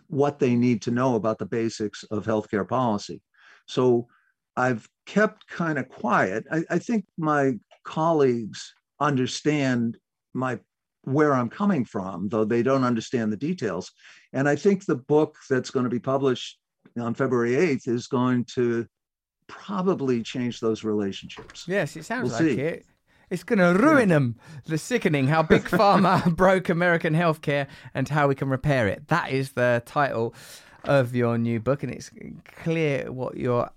what 0.08 0.40
they 0.40 0.56
need 0.56 0.82
to 0.82 0.92
know 0.92 1.14
about 1.14 1.38
the 1.38 1.46
basics 1.46 2.02
of 2.10 2.26
healthcare 2.26 2.68
policy. 2.68 3.22
So 3.68 4.08
I've 4.56 4.90
kept 5.06 5.48
kind 5.48 5.78
of 5.78 5.88
quiet. 5.90 6.46
I, 6.52 6.64
I 6.72 6.80
think 6.80 7.06
my 7.20 7.54
colleagues 7.84 8.74
understand 9.00 9.98
my 10.34 10.60
where 11.04 11.36
I'm 11.36 11.50
coming 11.50 11.86
from, 11.86 12.30
though 12.30 12.44
they 12.44 12.64
don't 12.64 12.84
understand 12.84 13.32
the 13.32 13.38
details. 13.38 13.92
And 14.34 14.50
I 14.50 14.56
think 14.56 14.86
the 14.86 14.96
book 14.96 15.38
that's 15.48 15.70
going 15.70 15.84
to 15.84 15.90
be 15.90 16.00
published 16.00 16.58
on 17.00 17.14
February 17.14 17.52
8th 17.52 17.88
is 17.88 18.08
going 18.08 18.44
to 18.56 18.88
probably 19.48 20.24
change 20.24 20.60
those 20.60 20.84
relationships. 20.84 21.66
Yes, 21.68 21.96
it 21.96 22.06
sounds 22.06 22.32
we'll 22.32 22.40
like 22.40 22.56
see. 22.56 22.60
it. 22.60 22.86
It's 23.30 23.44
going 23.44 23.60
to 23.60 23.78
ruin 23.78 24.10
yeah. 24.10 24.16
them. 24.16 24.36
The 24.66 24.78
sickening 24.78 25.28
how 25.28 25.44
big 25.44 25.64
pharma 25.66 26.36
broke 26.36 26.70
American 26.70 27.14
healthcare 27.14 27.68
and 27.94 28.08
how 28.08 28.28
we 28.28 28.36
can 28.36 28.50
repair 28.50 28.88
it. 28.88 29.08
That 29.10 29.32
is 29.32 29.52
the 29.52 29.84
title 29.86 30.34
of 30.84 31.16
your 31.16 31.38
new 31.38 31.60
book, 31.60 31.84
and 31.84 31.92
it's 31.92 32.10
clear 32.64 33.12
what 33.12 33.36
your 33.38 33.70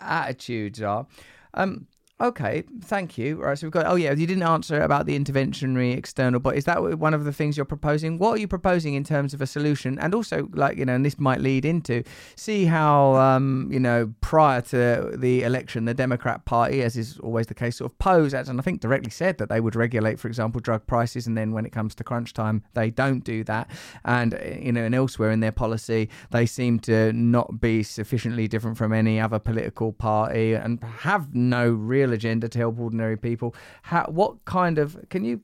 attitudes 0.00 0.82
are. 0.82 1.06
Um, 1.54 1.86
Okay, 2.20 2.64
thank 2.82 3.16
you. 3.16 3.36
Right, 3.36 3.56
so 3.56 3.68
we've 3.68 3.72
got. 3.72 3.86
Oh 3.86 3.94
yeah, 3.94 4.12
you 4.12 4.26
didn't 4.26 4.42
answer 4.42 4.80
about 4.80 5.06
the 5.06 5.16
interventionary 5.16 5.96
external, 5.96 6.40
but 6.40 6.56
is 6.56 6.64
that 6.64 6.98
one 6.98 7.14
of 7.14 7.24
the 7.24 7.32
things 7.32 7.56
you're 7.56 7.64
proposing? 7.64 8.18
What 8.18 8.30
are 8.32 8.40
you 8.40 8.48
proposing 8.48 8.94
in 8.94 9.04
terms 9.04 9.34
of 9.34 9.40
a 9.40 9.46
solution? 9.46 10.00
And 10.00 10.12
also, 10.12 10.48
like 10.52 10.78
you 10.78 10.84
know, 10.84 10.96
and 10.96 11.04
this 11.04 11.16
might 11.20 11.40
lead 11.40 11.64
into 11.64 12.02
see 12.34 12.64
how 12.64 13.14
um, 13.14 13.68
you 13.70 13.78
know 13.78 14.12
prior 14.20 14.60
to 14.62 15.12
the 15.16 15.44
election, 15.44 15.84
the 15.84 15.94
Democrat 15.94 16.44
Party, 16.44 16.82
as 16.82 16.96
is 16.96 17.20
always 17.20 17.46
the 17.46 17.54
case, 17.54 17.76
sort 17.76 17.92
of 17.92 17.98
posed 18.00 18.34
as, 18.34 18.48
and 18.48 18.58
I 18.58 18.64
think 18.64 18.80
directly 18.80 19.12
said 19.12 19.38
that 19.38 19.48
they 19.48 19.60
would 19.60 19.76
regulate, 19.76 20.18
for 20.18 20.26
example, 20.26 20.60
drug 20.60 20.84
prices, 20.88 21.28
and 21.28 21.38
then 21.38 21.52
when 21.52 21.64
it 21.66 21.70
comes 21.70 21.94
to 21.94 22.04
crunch 22.04 22.32
time, 22.32 22.64
they 22.74 22.90
don't 22.90 23.22
do 23.22 23.44
that. 23.44 23.70
And 24.04 24.36
you 24.60 24.72
know, 24.72 24.82
and 24.82 24.94
elsewhere 24.94 25.30
in 25.30 25.38
their 25.38 25.52
policy, 25.52 26.08
they 26.32 26.46
seem 26.46 26.80
to 26.80 27.12
not 27.12 27.60
be 27.60 27.84
sufficiently 27.84 28.48
different 28.48 28.76
from 28.76 28.92
any 28.92 29.20
other 29.20 29.38
political 29.38 29.92
party 29.92 30.54
and 30.54 30.82
have 30.82 31.32
no 31.32 31.70
real 31.70 32.07
real 32.08 32.14
agenda 32.14 32.48
to 32.48 32.58
help 32.58 32.78
ordinary 32.78 33.16
people. 33.16 33.54
How, 33.82 34.04
what 34.08 34.44
kind 34.44 34.78
of 34.78 34.96
can 35.10 35.24
you, 35.24 35.40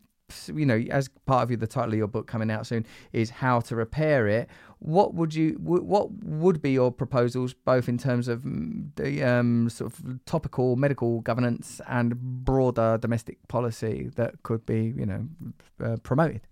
you 0.46 0.66
know, 0.66 0.83
as 0.90 1.09
part 1.27 1.42
of 1.42 1.50
you, 1.50 1.57
the 1.57 1.66
title 1.66 1.92
of 1.92 1.98
your 1.98 2.09
book 2.09 2.27
coming 2.27 2.50
out 2.50 2.66
soon 2.66 2.87
is 3.12 3.31
how 3.31 3.61
to 3.61 3.77
repair 3.77 4.27
it. 4.27 4.48
What 4.79 5.14
would 5.14 5.35
you, 5.35 5.53
what 5.61 6.11
would 6.24 6.61
be 6.61 6.72
your 6.72 6.90
proposals, 6.90 7.55
both 7.55 7.88
in 7.88 7.98
terms 7.98 8.29
of 8.29 8.42
mm, 8.42 8.88
the 8.96 9.22
um, 9.22 9.68
sort 9.70 9.92
of 9.92 10.24
topical 10.24 10.77
medical 10.77 11.20
governance 11.20 11.81
and 11.88 12.18
broader 12.44 12.98
domestic 12.98 13.38
policy 13.48 14.11
that 14.16 14.42
could 14.42 14.66
be, 14.66 14.94
you 14.96 15.07
know, 15.07 15.29
uh, 15.83 15.96
promoted? 16.03 16.42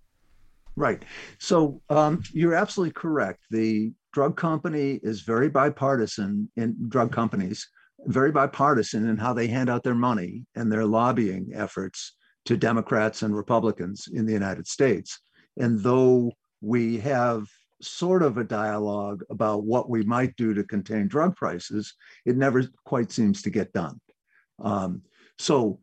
Right. 0.76 1.04
So 1.38 1.82
um, 1.90 2.22
you're 2.32 2.54
absolutely 2.54 2.92
correct. 2.92 3.40
The 3.50 3.92
drug 4.12 4.36
company 4.36 5.00
is 5.02 5.20
very 5.22 5.50
bipartisan 5.50 6.48
in 6.56 6.76
drug 6.88 7.12
companies 7.12 7.68
very 8.06 8.32
bipartisan 8.32 9.08
in 9.08 9.16
how 9.16 9.32
they 9.32 9.46
hand 9.46 9.70
out 9.70 9.82
their 9.82 9.94
money 9.94 10.44
and 10.54 10.70
their 10.70 10.84
lobbying 10.84 11.50
efforts 11.54 12.14
to 12.44 12.56
Democrats 12.56 13.22
and 13.22 13.36
Republicans 13.36 14.08
in 14.12 14.26
the 14.26 14.32
United 14.32 14.66
States. 14.66 15.20
And 15.56 15.80
though 15.80 16.32
we 16.60 16.98
have 16.98 17.46
sort 17.80 18.22
of 18.22 18.38
a 18.38 18.44
dialogue 18.44 19.22
about 19.30 19.64
what 19.64 19.90
we 19.90 20.02
might 20.02 20.34
do 20.36 20.54
to 20.54 20.64
contain 20.64 21.08
drug 21.08 21.36
prices, 21.36 21.94
it 22.24 22.36
never 22.36 22.64
quite 22.84 23.12
seems 23.12 23.42
to 23.42 23.50
get 23.50 23.72
done. 23.72 24.00
Um, 24.60 25.02
so 25.38 25.80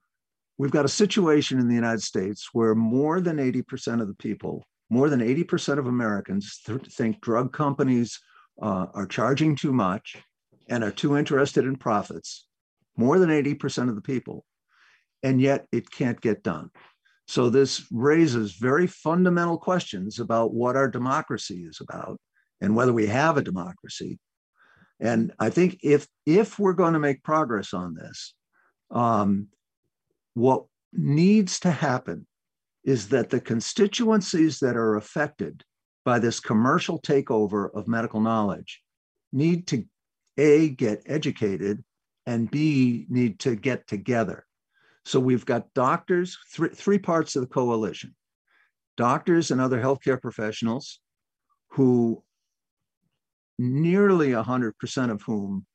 we've 0.58 0.71
got 0.71 0.86
a 0.86 0.89
situation 0.89 1.60
in 1.60 1.67
the 1.67 1.75
United 1.75 2.01
States 2.01 2.49
where 2.53 2.75
more 2.75 3.21
than 3.21 3.38
80% 3.38 4.01
of 4.01 4.08
the 4.08 4.13
people, 4.15 4.65
more 4.89 5.10
than 5.10 5.19
80% 5.19 5.77
of 5.77 5.88
Americans 5.88 6.62
th- 6.65 6.82
think 6.93 7.21
drug 7.21 7.53
companies 7.53 8.19
uh, 8.62 8.88
are 8.93 9.05
charging 9.05 9.55
too 9.55 9.73
much 9.73 10.17
and 10.69 10.84
are 10.84 10.91
too 10.91 11.17
interested 11.17 11.65
in 11.65 11.75
profits, 11.75 12.45
more 12.95 13.19
than 13.19 13.29
80% 13.29 13.89
of 13.89 13.95
the 13.95 14.01
people, 14.01 14.45
and 15.23 15.41
yet 15.41 15.65
it 15.71 15.89
can't 15.89 16.21
get 16.21 16.43
done. 16.43 16.69
So 17.27 17.49
this 17.49 17.86
raises 17.91 18.53
very 18.53 18.88
fundamental 18.88 19.58
questions 19.58 20.19
about 20.19 20.53
what 20.53 20.75
our 20.75 20.88
democracy 20.88 21.63
is 21.63 21.79
about 21.82 22.19
and 22.62 22.75
whether 22.75 22.93
we 22.93 23.08
have 23.08 23.38
a 23.38 23.43
democracy. 23.43 24.19
And 24.99 25.32
I 25.39 25.49
think 25.49 25.77
if 25.84 26.08
if 26.25 26.60
we're 26.60 26.73
going 26.73 26.93
to 26.93 26.99
make 26.99 27.23
progress 27.23 27.73
on 27.73 27.93
this, 27.93 28.34
um, 28.91 29.47
what 30.34 30.65
needs 30.91 31.60
to 31.62 31.71
happen 31.71 32.25
is 32.84 33.10
that 33.10 33.29
the 33.29 33.39
constituencies 33.39 34.60
that 34.60 34.75
are 34.75 34.95
affected 34.95 35.63
by 36.05 36.19
this 36.19 36.39
commercial 36.39 36.99
takeover 36.99 37.69
of 37.75 37.88
medical 37.88 38.19
knowledge 38.19 38.82
need 39.32 39.67
to 39.67 39.86
a, 40.39 40.69
get 40.69 41.04
educated, 41.06 41.84
and 42.25 42.49
B, 42.49 43.06
need 43.10 43.39
to 43.41 43.56
get 43.56 43.88
together. 43.88 44.45
So 45.06 45.19
we've 45.19 45.45
got 45.45 45.73
doctors, 45.73 46.38
th- 46.56 46.73
three 46.73 46.99
parts 46.99 47.36
of 47.36 47.41
the 47.41 47.47
coalition 47.47 48.15
doctors 48.97 49.49
and 49.49 49.62
other 49.62 49.82
healthcare 49.82 50.21
professionals 50.21 50.99
who 51.69 52.21
nearly 53.58 54.32
100% 54.32 55.10
of 55.10 55.21
whom 55.21 55.65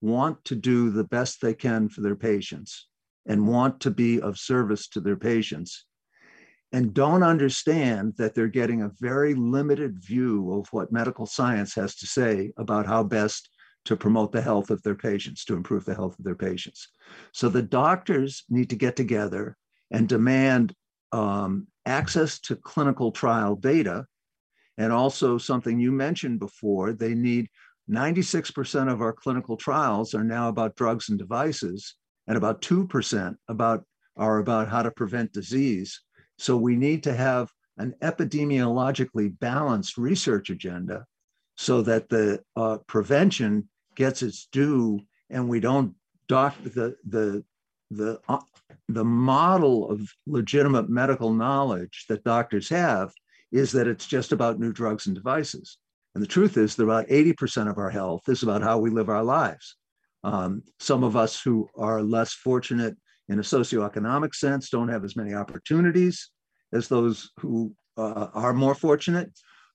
want 0.00 0.44
to 0.44 0.56
do 0.56 0.90
the 0.90 1.04
best 1.04 1.40
they 1.40 1.54
can 1.54 1.88
for 1.88 2.00
their 2.00 2.16
patients 2.16 2.88
and 3.26 3.46
want 3.46 3.78
to 3.78 3.90
be 3.92 4.20
of 4.20 4.36
service 4.36 4.88
to 4.88 5.00
their 5.00 5.16
patients 5.16 5.86
and 6.72 6.92
don't 6.92 7.22
understand 7.22 8.14
that 8.16 8.34
they're 8.34 8.48
getting 8.48 8.82
a 8.82 8.90
very 9.00 9.34
limited 9.34 10.02
view 10.02 10.52
of 10.52 10.66
what 10.72 10.90
medical 10.90 11.26
science 11.26 11.74
has 11.74 11.94
to 11.94 12.06
say 12.06 12.50
about 12.56 12.84
how 12.84 13.04
best 13.04 13.48
to 13.84 13.96
promote 13.96 14.32
the 14.32 14.42
health 14.42 14.70
of 14.70 14.82
their 14.82 14.94
patients, 14.94 15.44
to 15.44 15.54
improve 15.54 15.84
the 15.84 15.94
health 15.94 16.18
of 16.18 16.24
their 16.24 16.34
patients. 16.34 16.88
So 17.32 17.48
the 17.48 17.62
doctors 17.62 18.44
need 18.48 18.70
to 18.70 18.76
get 18.76 18.96
together 18.96 19.56
and 19.90 20.08
demand 20.08 20.74
um, 21.10 21.66
access 21.84 22.38
to 22.40 22.56
clinical 22.56 23.12
trial 23.12 23.56
data. 23.56 24.06
And 24.78 24.92
also, 24.92 25.36
something 25.36 25.78
you 25.78 25.92
mentioned 25.92 26.38
before, 26.38 26.92
they 26.92 27.14
need 27.14 27.48
96% 27.90 28.90
of 28.90 29.02
our 29.02 29.12
clinical 29.12 29.56
trials 29.56 30.14
are 30.14 30.24
now 30.24 30.48
about 30.48 30.76
drugs 30.76 31.10
and 31.10 31.18
devices, 31.18 31.96
and 32.26 32.36
about 32.36 32.62
2% 32.62 33.34
about, 33.48 33.84
are 34.16 34.38
about 34.38 34.68
how 34.68 34.82
to 34.82 34.90
prevent 34.90 35.32
disease. 35.32 36.00
So 36.38 36.56
we 36.56 36.76
need 36.76 37.02
to 37.02 37.14
have 37.14 37.50
an 37.78 37.94
epidemiologically 38.00 39.38
balanced 39.38 39.98
research 39.98 40.50
agenda 40.50 41.04
so 41.56 41.82
that 41.82 42.08
the 42.08 42.40
uh, 42.56 42.78
prevention 42.86 43.68
gets 43.94 44.22
its 44.22 44.46
due 44.52 45.00
and 45.30 45.48
we 45.48 45.60
don't 45.60 45.94
doc 46.28 46.54
the 46.62 46.96
the 47.06 47.44
the 47.90 48.20
uh, 48.28 48.38
the 48.88 49.04
model 49.04 49.90
of 49.90 50.00
legitimate 50.26 50.88
medical 50.88 51.32
knowledge 51.32 52.04
that 52.08 52.24
doctors 52.24 52.68
have 52.68 53.12
is 53.52 53.72
that 53.72 53.86
it's 53.86 54.06
just 54.06 54.32
about 54.32 54.58
new 54.58 54.72
drugs 54.72 55.06
and 55.06 55.14
devices. 55.14 55.78
And 56.14 56.22
the 56.22 56.28
truth 56.28 56.56
is 56.56 56.74
that 56.76 56.84
about 56.84 57.08
80% 57.08 57.70
of 57.70 57.78
our 57.78 57.90
health 57.90 58.28
is 58.28 58.42
about 58.42 58.62
how 58.62 58.78
we 58.78 58.90
live 58.90 59.08
our 59.08 59.22
lives. 59.22 59.76
Um, 60.24 60.62
some 60.78 61.04
of 61.04 61.16
us 61.16 61.40
who 61.40 61.68
are 61.76 62.02
less 62.02 62.32
fortunate 62.32 62.96
in 63.28 63.38
a 63.38 63.42
socioeconomic 63.42 64.34
sense 64.34 64.68
don't 64.68 64.88
have 64.88 65.04
as 65.04 65.16
many 65.16 65.34
opportunities 65.34 66.30
as 66.72 66.88
those 66.88 67.30
who 67.40 67.74
uh, 67.96 68.28
are 68.34 68.52
more 68.52 68.74
fortunate. 68.74 69.30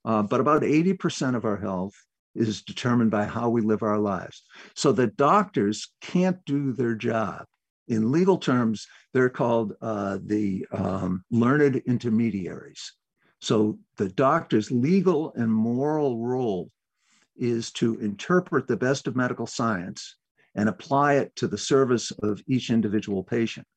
Uh, 0.05 0.23
but 0.23 0.39
about 0.39 0.61
80% 0.61 1.35
of 1.35 1.45
our 1.45 1.57
health 1.57 1.93
is 2.37 2.61
determined 2.61 3.11
by 3.11 3.25
how 3.25 3.49
we 3.49 3.61
live 3.61 3.83
our 3.83 3.99
lives. 3.99 4.43
So 4.75 4.91
the 4.91 5.07
doctors 5.07 5.91
can't 6.01 6.37
do 6.45 6.71
their 6.73 6.95
job. 6.95 7.45
In 7.87 8.11
legal 8.11 8.37
terms, 8.37 8.85
they're 9.13 9.29
called 9.29 9.73
uh, 9.81 10.19
the 10.23 10.65
um, 10.71 11.23
learned 11.31 11.77
intermediaries. 11.87 12.93
So 13.39 13.79
the 13.97 14.09
doctor's 14.09 14.71
legal 14.71 15.33
and 15.35 15.51
moral 15.51 16.19
role 16.19 16.69
is 17.35 17.71
to 17.71 17.99
interpret 17.99 18.67
the 18.67 18.77
best 18.77 19.07
of 19.07 19.15
medical 19.15 19.47
science 19.47 20.15
and 20.55 20.67
apply 20.67 21.15
it 21.15 21.35
to 21.35 21.47
the 21.47 21.57
service 21.57 22.11
of 22.23 22.41
each 22.47 22.69
individual 22.69 23.23
patient. 23.23 23.67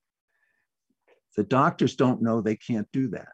The 1.36 1.44
doctors 1.44 1.94
don't 1.94 2.22
know 2.22 2.40
they 2.40 2.56
can't 2.56 2.88
do 2.92 3.08
that, 3.08 3.32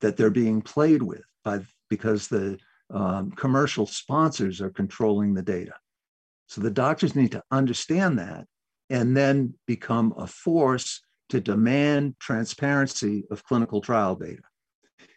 that 0.00 0.16
they're 0.16 0.30
being 0.30 0.62
played 0.62 1.02
with 1.02 1.22
by 1.44 1.60
because 1.88 2.28
the 2.28 2.58
um, 2.90 3.30
commercial 3.32 3.86
sponsors 3.86 4.60
are 4.60 4.70
controlling 4.70 5.34
the 5.34 5.42
data. 5.42 5.74
So 6.46 6.60
the 6.60 6.70
doctors 6.70 7.14
need 7.14 7.32
to 7.32 7.42
understand 7.50 8.18
that 8.18 8.46
and 8.90 9.16
then 9.16 9.54
become 9.66 10.14
a 10.16 10.26
force 10.26 11.02
to 11.28 11.40
demand 11.40 12.16
transparency 12.18 13.24
of 13.30 13.44
clinical 13.44 13.82
trial 13.82 14.14
data. 14.16 14.42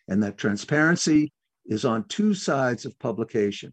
And 0.10 0.22
that 0.24 0.38
transparency 0.38 1.32
is 1.66 1.86
on 1.86 2.08
two 2.10 2.34
sides 2.34 2.86
of 2.86 3.00
publication. 3.00 3.72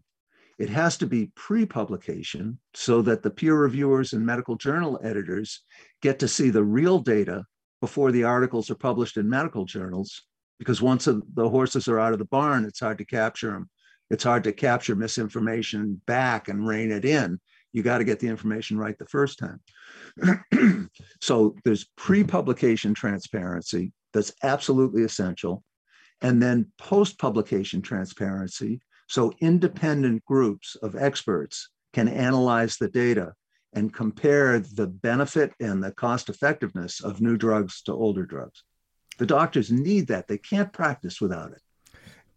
It 0.59 0.69
has 0.71 0.97
to 0.99 1.07
be 1.07 1.33
pre 1.35 1.67
publication 1.67 2.59
so 2.75 3.03
that 3.03 3.23
the 3.23 3.31
peer 3.31 3.55
reviewers 3.55 4.13
and 4.13 4.25
medical 4.25 4.57
journal 4.57 5.01
editors 5.03 5.63
get 6.01 6.21
to 6.21 6.29
see 6.29 6.51
the 6.51 6.65
real 6.65 7.01
data 7.01 7.45
before 7.81 8.13
the 8.13 8.25
articles 8.25 8.71
are 8.71 8.77
published 8.77 9.17
in 9.17 9.29
medical 9.29 9.65
journals. 9.65 10.23
Because 10.59 10.83
once 10.83 11.05
the 11.07 11.49
horses 11.49 11.87
are 11.87 12.01
out 12.01 12.13
of 12.13 12.19
the 12.19 12.25
barn, 12.25 12.65
it's 12.65 12.81
hard 12.81 12.99
to 12.99 13.05
capture 13.05 13.53
them 13.53 13.71
it's 14.11 14.25
hard 14.25 14.45
to 14.45 14.53
capture 14.53 14.95
misinformation 14.95 16.01
back 16.07 16.49
and 16.49 16.67
rein 16.67 16.91
it 16.91 17.05
in. 17.05 17.41
You 17.73 17.83
got 17.83 17.99
to 17.99 18.05
get 18.05 18.19
the 18.21 18.29
information 18.29 18.79
right 18.79 18.99
the 18.99 19.07
first 19.07 19.39
time. 19.39 20.91
so 21.21 21.55
there's 21.65 21.87
pre 21.97 22.25
publication 22.25 22.95
transparency 22.95 23.93
that's 24.13 24.33
absolutely 24.43 25.03
essential. 25.03 25.63
And 26.21 26.43
then 26.43 26.73
post 26.79 27.19
publication 27.19 27.83
transparency. 27.83 28.81
So 29.09 29.33
independent 29.41 30.25
groups 30.25 30.77
of 30.83 30.97
experts 30.97 31.69
can 31.93 32.09
analyze 32.09 32.77
the 32.77 32.89
data 32.89 33.35
and 33.75 33.93
compare 33.93 34.59
the 34.59 34.87
benefit 34.87 35.53
and 35.61 35.83
the 35.83 35.93
cost 35.93 36.29
effectiveness 36.29 37.01
of 37.03 37.21
new 37.21 37.37
drugs 37.37 37.83
to 37.83 37.93
older 37.93 38.25
drugs. 38.25 38.65
The 39.19 39.27
doctors 39.27 39.71
need 39.71 40.09
that. 40.09 40.27
They 40.27 40.39
can't 40.39 40.73
practice 40.73 41.21
without 41.21 41.53
it. 41.53 41.61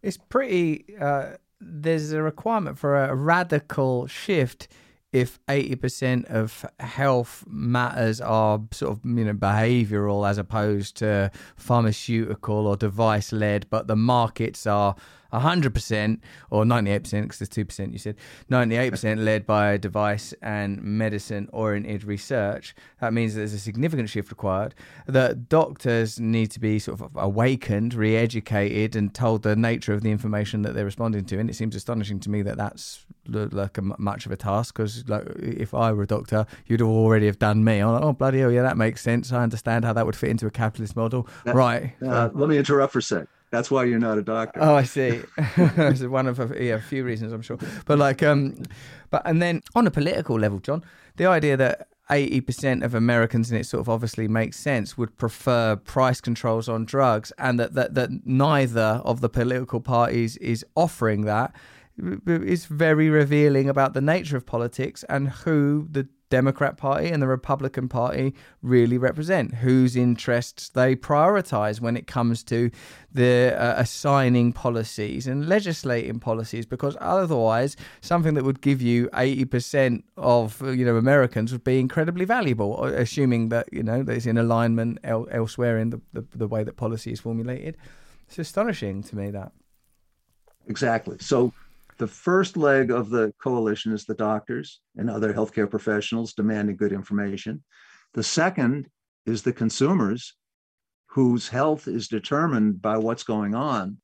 It's 0.02 0.18
pretty 0.18 0.96
uh, 1.00 1.32
there's 1.64 2.12
a 2.12 2.22
requirement 2.22 2.78
for 2.78 3.04
a 3.04 3.14
radical 3.14 4.06
shift 4.06 4.68
if 5.12 5.38
80% 5.46 6.24
of 6.30 6.64
health 6.80 7.44
matters 7.46 8.20
are 8.20 8.60
sort 8.70 8.92
of 8.92 9.00
you 9.04 9.24
know 9.24 9.34
behavioral 9.34 10.28
as 10.28 10.38
opposed 10.38 10.96
to 10.96 11.30
pharmaceutical 11.56 12.66
or 12.66 12.76
device 12.76 13.32
led 13.32 13.68
but 13.68 13.86
the 13.86 13.96
markets 13.96 14.66
are 14.66 14.96
100% 15.32 16.20
or 16.50 16.64
98% 16.64 17.22
because 17.22 17.38
there's 17.38 17.48
2% 17.48 17.92
you 17.92 17.98
said. 17.98 18.16
98% 18.50 19.24
led 19.24 19.46
by 19.46 19.76
device 19.76 20.34
and 20.42 20.82
medicine 20.82 21.48
oriented 21.52 22.04
research. 22.04 22.74
That 23.00 23.12
means 23.12 23.34
there's 23.34 23.54
a 23.54 23.58
significant 23.58 24.08
shift 24.08 24.30
required 24.30 24.74
that 25.06 25.48
doctors 25.48 26.20
need 26.20 26.50
to 26.52 26.60
be 26.60 26.78
sort 26.78 27.00
of 27.00 27.10
awakened 27.16 27.94
re-educated 27.94 28.96
and 28.96 29.14
told 29.14 29.42
the 29.42 29.56
nature 29.56 29.92
of 29.92 30.02
the 30.02 30.10
information 30.10 30.62
that 30.62 30.74
they're 30.74 30.84
responding 30.84 31.24
to. 31.26 31.38
And 31.38 31.48
it 31.48 31.54
seems 31.54 31.74
astonishing 31.74 32.20
to 32.20 32.30
me 32.30 32.42
that 32.42 32.56
that's 32.56 33.06
like 33.26 33.78
a 33.78 33.82
much 33.82 34.26
of 34.26 34.32
a 34.32 34.36
task 34.36 34.74
because 34.74 35.08
like 35.08 35.24
if 35.36 35.74
I 35.74 35.92
were 35.92 36.02
a 36.02 36.06
doctor 36.06 36.44
you'd 36.66 36.82
already 36.82 37.26
have 37.26 37.38
done 37.38 37.62
me. 37.64 37.84
Like, 37.84 38.02
oh 38.02 38.12
bloody 38.12 38.40
hell 38.40 38.50
yeah 38.50 38.62
that 38.62 38.76
makes 38.76 39.00
sense. 39.00 39.32
I 39.32 39.42
understand 39.42 39.84
how 39.84 39.92
that 39.92 40.06
would 40.06 40.16
fit 40.16 40.30
into 40.30 40.46
a 40.46 40.50
capitalist 40.50 40.96
model. 40.96 41.28
Right. 41.46 41.94
uh, 42.04 42.30
let 42.34 42.48
me 42.48 42.58
interrupt 42.58 42.92
for 42.92 42.98
a 42.98 43.02
sec 43.02 43.28
that's 43.52 43.70
why 43.70 43.84
you're 43.84 43.98
not 43.98 44.18
a 44.18 44.22
doctor. 44.22 44.60
Oh, 44.60 44.74
I 44.74 44.82
see. 44.82 45.20
it's 45.36 46.02
one 46.02 46.26
of 46.26 46.40
a, 46.40 46.64
yeah, 46.64 46.74
a 46.74 46.80
few 46.80 47.04
reasons, 47.04 47.32
I'm 47.32 47.42
sure. 47.42 47.58
But 47.84 47.98
like, 47.98 48.22
um, 48.22 48.62
but 49.10 49.22
and 49.24 49.40
then 49.40 49.62
on 49.74 49.86
a 49.86 49.90
political 49.90 50.38
level, 50.38 50.58
John, 50.58 50.82
the 51.16 51.26
idea 51.26 51.56
that 51.58 51.86
80% 52.10 52.82
of 52.82 52.94
Americans, 52.94 53.50
and 53.50 53.60
it 53.60 53.64
sort 53.64 53.82
of 53.82 53.88
obviously 53.88 54.26
makes 54.26 54.58
sense, 54.58 54.96
would 54.96 55.16
prefer 55.18 55.76
price 55.76 56.20
controls 56.20 56.68
on 56.68 56.86
drugs, 56.86 57.30
and 57.38 57.60
that, 57.60 57.74
that, 57.74 57.94
that 57.94 58.10
neither 58.24 59.02
of 59.04 59.20
the 59.20 59.28
political 59.28 59.80
parties 59.80 60.38
is 60.38 60.64
offering 60.74 61.22
that 61.26 61.54
is 62.26 62.66
very 62.66 63.10
revealing 63.10 63.68
about 63.68 63.92
the 63.92 64.00
nature 64.00 64.36
of 64.36 64.46
politics 64.46 65.04
and 65.08 65.28
who 65.28 65.86
the 65.90 66.08
Democrat 66.38 66.74
Party 66.78 67.08
and 67.12 67.20
the 67.22 67.28
Republican 67.28 67.88
Party 67.88 68.34
really 68.62 68.98
represent, 69.08 69.46
whose 69.56 69.96
interests 69.96 70.70
they 70.70 70.96
prioritize 70.96 71.78
when 71.84 71.94
it 72.00 72.06
comes 72.06 72.42
to 72.44 72.70
the 73.12 73.54
uh, 73.58 73.74
assigning 73.76 74.52
policies 74.52 75.26
and 75.26 75.46
legislating 75.46 76.18
policies. 76.18 76.64
Because 76.66 76.96
otherwise, 77.00 77.76
something 78.00 78.34
that 78.36 78.44
would 78.44 78.62
give 78.68 78.80
you 78.80 79.10
eighty 79.24 79.44
percent 79.44 80.04
of 80.16 80.62
you 80.78 80.84
know 80.86 80.96
Americans 80.96 81.52
would 81.52 81.64
be 81.64 81.78
incredibly 81.78 82.24
valuable, 82.24 82.70
assuming 83.04 83.50
that 83.50 83.66
you 83.70 83.82
know 83.82 84.02
there's 84.02 84.26
in 84.26 84.38
alignment 84.38 84.98
el- 85.04 85.28
elsewhere 85.30 85.76
in 85.82 85.90
the, 85.90 86.00
the 86.16 86.24
the 86.42 86.48
way 86.48 86.64
that 86.64 86.76
policy 86.76 87.12
is 87.12 87.20
formulated. 87.20 87.76
It's 88.26 88.38
astonishing 88.38 89.02
to 89.08 89.16
me 89.16 89.30
that. 89.38 89.52
Exactly. 90.66 91.16
So 91.20 91.52
the 92.02 92.08
first 92.08 92.56
leg 92.56 92.90
of 92.90 93.10
the 93.10 93.32
coalition 93.40 93.92
is 93.92 94.04
the 94.04 94.14
doctors 94.16 94.80
and 94.96 95.08
other 95.08 95.32
healthcare 95.32 95.70
professionals 95.70 96.32
demanding 96.32 96.74
good 96.74 96.92
information. 96.92 97.62
The 98.14 98.24
second 98.24 98.88
is 99.24 99.42
the 99.42 99.52
consumers 99.52 100.34
whose 101.06 101.46
health 101.46 101.86
is 101.86 102.08
determined 102.08 102.82
by 102.82 102.98
what's 102.98 103.22
going 103.22 103.54
on. 103.54 103.98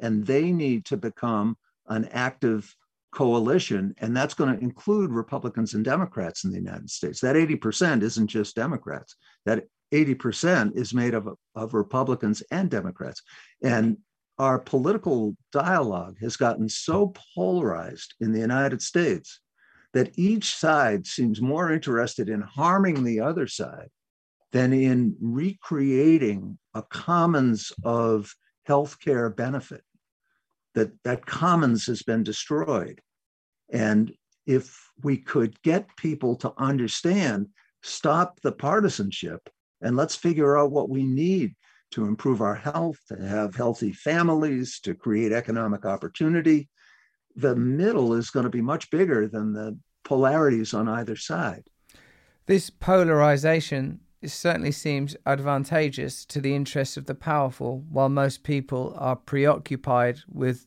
And 0.00 0.26
they 0.26 0.50
need 0.50 0.86
to 0.86 0.96
become 0.96 1.56
an 1.86 2.06
active 2.06 2.74
coalition. 3.12 3.94
And 3.98 4.16
that's 4.16 4.34
going 4.34 4.52
to 4.52 4.60
include 4.60 5.12
Republicans 5.12 5.74
and 5.74 5.84
Democrats 5.84 6.42
in 6.42 6.50
the 6.50 6.58
United 6.58 6.90
States. 6.90 7.20
That 7.20 7.36
80% 7.36 8.02
isn't 8.02 8.26
just 8.26 8.56
Democrats, 8.56 9.14
that 9.46 9.66
80% 9.94 10.76
is 10.76 10.92
made 10.92 11.14
of, 11.14 11.28
of 11.54 11.74
Republicans 11.74 12.42
and 12.50 12.68
Democrats. 12.68 13.22
And 13.62 13.98
our 14.40 14.58
political 14.58 15.36
dialogue 15.52 16.16
has 16.18 16.34
gotten 16.34 16.66
so 16.66 17.12
polarized 17.34 18.14
in 18.20 18.32
the 18.32 18.40
United 18.40 18.80
States 18.80 19.38
that 19.92 20.18
each 20.18 20.56
side 20.56 21.06
seems 21.06 21.42
more 21.42 21.70
interested 21.70 22.30
in 22.30 22.40
harming 22.40 23.04
the 23.04 23.20
other 23.20 23.46
side 23.46 23.90
than 24.52 24.72
in 24.72 25.14
recreating 25.20 26.58
a 26.72 26.82
commons 26.82 27.70
of 27.84 28.34
healthcare 28.66 29.36
benefit. 29.36 29.82
That, 30.74 30.90
that 31.04 31.26
commons 31.26 31.84
has 31.84 32.02
been 32.02 32.22
destroyed. 32.22 33.02
And 33.70 34.10
if 34.46 34.88
we 35.02 35.18
could 35.18 35.60
get 35.60 35.94
people 35.98 36.34
to 36.36 36.54
understand, 36.56 37.48
stop 37.82 38.40
the 38.40 38.52
partisanship, 38.52 39.50
and 39.82 39.96
let's 39.96 40.16
figure 40.16 40.56
out 40.56 40.70
what 40.70 40.88
we 40.88 41.04
need 41.04 41.56
to 41.92 42.06
improve 42.06 42.40
our 42.40 42.54
health, 42.54 42.98
to 43.08 43.16
have 43.16 43.54
healthy 43.54 43.92
families, 43.92 44.80
to 44.80 44.94
create 44.94 45.32
economic 45.32 45.84
opportunity. 45.84 46.68
The 47.36 47.56
middle 47.56 48.14
is 48.14 48.30
going 48.30 48.44
to 48.44 48.50
be 48.50 48.60
much 48.60 48.90
bigger 48.90 49.28
than 49.28 49.52
the 49.52 49.78
polarities 50.04 50.74
on 50.74 50.88
either 50.88 51.16
side. 51.16 51.64
This 52.46 52.70
polarization 52.70 54.00
certainly 54.24 54.72
seems 54.72 55.16
advantageous 55.24 56.24
to 56.26 56.40
the 56.40 56.54
interests 56.54 56.96
of 56.96 57.06
the 57.06 57.14
powerful, 57.14 57.84
while 57.88 58.08
most 58.08 58.42
people 58.42 58.94
are 58.98 59.16
preoccupied 59.16 60.18
with 60.28 60.66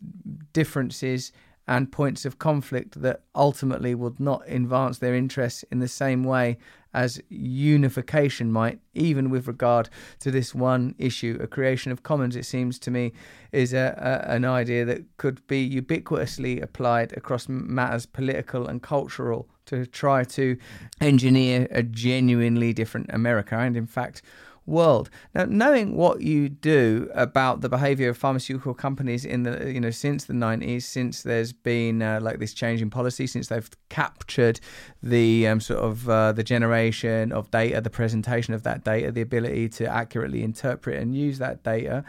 differences 0.53 1.31
and 1.67 1.91
points 1.91 2.25
of 2.25 2.39
conflict 2.39 3.01
that 3.01 3.21
ultimately 3.35 3.95
would 3.95 4.19
not 4.19 4.43
advance 4.47 4.97
their 4.97 5.15
interests 5.15 5.63
in 5.71 5.79
the 5.79 5.87
same 5.87 6.23
way 6.23 6.57
as 6.93 7.21
unification 7.29 8.51
might, 8.51 8.79
even 8.93 9.29
with 9.29 9.47
regard 9.47 9.89
to 10.19 10.29
this 10.29 10.53
one 10.53 10.93
issue. 10.97 11.37
A 11.41 11.47
creation 11.47 11.91
of 11.91 12.03
commons, 12.03 12.35
it 12.35 12.45
seems 12.45 12.77
to 12.79 12.91
me, 12.91 13.13
is 13.51 13.73
a, 13.73 13.95
a, 13.97 14.31
an 14.31 14.45
idea 14.45 14.85
that 14.85 15.03
could 15.17 15.45
be 15.47 15.67
ubiquitously 15.67 16.61
applied 16.61 17.15
across 17.17 17.49
matters 17.49 18.05
political 18.05 18.67
and 18.67 18.83
cultural 18.83 19.47
to 19.65 19.85
try 19.85 20.23
to 20.23 20.57
engineer 21.01 21.67
a 21.71 21.81
genuinely 21.81 22.73
different 22.73 23.09
America. 23.09 23.57
And 23.57 23.75
in 23.75 23.87
fact, 23.87 24.21
world. 24.65 25.09
Now, 25.33 25.45
knowing 25.45 25.95
what 25.95 26.21
you 26.21 26.49
do 26.49 27.09
about 27.13 27.61
the 27.61 27.69
behavior 27.69 28.09
of 28.09 28.17
pharmaceutical 28.17 28.73
companies 28.73 29.25
in 29.25 29.43
the 29.43 29.71
you 29.71 29.79
know 29.79 29.91
since 29.91 30.25
the 30.25 30.33
90s, 30.33 30.83
since 30.83 31.23
there's 31.23 31.53
been 31.53 32.01
uh, 32.01 32.19
like 32.21 32.39
this 32.39 32.53
change 32.53 32.81
in 32.81 32.89
policy, 32.89 33.27
since 33.27 33.47
they've 33.47 33.69
captured 33.89 34.59
the 35.01 35.47
um, 35.47 35.59
sort 35.59 35.79
of 35.79 36.09
uh, 36.09 36.31
the 36.31 36.43
generation 36.43 37.31
of 37.31 37.51
data, 37.51 37.81
the 37.81 37.89
presentation 37.89 38.53
of 38.53 38.63
that 38.63 38.83
data, 38.83 39.11
the 39.11 39.21
ability 39.21 39.69
to 39.69 39.85
accurately 39.85 40.43
interpret 40.43 41.01
and 41.01 41.15
use 41.15 41.39
that 41.39 41.63
data. 41.63 42.03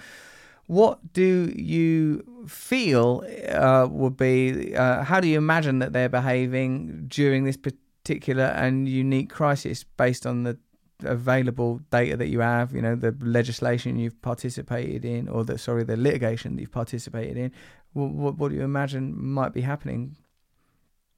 What 0.66 1.12
do 1.12 1.52
you 1.54 2.46
feel 2.48 3.22
uh, 3.50 3.86
would 3.90 4.16
be? 4.16 4.74
Uh, 4.74 5.02
how 5.02 5.20
do 5.20 5.28
you 5.28 5.36
imagine 5.36 5.80
that 5.80 5.92
they're 5.92 6.08
behaving 6.08 7.04
during 7.08 7.44
this 7.44 7.58
particular 7.58 8.44
and 8.44 8.88
unique 8.88 9.28
crisis 9.28 9.84
based 9.84 10.26
on 10.26 10.44
the 10.44 10.56
available 11.04 11.80
data 11.90 12.16
that 12.16 12.28
you 12.28 12.40
have, 12.40 12.74
you 12.74 12.82
know, 12.82 12.94
the 12.94 13.14
legislation 13.20 13.98
you've 13.98 14.20
participated 14.22 15.04
in, 15.04 15.28
or 15.28 15.44
the 15.44 15.58
sorry, 15.58 15.84
the 15.84 15.96
litigation 15.96 16.56
that 16.56 16.62
you've 16.62 16.72
participated 16.72 17.36
in, 17.36 17.52
what, 17.92 18.10
what, 18.10 18.38
what 18.38 18.48
do 18.50 18.56
you 18.56 18.62
imagine 18.62 19.14
might 19.16 19.52
be 19.52 19.60
happening? 19.60 20.16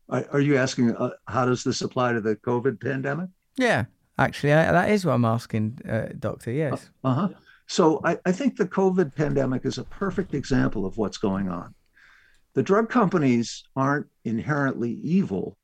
Are 0.09 0.41
you 0.41 0.57
asking 0.57 0.95
uh, 0.95 1.11
how 1.26 1.47
does 1.47 1.64
this 1.64 1.82
apply 1.82 2.12
to 2.12 2.20
the 2.20 2.37
COVID 2.37 2.80
pandemic? 2.80 3.28
Yeah, 3.57 3.87
actually, 4.18 4.53
I, 4.53 4.70
that 4.70 4.91
is 4.91 5.05
what 5.05 5.14
I'm 5.14 5.24
asking, 5.24 5.80
uh, 5.89 6.12
Doctor. 6.18 6.53
Yes. 6.53 6.91
Uh 7.03 7.14
huh. 7.14 7.28
So 7.66 8.01
I, 8.05 8.16
I 8.24 8.30
think 8.30 8.57
the 8.57 8.68
COVID 8.68 9.16
pandemic 9.16 9.64
is 9.64 9.78
a 9.78 9.84
perfect 9.84 10.34
example 10.34 10.87
of 10.87 10.97
what's 10.97 11.18
going 11.18 11.49
on. 11.49 11.74
The 12.55 12.62
drug 12.62 12.89
companies 12.89 13.64
aren't 13.74 14.07
inherently 14.24 14.93
evil. 15.03 15.59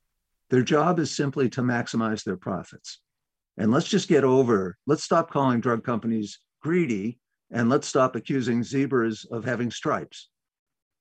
Their 0.50 0.62
job 0.62 0.98
is 0.98 1.14
simply 1.14 1.48
to 1.50 1.62
maximize 1.62 2.24
their 2.24 2.36
profits. 2.36 2.98
And 3.58 3.70
let's 3.70 3.88
just 3.88 4.08
get 4.08 4.24
over, 4.24 4.76
let's 4.86 5.04
stop 5.04 5.30
calling 5.30 5.60
drug 5.60 5.84
companies 5.84 6.38
greedy 6.62 7.18
and 7.50 7.68
let's 7.68 7.86
stop 7.86 8.16
accusing 8.16 8.62
zebras 8.62 9.26
of 9.30 9.44
having 9.44 9.70
stripes. 9.70 10.28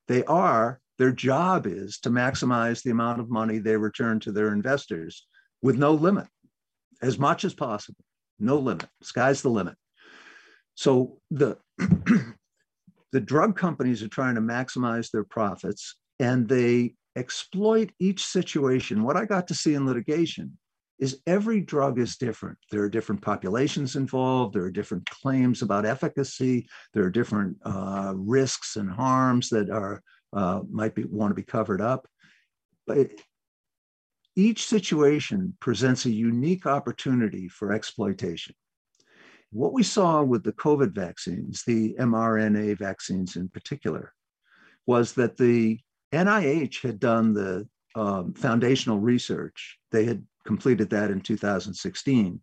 They 0.08 0.24
are, 0.24 0.80
their 0.98 1.12
job 1.12 1.66
is 1.66 1.98
to 2.00 2.10
maximize 2.10 2.82
the 2.82 2.90
amount 2.90 3.20
of 3.20 3.30
money 3.30 3.58
they 3.58 3.76
return 3.76 4.20
to 4.20 4.32
their 4.32 4.52
investors 4.52 5.26
with 5.62 5.78
no 5.78 5.92
limit, 5.92 6.26
as 7.00 7.18
much 7.18 7.44
as 7.44 7.54
possible, 7.54 8.04
no 8.38 8.58
limit. 8.58 8.88
Sky's 9.02 9.40
the 9.40 9.48
limit. 9.48 9.76
So 10.74 11.18
the 11.30 11.58
the 11.78 13.20
drug 13.20 13.56
companies 13.56 14.02
are 14.02 14.08
trying 14.08 14.34
to 14.34 14.40
maximize 14.40 15.10
their 15.10 15.24
profits 15.24 15.96
and 16.18 16.48
they 16.48 16.94
exploit 17.16 17.92
each 17.98 18.24
situation. 18.24 19.04
What 19.04 19.16
I 19.16 19.24
got 19.24 19.48
to 19.48 19.54
see 19.54 19.74
in 19.74 19.86
litigation 19.86 20.58
is 21.02 21.20
every 21.26 21.60
drug 21.60 21.98
is 21.98 22.16
different. 22.16 22.56
There 22.70 22.82
are 22.82 22.88
different 22.88 23.20
populations 23.22 23.96
involved. 23.96 24.54
There 24.54 24.62
are 24.62 24.70
different 24.70 25.04
claims 25.10 25.60
about 25.60 25.84
efficacy. 25.84 26.68
There 26.94 27.02
are 27.02 27.10
different 27.10 27.56
uh, 27.64 28.12
risks 28.14 28.76
and 28.76 28.88
harms 28.88 29.48
that 29.48 29.68
are 29.68 30.00
uh, 30.32 30.60
might 30.70 30.94
be 30.94 31.02
want 31.02 31.32
to 31.32 31.34
be 31.34 31.42
covered 31.42 31.80
up. 31.80 32.06
But 32.86 33.10
each 34.36 34.64
situation 34.64 35.56
presents 35.58 36.06
a 36.06 36.10
unique 36.10 36.66
opportunity 36.66 37.48
for 37.48 37.72
exploitation. 37.72 38.54
What 39.50 39.72
we 39.72 39.82
saw 39.82 40.22
with 40.22 40.44
the 40.44 40.52
COVID 40.52 40.94
vaccines, 40.94 41.64
the 41.66 41.96
mRNA 41.98 42.78
vaccines 42.78 43.34
in 43.34 43.48
particular, 43.48 44.12
was 44.86 45.14
that 45.14 45.36
the 45.36 45.80
NIH 46.14 46.80
had 46.80 47.00
done 47.00 47.34
the 47.34 47.66
um, 47.96 48.34
foundational 48.34 49.00
research. 49.00 49.78
They 49.90 50.04
had 50.04 50.24
completed 50.44 50.90
that 50.90 51.10
in 51.10 51.20
2016 51.20 52.40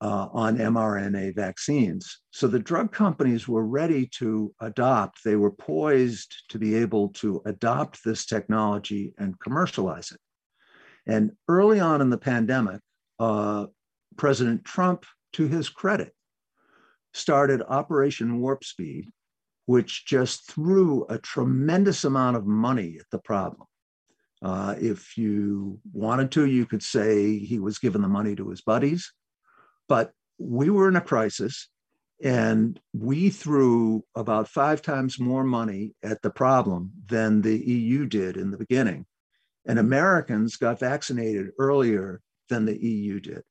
uh, 0.00 0.28
on 0.32 0.58
mRNA 0.58 1.34
vaccines. 1.34 2.20
So 2.30 2.46
the 2.46 2.58
drug 2.58 2.92
companies 2.92 3.48
were 3.48 3.66
ready 3.66 4.08
to 4.18 4.54
adopt, 4.60 5.24
they 5.24 5.36
were 5.36 5.50
poised 5.50 6.34
to 6.50 6.58
be 6.58 6.74
able 6.74 7.08
to 7.14 7.42
adopt 7.46 8.04
this 8.04 8.26
technology 8.26 9.14
and 9.18 9.38
commercialize 9.40 10.12
it. 10.12 10.20
And 11.06 11.32
early 11.48 11.80
on 11.80 12.00
in 12.00 12.10
the 12.10 12.18
pandemic, 12.18 12.80
uh, 13.18 13.66
President 14.16 14.64
Trump, 14.64 15.04
to 15.34 15.46
his 15.46 15.68
credit, 15.68 16.12
started 17.14 17.62
Operation 17.68 18.40
Warp 18.40 18.64
Speed, 18.64 19.08
which 19.66 20.06
just 20.06 20.50
threw 20.50 21.06
a 21.08 21.18
tremendous 21.18 22.04
amount 22.04 22.36
of 22.36 22.46
money 22.46 22.96
at 22.98 23.06
the 23.10 23.18
problem. 23.18 23.66
Uh, 24.42 24.74
if 24.78 25.16
you 25.16 25.80
wanted 25.92 26.30
to, 26.32 26.46
you 26.46 26.66
could 26.66 26.82
say 26.82 27.38
he 27.38 27.58
was 27.58 27.78
giving 27.78 28.02
the 28.02 28.08
money 28.08 28.36
to 28.36 28.48
his 28.50 28.60
buddies. 28.60 29.12
But 29.88 30.12
we 30.38 30.70
were 30.70 30.88
in 30.88 30.96
a 30.96 31.00
crisis 31.00 31.68
and 32.22 32.80
we 32.94 33.30
threw 33.30 34.04
about 34.14 34.48
five 34.48 34.82
times 34.82 35.20
more 35.20 35.44
money 35.44 35.94
at 36.02 36.22
the 36.22 36.30
problem 36.30 36.92
than 37.06 37.42
the 37.42 37.56
EU 37.56 38.06
did 38.06 38.36
in 38.36 38.50
the 38.50 38.58
beginning. 38.58 39.06
And 39.66 39.78
Americans 39.78 40.56
got 40.56 40.80
vaccinated 40.80 41.50
earlier 41.58 42.20
than 42.48 42.64
the 42.64 42.82
EU 42.82 43.20
did. 43.20 43.42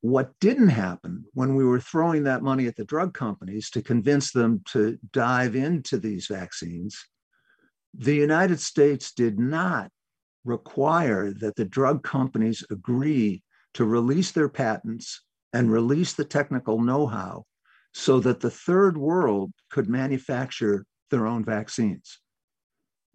What 0.00 0.32
didn't 0.38 0.68
happen 0.68 1.24
when 1.32 1.54
we 1.54 1.64
were 1.64 1.80
throwing 1.80 2.24
that 2.24 2.42
money 2.42 2.66
at 2.66 2.76
the 2.76 2.84
drug 2.84 3.14
companies 3.14 3.70
to 3.70 3.80
convince 3.80 4.32
them 4.32 4.62
to 4.72 4.98
dive 5.12 5.56
into 5.56 5.96
these 5.96 6.26
vaccines, 6.26 7.02
the 7.94 8.14
United 8.14 8.60
States 8.60 9.12
did 9.12 9.38
not 9.38 9.90
require 10.44 11.32
that 11.32 11.56
the 11.56 11.64
drug 11.64 12.02
companies 12.02 12.64
agree 12.70 13.42
to 13.74 13.84
release 13.84 14.30
their 14.30 14.48
patents 14.48 15.22
and 15.52 15.70
release 15.70 16.12
the 16.12 16.24
technical 16.24 16.80
know 16.80 17.06
how 17.06 17.44
so 17.92 18.20
that 18.20 18.40
the 18.40 18.50
third 18.50 18.98
world 18.98 19.52
could 19.70 19.88
manufacture 19.88 20.84
their 21.10 21.26
own 21.26 21.44
vaccines. 21.44 22.18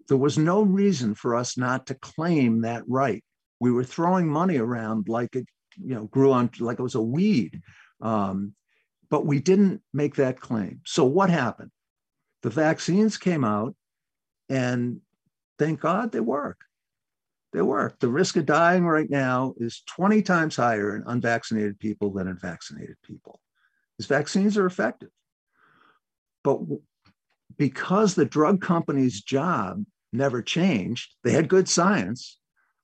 There 0.07 0.17
was 0.17 0.37
no 0.37 0.61
reason 0.61 1.15
for 1.15 1.35
us 1.35 1.57
not 1.57 1.85
to 1.87 1.95
claim 1.95 2.61
that 2.61 2.83
right. 2.87 3.23
We 3.59 3.71
were 3.71 3.83
throwing 3.83 4.27
money 4.27 4.57
around 4.57 5.09
like 5.09 5.35
it, 5.35 5.45
you 5.77 5.95
know, 5.95 6.05
grew 6.05 6.31
on 6.31 6.49
like 6.59 6.79
it 6.79 6.83
was 6.83 6.95
a 6.95 7.01
weed. 7.01 7.61
Um, 8.01 8.55
but 9.09 9.25
we 9.25 9.39
didn't 9.39 9.81
make 9.93 10.15
that 10.15 10.39
claim. 10.39 10.81
So 10.85 11.03
what 11.03 11.29
happened? 11.29 11.71
The 12.41 12.49
vaccines 12.49 13.17
came 13.17 13.43
out, 13.43 13.75
and 14.47 15.01
thank 15.57 15.81
God 15.81 16.11
they 16.11 16.21
work. 16.21 16.61
They 17.51 17.61
work. 17.61 17.99
The 17.99 18.09
risk 18.09 18.37
of 18.37 18.45
dying 18.45 18.85
right 18.85 19.09
now 19.09 19.53
is 19.57 19.81
20 19.87 20.21
times 20.21 20.55
higher 20.55 20.95
in 20.95 21.03
unvaccinated 21.07 21.79
people 21.79 22.11
than 22.11 22.27
in 22.27 22.37
vaccinated 22.37 22.97
people. 23.03 23.39
These 23.97 24.07
vaccines 24.07 24.57
are 24.57 24.67
effective. 24.67 25.09
But 26.43 26.59
because 27.57 28.15
the 28.15 28.25
drug 28.25 28.61
company's 28.61 29.21
job 29.21 29.83
never 30.13 30.41
changed, 30.41 31.15
they 31.23 31.31
had 31.31 31.49
good 31.49 31.67
science, 31.67 32.39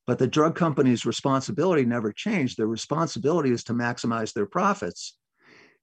but 0.08 0.18
the 0.18 0.28
drug 0.28 0.56
company's 0.56 1.06
responsibility 1.06 1.86
never 1.86 2.12
changed. 2.12 2.58
Their 2.58 2.68
responsibility 2.68 3.52
is 3.52 3.64
to 3.66 3.74
maximize 3.74 4.34
their 4.34 4.46
profits. 4.48 5.18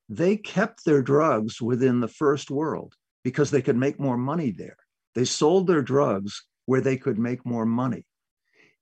They 0.09 0.37
kept 0.37 0.85
their 0.85 1.03
drugs 1.03 1.63
within 1.63 2.01
the 2.01 2.09
first 2.09 2.51
world 2.51 2.95
because 3.23 3.51
they 3.51 3.63
could 3.63 3.77
make 3.77 4.01
more 4.01 4.19
money 4.19 4.51
there. 4.51 4.77
They 5.15 5.25
sold 5.25 5.67
their 5.67 5.83
drugs 5.83 6.45
where 6.67 6.81
they 6.81 6.97
could 6.97 7.19
make 7.19 7.47
more 7.47 7.65
money 7.65 8.05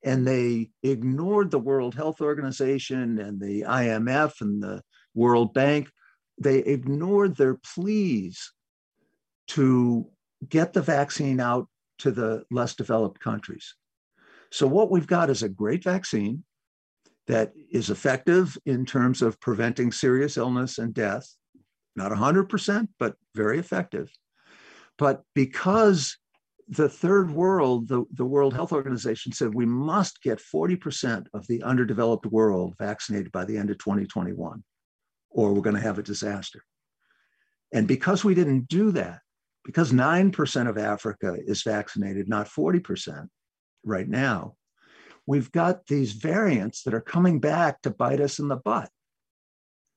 and 0.02 0.26
they 0.26 0.70
ignored 0.82 1.50
the 1.50 1.58
World 1.58 1.94
Health 1.94 2.20
Organization 2.20 3.18
and 3.18 3.40
the 3.40 3.62
IMF 3.62 4.40
and 4.40 4.62
the 4.62 4.82
World 5.14 5.52
Bank. 5.52 5.90
They 6.40 6.58
ignored 6.58 7.36
their 7.36 7.54
pleas 7.54 8.52
to 9.48 10.06
get 10.48 10.72
the 10.72 10.82
vaccine 10.82 11.40
out 11.40 11.68
to 11.98 12.10
the 12.10 12.44
less 12.50 12.74
developed 12.74 13.20
countries. 13.20 13.74
So, 14.50 14.66
what 14.66 14.90
we've 14.90 15.06
got 15.06 15.30
is 15.30 15.42
a 15.42 15.48
great 15.48 15.84
vaccine 15.84 16.44
that 17.26 17.52
is 17.70 17.90
effective 17.90 18.56
in 18.66 18.84
terms 18.86 19.22
of 19.22 19.40
preventing 19.40 19.92
serious 19.92 20.36
illness 20.36 20.78
and 20.78 20.94
death, 20.94 21.28
not 21.94 22.10
100%, 22.10 22.88
but 22.98 23.14
very 23.34 23.58
effective. 23.58 24.10
But 24.98 25.22
because 25.34 26.16
the 26.70 26.88
third 26.88 27.32
world, 27.32 27.88
the, 27.88 28.04
the 28.14 28.24
World 28.24 28.54
Health 28.54 28.72
Organization 28.72 29.32
said 29.32 29.52
we 29.52 29.66
must 29.66 30.22
get 30.22 30.38
40% 30.38 31.26
of 31.34 31.44
the 31.48 31.64
underdeveloped 31.64 32.26
world 32.26 32.74
vaccinated 32.78 33.32
by 33.32 33.44
the 33.44 33.58
end 33.58 33.70
of 33.70 33.78
2021, 33.78 34.62
or 35.30 35.52
we're 35.52 35.62
going 35.62 35.74
to 35.74 35.82
have 35.82 35.98
a 35.98 36.02
disaster. 36.02 36.62
And 37.72 37.88
because 37.88 38.24
we 38.24 38.36
didn't 38.36 38.68
do 38.68 38.92
that, 38.92 39.18
because 39.64 39.90
9% 39.92 40.68
of 40.68 40.78
Africa 40.78 41.36
is 41.44 41.62
vaccinated, 41.64 42.28
not 42.28 42.48
40% 42.48 43.26
right 43.84 44.08
now, 44.08 44.54
we've 45.26 45.50
got 45.50 45.86
these 45.86 46.12
variants 46.12 46.84
that 46.84 46.94
are 46.94 47.00
coming 47.00 47.40
back 47.40 47.82
to 47.82 47.90
bite 47.90 48.20
us 48.20 48.38
in 48.38 48.46
the 48.46 48.56
butt. 48.56 48.90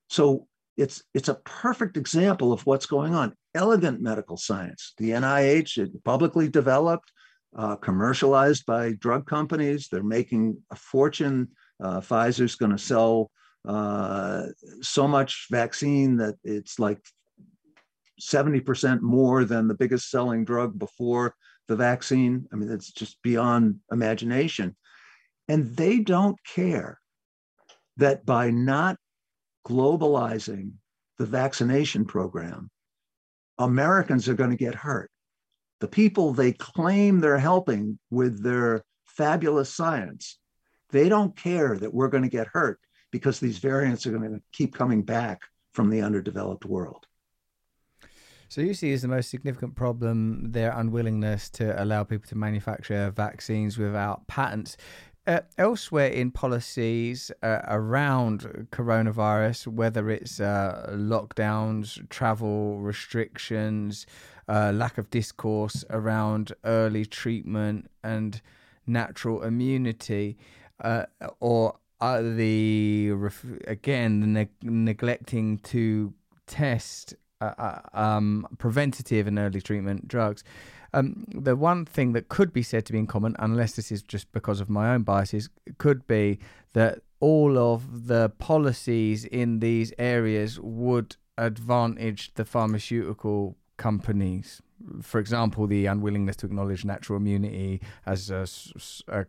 So 0.10 0.48
it's 0.76 1.04
it's 1.14 1.30
a 1.30 1.36
perfect 1.46 1.98
example 1.98 2.52
of 2.52 2.66
what's 2.66 2.88
going 2.88 3.14
on. 3.14 3.36
Elegant 3.56 4.02
medical 4.02 4.38
science. 4.38 4.94
The 4.98 5.12
NIH 5.12 6.04
publicly 6.04 6.50
developed, 6.50 7.12
uh, 7.56 7.76
commercialized 7.76 8.66
by 8.66 8.94
drug 8.94 9.28
companies. 9.28 9.88
They're 9.88 10.04
making 10.04 10.58
a 10.72 10.76
fortune. 10.76 11.50
Uh, 11.82 12.02
Pfizer's 12.02 12.56
going 12.56 12.72
to 12.72 12.78
sell 12.78 13.30
uh, 13.68 14.48
so 14.82 15.08
much 15.08 15.48
vaccine 15.52 16.18
that 16.18 16.36
it's 16.44 16.80
like 16.80 17.00
70% 18.22 19.02
more 19.02 19.46
than 19.46 19.68
the 19.68 19.74
biggest 19.74 20.10
selling 20.10 20.46
drug 20.46 20.78
before 20.78 21.36
the 21.68 21.76
vaccine. 21.76 22.48
I 22.52 22.56
mean, 22.56 22.72
it's 22.72 22.92
just 22.92 23.22
beyond 23.22 23.80
imagination. 23.92 24.76
And 25.48 25.76
they 25.76 26.00
don't 26.00 26.38
care 26.46 27.00
that 27.98 28.26
by 28.26 28.50
not 28.50 28.98
globalizing 29.68 30.74
the 31.18 31.26
vaccination 31.26 32.06
program, 32.06 32.70
Americans 33.64 34.28
are 34.30 34.34
going 34.34 34.50
to 34.52 34.56
get 34.56 34.76
hurt. 34.76 35.10
The 35.80 35.88
people 35.88 36.34
they 36.34 36.54
claim 36.54 37.20
they're 37.20 37.38
helping 37.38 38.00
with 38.10 38.44
their 38.44 38.84
fabulous 39.06 39.74
science, 39.74 40.38
they 40.92 41.10
don't 41.10 41.36
care 41.36 41.78
that 41.78 41.94
we're 41.94 42.08
going 42.08 42.24
to 42.24 42.30
get 42.30 42.48
hurt 42.48 42.80
because 43.12 43.40
these 43.40 43.60
variants 43.60 44.06
are 44.08 44.12
going 44.12 44.32
to 44.32 44.42
keep 44.52 44.74
coming 44.74 45.04
back 45.04 45.42
from 45.74 45.90
the 45.90 46.02
underdeveloped 46.02 46.66
world. 46.66 47.06
So 48.50 48.62
you 48.62 48.76
see 48.76 48.94
as 48.94 49.02
the 49.02 49.08
most 49.08 49.32
significant 49.32 49.76
problem 49.76 50.52
their 50.52 50.72
unwillingness 50.78 51.50
to 51.52 51.82
allow 51.82 52.04
people 52.04 52.30
to 52.30 52.38
manufacture 52.38 53.12
vaccines 53.16 53.80
without 53.80 54.28
patents. 54.28 54.78
Uh, 55.26 55.40
elsewhere 55.58 56.10
in 56.10 56.30
policies 56.30 57.32
uh, 57.42 57.62
around 57.70 58.68
coronavirus, 58.72 59.68
whether 59.68 60.10
it's 60.10 60.42
uh, 60.42 60.94
lockdowns, 60.94 62.10
travel 62.10 62.78
restrictions, 62.80 64.06
uh, 64.50 64.74
lack 64.76 64.98
of 64.98 65.10
discourse 65.10 65.86
around 65.90 66.52
early 66.66 67.06
treatment 67.06 67.90
and 68.04 68.42
natural 68.86 69.44
immunity, 69.44 70.36
uh, 70.82 71.06
or 71.40 71.74
the 72.02 73.14
again 73.66 74.20
the 74.20 74.28
ne- 74.28 74.50
neglecting 74.62 75.58
to 75.60 76.14
test 76.48 77.16
uh, 77.40 77.80
um, 77.94 78.46
preventative 78.58 79.26
and 79.28 79.40
early 79.40 79.62
treatment 79.62 80.06
drugs. 80.06 80.44
Um, 80.94 81.26
the 81.34 81.56
one 81.56 81.86
thing 81.86 82.14
that 82.14 82.30
could 82.30 82.54
be 82.54 82.62
said 82.64 82.86
to 82.86 82.94
be 82.94 83.00
in 83.00 83.08
common, 83.08 83.36
unless 83.40 83.74
this 83.74 83.92
is 83.92 84.04
just 84.04 84.32
because 84.32 84.62
of 84.62 84.70
my 84.70 84.94
own 84.94 85.04
biases, 85.04 85.50
could 85.78 86.06
be 86.08 86.40
that 86.74 87.00
all 87.20 87.58
of 87.58 88.08
the 88.08 88.30
policies 88.38 89.26
in 89.26 89.60
these 89.60 89.94
areas 89.98 90.60
would 90.60 91.16
advantage 91.38 92.34
the 92.36 92.46
pharmaceutical 92.46 93.58
companies. 93.78 94.62
For 95.02 95.20
example, 95.20 95.66
the 95.66 95.86
unwillingness 95.86 96.36
to 96.38 96.46
acknowledge 96.46 96.86
natural 96.86 97.18
immunity 97.18 97.82
as 98.06 98.30
a, 98.30 98.46
a, 99.08 99.26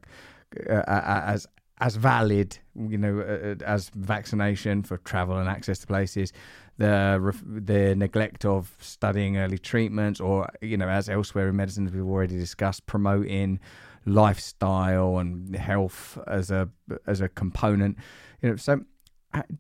a, 0.67 1.25
as 1.27 1.47
as 1.79 1.97
valid, 1.97 2.59
you 2.89 2.97
know, 2.97 3.21
uh, 3.21 3.51
uh, 3.51 3.65
as 3.65 3.91
vaccination 3.91 4.83
for 4.83 4.99
travel 4.99 5.37
and 5.39 5.49
access 5.49 5.79
to 5.81 5.87
places, 5.87 6.33
the 6.79 7.35
the 7.45 7.95
neglect 7.95 8.45
of 8.45 8.77
studying 8.81 9.37
early 9.37 9.59
treatments, 9.59 10.21
or 10.21 10.49
you 10.61 10.77
know, 10.77 10.89
as 10.89 11.09
elsewhere 11.09 11.49
in 11.49 11.57
medicine, 11.57 11.87
as 11.87 11.93
we've 11.93 12.05
already 12.05 12.39
discussed, 12.39 12.87
promoting 12.87 13.59
lifestyle 14.07 15.19
and 15.19 15.57
health 15.57 16.19
as 16.27 16.51
a 16.51 16.69
as 17.07 17.21
a 17.21 17.29
component. 17.29 17.97
You 18.41 18.51
know, 18.51 18.57
so 18.57 18.85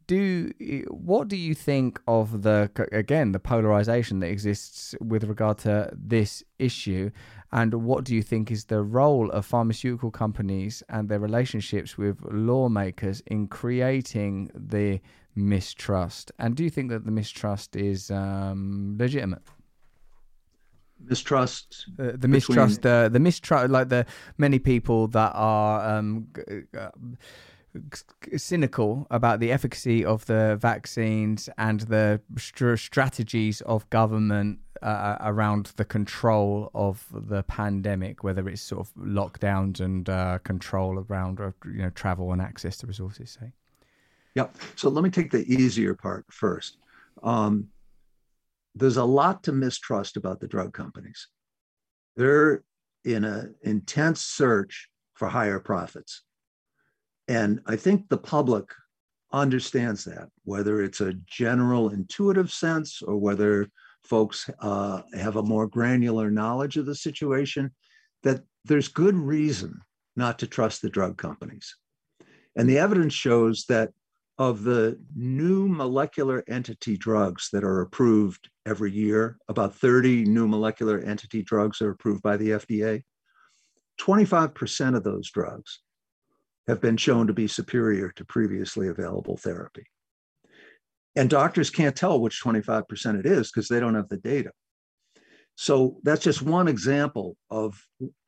do 0.06 0.50
what 0.88 1.28
do 1.28 1.36
you 1.36 1.54
think 1.54 2.00
of 2.06 2.42
the 2.42 2.70
again 2.92 3.32
the 3.32 3.38
polarization 3.38 4.20
that 4.20 4.28
exists 4.28 4.94
with 5.00 5.24
regard 5.24 5.58
to 5.58 5.90
this 5.92 6.42
issue? 6.58 7.10
And 7.52 7.72
what 7.84 8.04
do 8.04 8.14
you 8.16 8.22
think 8.22 8.50
is 8.50 8.64
the 8.64 8.82
role 8.82 9.30
of 9.30 9.46
pharmaceutical 9.46 10.10
companies 10.10 10.82
and 10.88 11.08
their 11.08 11.20
relationships 11.20 11.96
with 11.96 12.18
lawmakers 12.30 13.22
in 13.26 13.46
creating 13.46 14.50
the 14.54 15.00
mistrust? 15.36 16.32
And 16.38 16.56
do 16.56 16.64
you 16.64 16.70
think 16.70 16.90
that 16.90 17.04
the 17.04 17.12
mistrust 17.12 17.76
is 17.76 18.10
um, 18.10 18.96
legitimate? 18.98 19.42
Mistrust 21.06 21.86
uh, 21.98 22.12
the 22.14 22.28
mistrust 22.28 22.80
between... 22.80 22.92
uh, 22.92 23.08
the 23.08 23.20
mistrust 23.20 23.70
like 23.70 23.88
the 23.88 24.06
many 24.38 24.58
people 24.58 25.06
that 25.08 25.32
are 25.34 25.98
um, 25.98 26.28
uh, 26.76 26.88
cynical 28.36 29.06
about 29.10 29.40
the 29.40 29.50
efficacy 29.50 30.04
of 30.04 30.26
the 30.26 30.56
vaccines 30.60 31.48
and 31.58 31.80
the 31.80 32.20
st- 32.36 32.78
strategies 32.78 33.60
of 33.62 33.88
government 33.90 34.60
uh, 34.82 34.86
uh, 34.86 35.18
around 35.22 35.72
the 35.76 35.84
control 35.84 36.70
of 36.74 37.06
the 37.10 37.42
pandemic, 37.44 38.22
whether 38.22 38.48
it's 38.48 38.62
sort 38.62 38.80
of 38.80 38.94
lockdowns 38.96 39.80
and 39.80 40.08
uh, 40.08 40.38
control 40.44 41.04
around 41.08 41.40
uh, 41.40 41.52
you 41.64 41.82
know 41.82 41.90
travel 41.90 42.32
and 42.32 42.42
access 42.42 42.76
to 42.76 42.86
resources. 42.86 43.38
Say. 43.40 43.52
Yep. 44.34 44.56
So 44.76 44.90
let 44.90 45.02
me 45.02 45.10
take 45.10 45.30
the 45.30 45.50
easier 45.52 45.94
part 45.94 46.26
first. 46.30 46.78
Um, 47.22 47.68
there's 48.74 48.96
a 48.96 49.04
lot 49.04 49.44
to 49.44 49.52
mistrust 49.52 50.16
about 50.16 50.40
the 50.40 50.48
drug 50.48 50.72
companies. 50.74 51.28
They're 52.16 52.64
in 53.04 53.24
an 53.24 53.54
intense 53.62 54.22
search 54.22 54.88
for 55.14 55.28
higher 55.28 55.60
profits. 55.60 56.23
And 57.28 57.60
I 57.66 57.76
think 57.76 58.08
the 58.08 58.18
public 58.18 58.64
understands 59.32 60.04
that, 60.04 60.28
whether 60.44 60.82
it's 60.82 61.00
a 61.00 61.14
general 61.26 61.90
intuitive 61.90 62.52
sense 62.52 63.02
or 63.02 63.16
whether 63.16 63.68
folks 64.04 64.48
uh, 64.60 65.02
have 65.14 65.36
a 65.36 65.42
more 65.42 65.66
granular 65.66 66.30
knowledge 66.30 66.76
of 66.76 66.86
the 66.86 66.94
situation, 66.94 67.70
that 68.22 68.42
there's 68.64 68.88
good 68.88 69.14
reason 69.14 69.80
not 70.16 70.38
to 70.38 70.46
trust 70.46 70.82
the 70.82 70.90
drug 70.90 71.16
companies. 71.16 71.74
And 72.56 72.68
the 72.68 72.78
evidence 72.78 73.14
shows 73.14 73.64
that 73.68 73.90
of 74.38 74.64
the 74.64 74.98
new 75.14 75.68
molecular 75.68 76.44
entity 76.48 76.96
drugs 76.96 77.48
that 77.52 77.64
are 77.64 77.80
approved 77.80 78.48
every 78.66 78.90
year, 78.90 79.38
about 79.48 79.74
30 79.74 80.24
new 80.24 80.46
molecular 80.48 80.98
entity 81.00 81.42
drugs 81.42 81.80
are 81.80 81.90
approved 81.90 82.22
by 82.22 82.36
the 82.36 82.50
FDA. 82.50 83.02
25% 84.00 84.96
of 84.96 85.04
those 85.04 85.30
drugs 85.30 85.80
have 86.66 86.80
been 86.80 86.96
shown 86.96 87.26
to 87.26 87.32
be 87.32 87.46
superior 87.46 88.10
to 88.16 88.24
previously 88.24 88.88
available 88.88 89.36
therapy. 89.36 89.84
And 91.16 91.30
doctors 91.30 91.70
can't 91.70 91.94
tell 91.94 92.20
which 92.20 92.42
25% 92.42 93.20
it 93.20 93.26
is 93.26 93.50
because 93.50 93.68
they 93.68 93.80
don't 93.80 93.94
have 93.94 94.08
the 94.08 94.16
data. 94.16 94.50
So 95.56 95.98
that's 96.02 96.24
just 96.24 96.42
one 96.42 96.66
example 96.66 97.36
of 97.50 97.80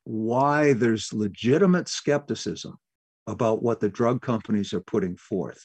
why 0.05 0.73
there's 0.75 1.13
legitimate 1.13 1.89
skepticism 1.89 2.77
about 3.27 3.63
what 3.63 3.81
the 3.81 3.89
drug 3.89 4.23
companies 4.23 4.73
are 4.73 4.81
putting 4.81 5.17
forth. 5.17 5.65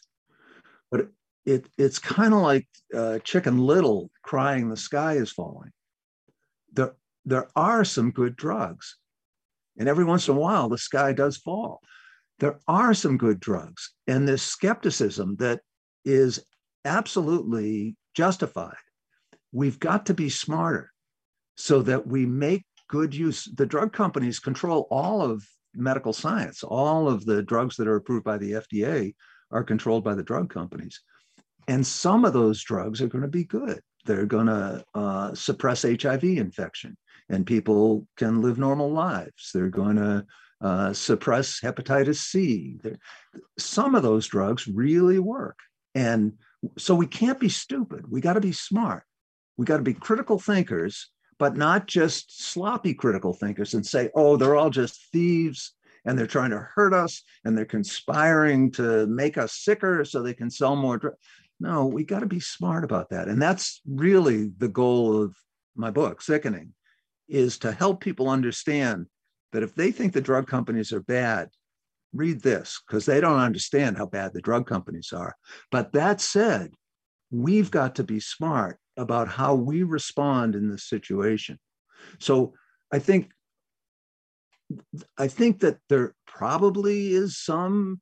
But 0.90 1.10
it, 1.46 1.68
it's 1.78 2.00
kind 2.00 2.34
of 2.34 2.42
like 2.42 2.68
uh, 2.96 3.20
Chicken 3.20 3.60
Little 3.60 4.10
crying 4.24 4.70
the 4.70 4.78
sky 4.78 5.14
is 5.14 5.32
falling. 5.32 5.72
There, 6.74 6.96
there 7.26 7.50
are 7.56 7.86
some 7.86 8.10
good 8.10 8.36
drugs. 8.36 8.98
And 9.78 9.88
every 9.88 10.04
once 10.04 10.28
in 10.28 10.36
a 10.36 10.40
while, 10.40 10.70
the 10.70 10.78
sky 10.78 11.14
does 11.14 11.38
fall 11.38 11.82
there 12.42 12.60
are 12.68 12.94
some 12.96 13.18
good 13.18 13.40
drugs. 13.40 13.92
And 14.08 14.28
this 14.28 14.42
skepticism 14.42 15.36
that 15.38 15.62
is 16.04 16.44
absolutely 16.84 17.96
justified. 18.16 18.76
We've 19.52 19.80
got 19.80 20.08
to 20.08 20.16
be 20.16 20.30
smarter 20.30 20.92
so 21.56 21.84
that 21.84 22.08
we 22.08 22.26
make 22.26 22.66
good 22.90 23.14
use. 23.14 23.48
The 23.56 23.68
drug 23.68 23.94
companies 23.94 24.40
control 24.40 24.88
all 24.90 25.22
of 25.22 25.46
medical 25.76 26.14
science. 26.14 26.64
All 26.64 27.08
of 27.08 27.26
the 27.26 27.44
drugs 27.44 27.76
that 27.78 27.88
are 27.88 27.98
approved 27.98 28.26
by 28.26 28.40
the 28.40 28.54
FDA 28.54 29.14
are 29.52 29.64
controlled 29.64 30.04
by 30.04 30.16
the 30.16 30.24
drug 30.24 30.52
companies. 30.52 31.00
And 31.68 31.86
some 31.86 32.26
of 32.26 32.34
those 32.34 32.64
drugs 32.64 33.04
are 33.04 33.08
going 33.08 33.22
to 33.22 33.28
be 33.28 33.44
good. 33.44 33.80
They're 34.06 34.26
going 34.26 34.48
to 34.48 34.84
uh, 34.96 35.36
suppress 35.36 35.84
HIV 35.84 36.24
infection 36.24 36.98
and 37.30 37.46
people 37.46 38.08
can 38.18 38.42
live 38.42 38.58
normal 38.58 38.92
lives. 38.92 39.52
They're 39.54 39.70
going 39.70 39.98
to 39.98 40.26
uh, 40.62 40.94
suppress 40.94 41.60
hepatitis 41.60 42.18
C. 42.18 42.78
Some 43.58 43.96
of 43.96 44.04
those 44.04 44.28
drugs 44.28 44.68
really 44.68 45.20
work. 45.20 45.58
And 45.96 46.34
so 46.78 46.94
we 46.96 47.08
can't 47.08 47.40
be 47.40 47.50
stupid. 47.50 48.10
We 48.10 48.22
got 48.22 48.34
to 48.34 48.42
be 48.42 48.52
smart. 48.52 49.04
We 49.58 49.66
got 49.66 49.78
to 49.78 49.84
be 49.84 49.94
critical 49.94 50.40
thinkers, 50.40 51.10
but 51.40 51.58
not 51.58 51.88
just 51.88 52.52
sloppy 52.52 52.94
critical 52.94 53.34
thinkers 53.34 53.74
and 53.74 53.86
say, 53.86 54.10
oh, 54.16 54.38
they're 54.38 54.56
all 54.56 54.70
just 54.70 55.12
thieves 55.12 55.74
and 56.06 56.18
they're 56.18 56.28
trying 56.28 56.52
to 56.52 56.68
hurt 56.76 56.94
us 56.94 57.24
and 57.44 57.58
they're 57.58 57.66
conspiring 57.66 58.72
to 58.72 59.08
make 59.08 59.38
us 59.38 59.54
sicker 59.54 60.06
so 60.06 60.22
they 60.22 60.34
can 60.34 60.50
sell 60.50 60.76
more 60.76 60.98
drugs. 60.98 61.18
No, 61.60 61.86
we 61.86 62.04
got 62.04 62.22
to 62.22 62.26
be 62.26 62.40
smart 62.40 62.84
about 62.84 63.10
that. 63.10 63.28
And 63.28 63.42
that's 63.42 63.82
really 63.88 64.52
the 64.58 64.68
goal 64.68 65.22
of 65.22 65.36
my 65.76 65.92
book, 65.92 66.22
Sickening, 66.22 66.74
is 67.28 67.60
to 67.60 67.72
help 67.72 68.02
people 68.02 68.30
understand 68.30 69.06
that 69.52 69.64
if 69.64 69.76
they 69.76 69.92
think 69.92 70.14
the 70.14 70.22
drug 70.22 70.48
companies 70.48 70.92
are 70.94 71.02
bad, 71.02 71.50
read 72.14 72.42
this 72.42 72.82
because 72.86 73.06
they 73.06 73.22
don't 73.22 73.40
understand 73.40 73.98
how 73.98 74.06
bad 74.06 74.34
the 74.34 74.42
drug 74.42 74.68
companies 74.68 75.14
are. 75.14 75.36
But 75.72 75.94
that 75.94 76.22
said, 76.22 76.72
we've 77.32 77.72
got 77.72 77.96
to 77.96 78.04
be 78.04 78.20
smart 78.20 78.78
about 78.98 79.30
how 79.30 79.56
we 79.56 79.84
respond 79.84 80.56
in 80.56 80.70
this 80.70 80.88
situation. 80.88 81.58
So 82.20 82.54
I 82.92 83.00
think 83.00 83.32
I 85.18 85.28
think 85.28 85.60
that 85.62 85.80
there 85.90 86.16
probably 86.26 87.14
is 87.14 87.38
some 87.38 88.00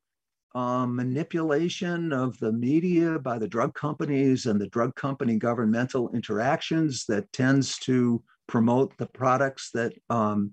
um, 0.56 0.96
manipulation 0.96 2.12
of 2.14 2.38
the 2.40 2.52
media 2.52 3.20
by 3.20 3.38
the 3.38 3.48
drug 3.48 3.74
companies 3.74 4.46
and 4.46 4.60
the 4.60 4.68
drug 4.68 4.96
company 4.96 5.38
governmental 5.38 6.10
interactions 6.14 7.06
that 7.08 7.32
tends 7.32 7.78
to 7.80 8.24
promote 8.48 8.98
the 8.98 9.06
products 9.08 9.70
that 9.74 9.94
um, 10.10 10.52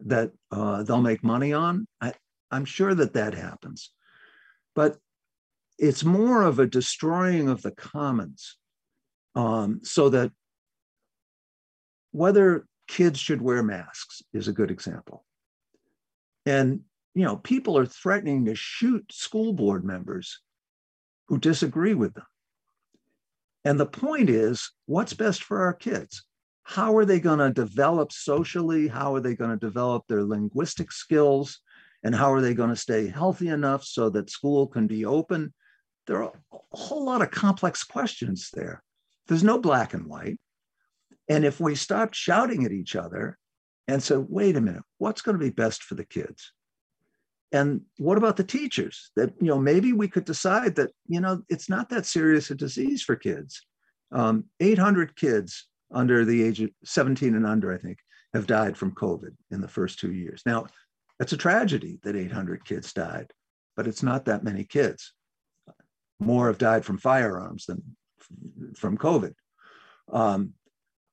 that 0.00 0.32
uh, 0.50 0.82
they'll 0.82 1.00
make 1.00 1.24
money 1.24 1.52
on. 1.52 1.86
I, 2.00 2.12
I'm 2.50 2.64
sure 2.64 2.94
that 2.94 3.14
that 3.14 3.34
happens, 3.34 3.90
but 4.74 4.98
it's 5.78 6.04
more 6.04 6.42
of 6.42 6.58
a 6.58 6.66
destroying 6.66 7.48
of 7.48 7.62
the 7.62 7.72
commons, 7.72 8.56
um, 9.34 9.80
so 9.82 10.08
that 10.10 10.30
whether 12.12 12.66
kids 12.86 13.18
should 13.18 13.42
wear 13.42 13.62
masks 13.62 14.22
is 14.32 14.46
a 14.46 14.52
good 14.52 14.70
example. 14.70 15.24
And 16.46 16.80
you 17.14 17.24
know, 17.24 17.36
people 17.36 17.78
are 17.78 17.86
threatening 17.86 18.44
to 18.44 18.54
shoot 18.54 19.04
school 19.12 19.52
board 19.52 19.84
members 19.84 20.40
who 21.28 21.38
disagree 21.38 21.94
with 21.94 22.14
them. 22.14 22.26
And 23.64 23.80
the 23.80 23.86
point 23.86 24.28
is, 24.28 24.72
what's 24.86 25.14
best 25.14 25.42
for 25.42 25.62
our 25.62 25.72
kids? 25.72 26.24
How 26.64 26.96
are 26.96 27.04
they 27.04 27.20
going 27.20 27.38
to 27.38 27.50
develop 27.50 28.10
socially? 28.10 28.88
How 28.88 29.14
are 29.14 29.20
they 29.20 29.34
going 29.34 29.50
to 29.50 29.56
develop 29.56 30.04
their 30.08 30.24
linguistic 30.24 30.90
skills? 30.92 31.60
And 32.02 32.14
how 32.14 32.32
are 32.32 32.40
they 32.40 32.54
going 32.54 32.70
to 32.70 32.76
stay 32.76 33.06
healthy 33.06 33.48
enough 33.48 33.84
so 33.84 34.10
that 34.10 34.30
school 34.30 34.66
can 34.66 34.86
be 34.86 35.04
open? 35.04 35.52
There 36.06 36.22
are 36.22 36.32
a 36.52 36.76
whole 36.76 37.04
lot 37.04 37.22
of 37.22 37.30
complex 37.30 37.84
questions 37.84 38.50
there. 38.52 38.82
There's 39.26 39.44
no 39.44 39.58
black 39.58 39.94
and 39.94 40.06
white. 40.06 40.38
And 41.28 41.44
if 41.44 41.60
we 41.60 41.74
stop 41.74 42.14
shouting 42.14 42.64
at 42.64 42.72
each 42.72 42.96
other 42.96 43.38
and 43.86 44.02
say, 44.02 44.16
wait 44.16 44.56
a 44.56 44.60
minute, 44.60 44.82
what's 44.98 45.22
going 45.22 45.38
to 45.38 45.44
be 45.44 45.50
best 45.50 45.82
for 45.82 45.94
the 45.94 46.04
kids? 46.04 46.52
And 47.52 47.82
what 47.98 48.18
about 48.18 48.36
the 48.36 48.44
teachers? 48.44 49.10
That, 49.16 49.32
you 49.40 49.48
know, 49.48 49.58
maybe 49.58 49.92
we 49.92 50.08
could 50.08 50.24
decide 50.24 50.74
that, 50.76 50.90
you 51.06 51.20
know, 51.20 51.42
it's 51.48 51.68
not 51.68 51.90
that 51.90 52.06
serious 52.06 52.50
a 52.50 52.54
disease 52.54 53.02
for 53.02 53.16
kids. 53.16 53.62
Um, 54.12 54.44
800 54.60 55.14
kids 55.16 55.68
under 55.92 56.24
the 56.24 56.42
age 56.42 56.60
of 56.60 56.70
17 56.84 57.34
and 57.34 57.46
under, 57.46 57.72
I 57.72 57.78
think, 57.78 57.98
have 58.32 58.46
died 58.46 58.76
from 58.76 58.94
COVID 58.94 59.34
in 59.50 59.60
the 59.60 59.68
first 59.68 59.98
two 59.98 60.12
years. 60.12 60.42
Now, 60.44 60.66
that's 61.18 61.32
a 61.32 61.36
tragedy 61.36 62.00
that 62.02 62.16
800 62.16 62.64
kids 62.64 62.92
died, 62.92 63.32
but 63.76 63.86
it's 63.86 64.02
not 64.02 64.24
that 64.24 64.44
many 64.44 64.64
kids. 64.64 65.12
More 66.18 66.48
have 66.48 66.58
died 66.58 66.84
from 66.84 66.98
firearms 66.98 67.66
than 67.66 67.82
from 68.76 68.98
COVID. 68.98 69.34
Um, 70.12 70.54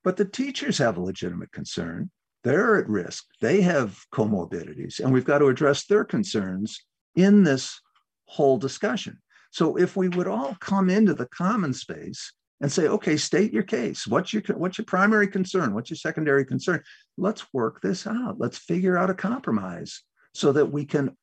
but 0.04 0.18
the 0.18 0.26
teachers 0.26 0.80
have 0.80 0.98
a 0.98 1.02
legitimate 1.02 1.52
concern. 1.52 2.10
They're 2.44 2.78
at 2.78 2.90
risk. 2.90 3.26
They 3.40 3.62
have 3.62 4.00
comorbidities, 4.12 5.00
and 5.00 5.14
we've 5.14 5.26
got 5.26 5.40
to 5.40 5.48
address 5.48 5.86
their 5.86 6.04
concerns 6.04 6.80
in 7.16 7.44
this 7.44 7.80
whole 8.26 8.58
discussion. 8.58 9.20
So 9.52 9.76
if 9.76 9.96
we 9.96 10.10
would 10.10 10.28
all 10.28 10.56
come 10.60 10.90
into 10.90 11.14
the 11.14 11.28
common 11.28 11.74
space 11.74 12.34
and 12.62 12.72
say, 12.72 12.88
okay, 12.88 13.18
state 13.18 13.52
your 13.52 13.64
case. 13.64 14.08
What's 14.08 14.32
your 14.32 14.44
what's 14.56 14.78
your 14.78 14.86
primary 14.86 15.28
concern? 15.28 15.74
What's 15.74 15.90
your 15.90 15.98
secondary 15.98 16.46
concern? 16.46 16.84
Let's 17.18 17.52
work 17.54 17.82
this 17.82 18.06
out. 18.08 18.40
Let's 18.40 18.58
figure 18.58 18.98
out 18.98 19.10
a 19.10 19.16
compromise 19.16 20.04
so 20.34 20.52
that 20.54 20.72
we 20.72 20.86
can 20.86 21.18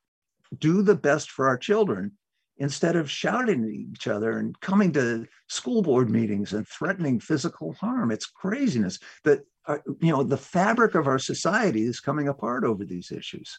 do 0.58 0.82
the 0.82 0.96
best 0.96 1.30
for 1.30 1.46
our 1.46 1.56
children 1.56 2.12
instead 2.58 2.96
of 2.96 3.08
shouting 3.08 3.62
at 3.64 3.70
each 3.70 4.08
other 4.08 4.38
and 4.38 4.58
coming 4.60 4.92
to 4.92 5.26
school 5.48 5.80
board 5.80 6.10
meetings 6.10 6.52
and 6.52 6.66
threatening 6.66 7.20
physical 7.20 7.72
harm. 7.74 8.10
It's 8.10 8.26
craziness 8.26 8.98
that 9.22 9.42
uh, 9.66 9.78
you 10.00 10.10
know 10.10 10.24
the 10.24 10.36
fabric 10.36 10.96
of 10.96 11.06
our 11.06 11.20
society 11.20 11.84
is 11.84 12.00
coming 12.00 12.26
apart 12.26 12.64
over 12.64 12.84
these 12.84 13.12
issues. 13.12 13.58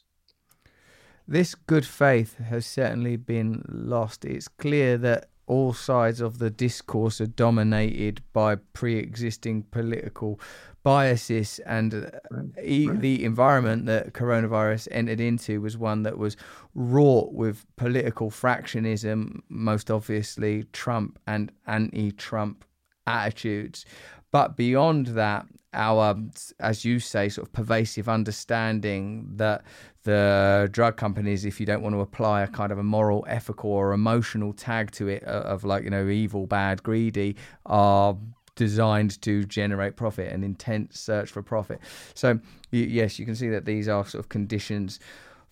This 1.25 1.55
good 1.55 1.85
faith 1.85 2.37
has 2.39 2.65
certainly 2.65 3.15
been 3.15 3.63
lost. 3.69 4.25
It's 4.25 4.47
clear 4.47 4.97
that 4.97 5.29
all 5.49 5.73
sides 5.73 6.21
of 6.21 6.37
the 6.37 6.49
discourse 6.49 7.19
are 7.19 7.25
dominated 7.45 8.21
by 8.33 8.55
pre-existing 8.73 9.63
political 9.71 10.39
biases 10.83 11.59
and 11.65 11.93
uh, 11.93 12.09
Right, 12.31 12.45
e- 12.63 12.87
right. 12.87 12.99
the 13.01 13.25
environment 13.25 13.85
that 13.87 14.13
coronavirus 14.13 14.87
entered 14.91 15.19
into 15.19 15.59
was 15.59 15.75
one 15.77 16.03
that 16.03 16.17
was 16.17 16.37
wrought 16.75 17.33
with 17.33 17.65
political 17.75 18.29
fractionism 18.29 19.41
most 19.49 19.91
obviously 19.91 20.63
trump 20.71 21.19
and 21.27 21.51
anti-trump 21.67 22.63
attitudes 23.07 23.85
but 24.31 24.55
beyond 24.55 25.07
that 25.07 25.45
our 25.73 26.15
as 26.59 26.85
you 26.85 26.99
say 26.99 27.27
sort 27.29 27.47
of 27.47 27.53
pervasive 27.53 28.07
understanding 28.07 29.27
that 29.35 29.63
the 30.03 30.69
drug 30.71 30.95
companies 30.95 31.45
if 31.45 31.59
you 31.59 31.65
don't 31.65 31.81
want 31.81 31.93
to 31.93 31.99
apply 31.99 32.41
a 32.41 32.47
kind 32.47 32.71
of 32.71 32.77
a 32.77 32.83
moral 32.83 33.25
ethical 33.27 33.71
or 33.71 33.91
emotional 33.93 34.53
tag 34.53 34.91
to 34.91 35.07
it 35.07 35.23
uh, 35.27 35.41
of 35.41 35.63
like 35.63 35.83
you 35.83 35.89
know 35.89 36.07
evil 36.07 36.47
bad 36.47 36.81
greedy 36.83 37.35
are 37.65 38.17
designed 38.55 39.21
to 39.21 39.43
generate 39.45 39.95
profit 39.95 40.31
an 40.31 40.43
intense 40.43 40.99
search 40.99 41.29
for 41.31 41.41
profit 41.41 41.79
so 42.13 42.39
yes 42.71 43.19
you 43.19 43.25
can 43.25 43.35
see 43.35 43.49
that 43.49 43.65
these 43.65 43.87
are 43.87 44.05
sort 44.05 44.19
of 44.23 44.29
conditions 44.29 44.99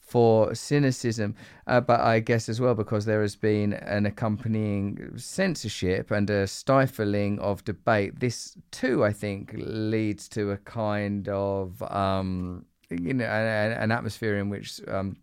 for 0.07 0.55
cynicism, 0.55 1.35
uh, 1.67 1.81
but 1.81 1.99
I 1.99 2.21
guess 2.21 2.47
as 2.47 2.61
well 2.61 2.73
because 2.73 3.03
there 3.03 3.21
has 3.21 3.35
been 3.35 3.73
an 3.73 4.05
accompanying 4.05 5.11
censorship 5.17 6.11
and 6.11 6.29
a 6.29 6.47
stifling 6.47 7.39
of 7.39 7.65
debate. 7.65 8.21
This 8.21 8.57
too, 8.71 9.03
I 9.03 9.11
think, 9.11 9.53
leads 9.57 10.29
to 10.29 10.51
a 10.51 10.57
kind 10.57 11.27
of 11.27 11.83
um, 11.91 12.65
you 12.89 13.13
know 13.13 13.25
an, 13.25 13.71
an 13.73 13.91
atmosphere 13.91 14.37
in 14.37 14.49
which. 14.49 14.81
Um, 14.87 15.17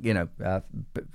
you 0.00 0.12
know, 0.12 0.28
uh, 0.44 0.60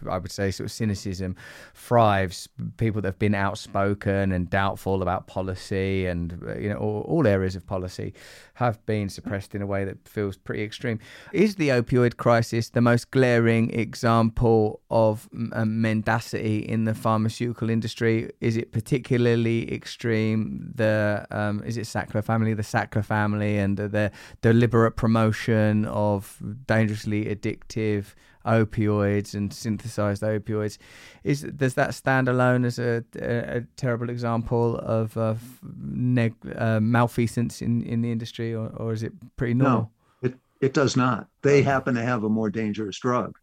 I 0.09 0.17
would 0.17 0.31
say 0.31 0.51
sort 0.51 0.65
of 0.65 0.71
cynicism 0.71 1.35
thrives. 1.73 2.47
People 2.77 3.01
that 3.01 3.09
have 3.09 3.19
been 3.19 3.35
outspoken 3.35 4.31
and 4.31 4.49
doubtful 4.49 5.01
about 5.01 5.27
policy 5.27 6.05
and, 6.05 6.41
uh, 6.47 6.57
you 6.57 6.69
know, 6.69 6.77
all, 6.77 7.01
all, 7.01 7.27
areas 7.27 7.55
of 7.55 7.67
policy 7.67 8.13
have 8.55 8.83
been 8.85 9.09
suppressed 9.09 9.53
in 9.53 9.61
a 9.61 9.65
way 9.65 9.83
that 9.83 10.07
feels 10.07 10.37
pretty 10.37 10.63
extreme. 10.63 10.99
Is 11.33 11.55
the 11.55 11.69
opioid 11.69 12.17
crisis 12.17 12.69
the 12.69 12.81
most 12.81 13.11
glaring 13.11 13.69
example 13.71 14.79
of 14.89 15.27
mendacity 15.31 16.59
in 16.59 16.85
the 16.85 16.93
pharmaceutical 16.93 17.69
industry? 17.69 18.31
Is 18.39 18.55
it 18.55 18.71
particularly 18.71 19.71
extreme? 19.73 20.71
The 20.75 21.27
um, 21.31 21.63
Is 21.65 21.77
it 21.77 21.81
Sackler 21.81 22.23
family, 22.23 22.53
the 22.53 22.63
Sackler 22.63 23.03
family, 23.03 23.57
and 23.57 23.77
the 23.77 24.11
deliberate 24.41 24.95
promotion 24.95 25.85
of 25.85 26.41
dangerously 26.65 27.25
addictive 27.25 28.13
opioids 28.45 29.33
and 29.33 29.53
synthesized 29.53 30.23
opioids. 30.23 30.77
Is 31.23 31.41
does 31.41 31.73
that 31.75 31.93
stand 31.93 32.27
alone 32.27 32.65
as 32.65 32.79
a, 32.79 33.03
a, 33.19 33.57
a 33.57 33.61
terrible 33.75 34.09
example 34.09 34.77
of 34.77 35.17
uh, 35.17 35.35
neg, 35.61 36.33
uh, 36.55 36.79
malfeasance 36.79 37.61
in, 37.61 37.83
in 37.83 38.01
the 38.01 38.11
industry, 38.11 38.53
or, 38.53 38.69
or 38.77 38.93
is 38.93 39.03
it 39.03 39.13
pretty 39.35 39.53
normal? 39.53 39.91
No, 40.21 40.29
it, 40.29 40.35
it 40.61 40.73
does 40.73 40.95
not. 40.95 41.27
They 41.41 41.61
happen 41.61 41.95
to 41.95 42.01
have 42.01 42.23
a 42.23 42.29
more 42.29 42.49
dangerous 42.49 42.99
drug. 42.99 43.35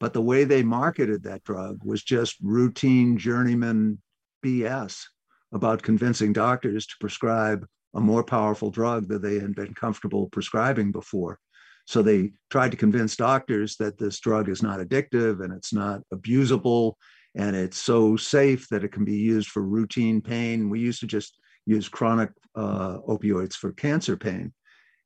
But 0.00 0.12
the 0.12 0.22
way 0.22 0.44
they 0.44 0.62
marketed 0.62 1.24
that 1.24 1.44
drug 1.44 1.80
was 1.84 2.02
just 2.02 2.36
routine 2.40 3.18
journeyman 3.18 3.98
BS 4.44 5.04
about 5.52 5.82
convincing 5.82 6.32
doctors 6.32 6.86
to 6.86 6.94
prescribe 7.00 7.66
a 7.94 8.00
more 8.00 8.22
powerful 8.22 8.70
drug 8.70 9.08
that 9.08 9.22
they 9.22 9.38
had 9.38 9.54
been 9.54 9.74
comfortable 9.74 10.28
prescribing 10.28 10.92
before. 10.92 11.40
So 11.88 12.02
they 12.02 12.32
tried 12.50 12.72
to 12.72 12.76
convince 12.76 13.16
doctors 13.16 13.76
that 13.76 13.96
this 13.96 14.20
drug 14.20 14.50
is 14.50 14.62
not 14.62 14.78
addictive 14.78 15.42
and 15.42 15.54
it's 15.54 15.72
not 15.72 16.02
abusable 16.12 16.96
and 17.34 17.56
it's 17.56 17.78
so 17.78 18.14
safe 18.14 18.68
that 18.68 18.84
it 18.84 18.92
can 18.92 19.06
be 19.06 19.16
used 19.16 19.48
for 19.48 19.62
routine 19.62 20.20
pain. 20.20 20.68
We 20.68 20.80
used 20.80 21.00
to 21.00 21.06
just 21.06 21.38
use 21.64 21.88
chronic 21.88 22.28
uh, 22.54 22.98
opioids 23.08 23.54
for 23.54 23.72
cancer 23.72 24.18
pain. 24.18 24.52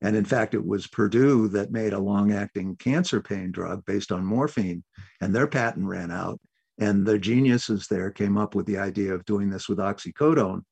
And 0.01 0.17
in 0.17 0.25
fact, 0.25 0.55
it 0.55 0.67
was 0.67 0.89
Purdue 0.89 1.47
that 1.51 1.71
made 1.71 1.93
a 1.93 2.01
long 2.01 2.33
acting 2.33 2.75
cancer 2.75 3.21
pain 3.21 3.53
drug 3.53 3.85
based 3.87 4.11
on 4.11 4.27
morphine, 4.27 4.83
and 5.21 5.33
their 5.33 5.47
patent 5.47 5.87
ran 5.87 6.11
out. 6.11 6.41
And 6.81 7.07
the 7.07 7.17
geniuses 7.17 7.87
there 7.87 8.11
came 8.11 8.37
up 8.37 8.57
with 8.57 8.67
the 8.67 8.79
idea 8.79 9.15
of 9.15 9.25
doing 9.25 9.51
this 9.51 9.69
with 9.69 9.79
oxycodone, 9.79 10.63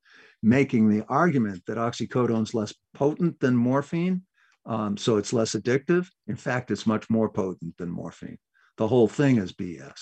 making 0.43 0.89
the 0.89 1.05
argument 1.09 1.63
that 1.69 1.77
oxycodone 1.77 2.43
is 2.43 2.55
less 2.55 2.75
potent 2.95 3.39
than 3.39 3.55
morphine 3.55 4.23
um, 4.67 4.97
so 4.97 5.17
it's 5.17 5.33
less 5.33 5.55
addictive. 5.55 6.09
In 6.27 6.37
fact, 6.37 6.71
it's 6.71 6.87
much 6.87 7.09
more 7.11 7.29
potent 7.29 7.77
than 7.77 7.91
morphine. 7.91 8.39
The 8.77 8.89
whole 8.89 9.09
thing 9.09 9.39
is 9.39 9.53
BS. 9.53 10.01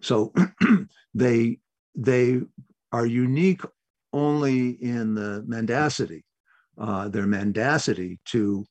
So 0.00 0.32
they 1.14 1.58
they 1.94 2.40
are 2.92 3.06
unique 3.06 3.62
only 4.12 4.70
in 4.70 5.14
the 5.14 5.44
mendacity, 5.46 6.24
uh, 6.78 7.08
their 7.08 7.26
mendacity 7.26 8.18
to 8.26 8.64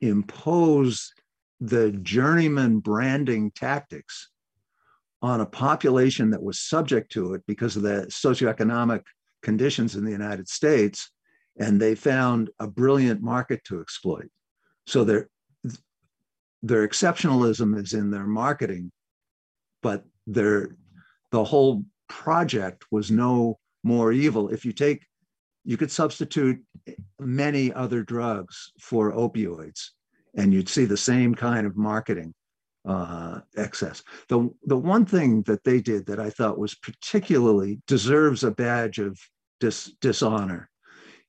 impose 0.00 1.12
the 1.60 1.92
journeyman 1.92 2.80
branding 2.80 3.50
tactics 3.52 4.28
on 5.22 5.40
a 5.40 5.46
population 5.46 6.30
that 6.30 6.42
was 6.42 6.58
subject 6.58 7.12
to 7.12 7.34
it 7.34 7.42
because 7.46 7.76
of 7.76 7.82
the 7.82 8.06
socioeconomic 8.10 9.02
conditions 9.42 9.94
in 9.94 10.04
the 10.04 10.10
United 10.10 10.48
States, 10.48 11.10
and 11.58 11.80
they 11.80 11.94
found 11.94 12.50
a 12.58 12.66
brilliant 12.66 13.22
market 13.22 13.62
to 13.64 13.80
exploit. 13.80 14.28
So 14.92 15.04
their 15.04 15.30
their 16.62 16.86
exceptionalism 16.86 17.80
is 17.80 17.94
in 17.94 18.10
their 18.10 18.26
marketing, 18.26 18.92
but 19.82 20.04
their 20.26 20.76
the 21.30 21.42
whole 21.42 21.86
project 22.10 22.84
was 22.90 23.10
no 23.10 23.58
more 23.82 24.12
evil. 24.12 24.50
If 24.50 24.66
you 24.66 24.72
take, 24.74 25.06
you 25.64 25.78
could 25.78 25.90
substitute 25.90 26.62
many 27.18 27.72
other 27.72 28.02
drugs 28.02 28.72
for 28.78 29.12
opioids, 29.12 29.80
and 30.34 30.52
you'd 30.52 30.68
see 30.68 30.84
the 30.84 31.04
same 31.12 31.34
kind 31.34 31.66
of 31.66 31.74
marketing 31.74 32.34
uh, 32.84 33.40
excess. 33.56 34.02
The 34.28 34.50
the 34.66 34.76
one 34.76 35.06
thing 35.06 35.40
that 35.44 35.64
they 35.64 35.80
did 35.80 36.04
that 36.04 36.20
I 36.20 36.28
thought 36.28 36.58
was 36.58 36.74
particularly 36.74 37.80
deserves 37.86 38.44
a 38.44 38.50
badge 38.50 38.98
of 38.98 39.18
dis, 39.58 39.90
dishonor 40.02 40.68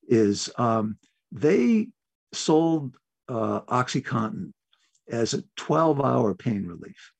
is 0.06 0.50
um, 0.58 0.98
they 1.32 1.88
sold 2.34 2.98
uh, 3.28 3.60
OxyContin 3.62 4.52
as 5.10 5.34
a 5.34 5.44
12 5.56 6.00
hour 6.00 6.34
pain 6.34 6.66
relief. 6.66 7.12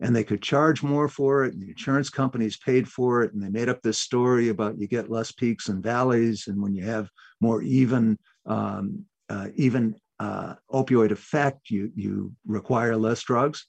And 0.00 0.16
they 0.16 0.24
could 0.24 0.42
charge 0.42 0.82
more 0.82 1.08
for 1.08 1.44
it, 1.44 1.54
and 1.54 1.62
the 1.62 1.70
insurance 1.70 2.10
companies 2.10 2.56
paid 2.56 2.88
for 2.88 3.22
it. 3.22 3.32
And 3.32 3.42
they 3.42 3.48
made 3.48 3.68
up 3.68 3.80
this 3.82 3.98
story 3.98 4.48
about 4.48 4.78
you 4.78 4.88
get 4.88 5.10
less 5.10 5.30
peaks 5.30 5.68
and 5.68 5.82
valleys, 5.82 6.48
and 6.48 6.60
when 6.60 6.74
you 6.74 6.84
have 6.84 7.08
more 7.40 7.62
even, 7.62 8.18
um, 8.46 9.04
uh, 9.28 9.48
even 9.54 9.94
uh, 10.18 10.54
opioid 10.72 11.12
effect, 11.12 11.70
you, 11.70 11.92
you 11.94 12.32
require 12.46 12.96
less 12.96 13.22
drugs. 13.22 13.66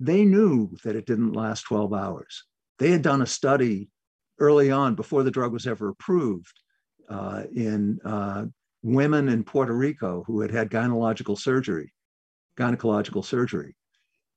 They 0.00 0.24
knew 0.24 0.76
that 0.82 0.96
it 0.96 1.06
didn't 1.06 1.34
last 1.34 1.62
12 1.62 1.92
hours. 1.92 2.44
They 2.80 2.90
had 2.90 3.02
done 3.02 3.22
a 3.22 3.26
study 3.26 3.88
early 4.40 4.70
on 4.70 4.94
before 4.94 5.22
the 5.22 5.30
drug 5.30 5.52
was 5.52 5.66
ever 5.66 5.90
approved 5.90 6.54
uh, 7.08 7.44
in 7.54 8.00
uh, 8.04 8.46
women 8.82 9.28
in 9.28 9.44
Puerto 9.44 9.74
Rico 9.74 10.24
who 10.26 10.40
had 10.40 10.50
had 10.50 10.70
gynecological 10.70 11.38
surgery, 11.38 11.92
gynecological 12.56 13.24
surgery. 13.24 13.76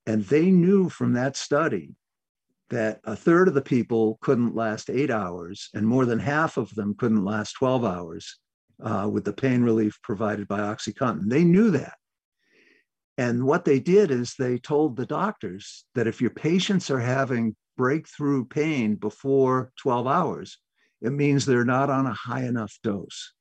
And 0.06 0.24
they 0.26 0.52
knew 0.52 0.90
from 0.90 1.14
that 1.14 1.38
study 1.38 1.96
that 2.70 3.00
a 3.04 3.16
third 3.16 3.48
of 3.48 3.54
the 3.54 3.62
people 3.62 4.18
couldn't 4.22 4.56
last 4.56 4.90
eight 4.90 5.12
hours, 5.12 5.70
and 5.74 5.88
more 5.88 6.06
than 6.06 6.20
half 6.20 6.58
of 6.58 6.74
them 6.76 6.96
couldn't 6.98 7.24
last 7.24 7.54
12 7.54 7.86
hours 7.86 8.40
uh, 8.82 9.08
with 9.12 9.24
the 9.24 9.34
pain 9.34 9.62
relief 9.64 10.00
provided 10.02 10.48
by 10.48 10.60
OxyContin. 10.60 11.30
They 11.30 11.44
knew 11.44 11.72
that. 11.72 11.94
And 13.18 13.46
what 13.46 13.64
they 13.64 13.80
did 13.80 14.10
is 14.10 14.34
they 14.34 14.58
told 14.58 14.96
the 14.96 15.06
doctors 15.06 15.86
that 15.94 16.08
if 16.08 16.20
your 16.20 16.32
patients 16.32 16.90
are 16.90 17.00
having 17.00 17.56
breakthrough 17.78 18.46
pain 18.46 18.96
before 18.96 19.72
12 19.78 20.08
hours, 20.08 20.58
it 21.02 21.12
means 21.12 21.46
they're 21.46 21.66
not 21.66 21.90
on 21.90 22.08
a 22.08 22.14
high 22.14 22.46
enough 22.46 22.78
dose. 22.82 23.34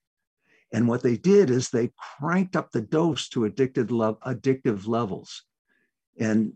And 0.72 0.88
what 0.88 1.02
they 1.02 1.16
did 1.16 1.50
is 1.50 1.68
they 1.68 1.92
cranked 2.18 2.56
up 2.56 2.70
the 2.70 2.80
dose 2.80 3.28
to 3.30 3.44
addicted 3.44 3.88
addictive 3.88 4.86
levels. 4.86 5.44
And 6.18 6.54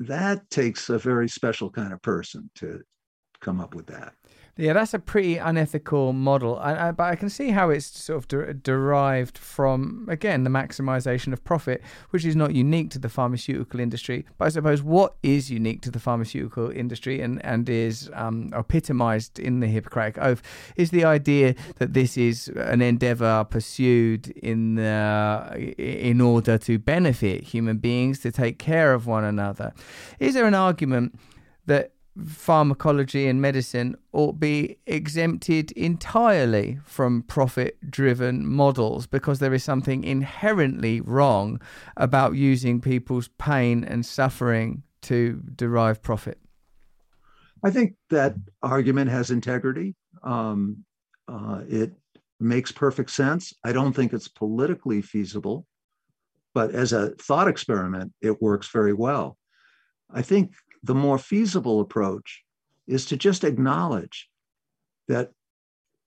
that 0.00 0.48
takes 0.50 0.88
a 0.88 0.98
very 0.98 1.28
special 1.28 1.70
kind 1.70 1.92
of 1.92 2.00
person 2.00 2.50
to 2.56 2.82
come 3.40 3.60
up 3.60 3.74
with 3.74 3.86
that. 3.86 4.14
Yeah, 4.58 4.72
that's 4.72 4.92
a 4.92 4.98
pretty 4.98 5.36
unethical 5.36 6.12
model, 6.12 6.58
I, 6.58 6.88
I, 6.88 6.90
but 6.90 7.04
I 7.04 7.14
can 7.14 7.30
see 7.30 7.50
how 7.50 7.70
it's 7.70 7.86
sort 7.86 8.18
of 8.18 8.26
de- 8.26 8.54
derived 8.54 9.38
from 9.38 10.08
again 10.10 10.42
the 10.42 10.50
maximization 10.50 11.32
of 11.32 11.44
profit, 11.44 11.80
which 12.10 12.24
is 12.24 12.34
not 12.34 12.56
unique 12.56 12.90
to 12.90 12.98
the 12.98 13.08
pharmaceutical 13.08 13.78
industry. 13.78 14.26
But 14.36 14.46
I 14.46 14.48
suppose 14.48 14.82
what 14.82 15.14
is 15.22 15.48
unique 15.48 15.82
to 15.82 15.92
the 15.92 16.00
pharmaceutical 16.00 16.72
industry 16.72 17.20
and 17.20 17.40
and 17.44 17.68
is 17.68 18.10
um, 18.14 18.52
epitomized 18.52 19.38
in 19.38 19.60
the 19.60 19.68
Hippocratic 19.68 20.18
Oath 20.18 20.42
is 20.74 20.90
the 20.90 21.04
idea 21.04 21.54
that 21.76 21.92
this 21.92 22.18
is 22.18 22.48
an 22.48 22.82
endeavor 22.82 23.46
pursued 23.48 24.30
in 24.30 24.74
the, 24.74 25.74
in 25.78 26.20
order 26.20 26.58
to 26.58 26.80
benefit 26.80 27.44
human 27.44 27.78
beings 27.78 28.18
to 28.20 28.32
take 28.32 28.58
care 28.58 28.92
of 28.92 29.06
one 29.06 29.22
another. 29.22 29.72
Is 30.18 30.34
there 30.34 30.46
an 30.46 30.54
argument 30.54 31.16
that 31.66 31.92
pharmacology 32.26 33.26
and 33.28 33.40
medicine 33.40 33.96
ought 34.12 34.40
be 34.40 34.76
exempted 34.86 35.70
entirely 35.72 36.78
from 36.84 37.22
profit 37.22 37.78
driven 37.90 38.46
models 38.46 39.06
because 39.06 39.38
there 39.38 39.54
is 39.54 39.62
something 39.62 40.04
inherently 40.04 41.00
wrong 41.00 41.60
about 41.96 42.34
using 42.34 42.80
people's 42.80 43.28
pain 43.38 43.84
and 43.84 44.04
suffering 44.04 44.82
to 45.02 45.42
derive 45.54 46.02
profit. 46.02 46.38
I 47.64 47.70
think 47.70 47.94
that 48.10 48.34
argument 48.62 49.10
has 49.10 49.30
integrity. 49.30 49.94
Um, 50.22 50.84
uh, 51.26 51.62
it 51.68 51.92
makes 52.40 52.72
perfect 52.72 53.10
sense. 53.10 53.52
I 53.64 53.72
don't 53.72 53.92
think 53.92 54.12
it's 54.12 54.28
politically 54.28 55.02
feasible, 55.02 55.66
but 56.54 56.72
as 56.72 56.92
a 56.92 57.10
thought 57.16 57.48
experiment, 57.48 58.12
it 58.22 58.40
works 58.40 58.68
very 58.68 58.92
well. 58.92 59.36
I 60.10 60.22
think 60.22 60.52
the 60.82 60.94
more 60.94 61.18
feasible 61.18 61.80
approach 61.80 62.42
is 62.86 63.06
to 63.06 63.16
just 63.16 63.44
acknowledge 63.44 64.28
that 65.08 65.30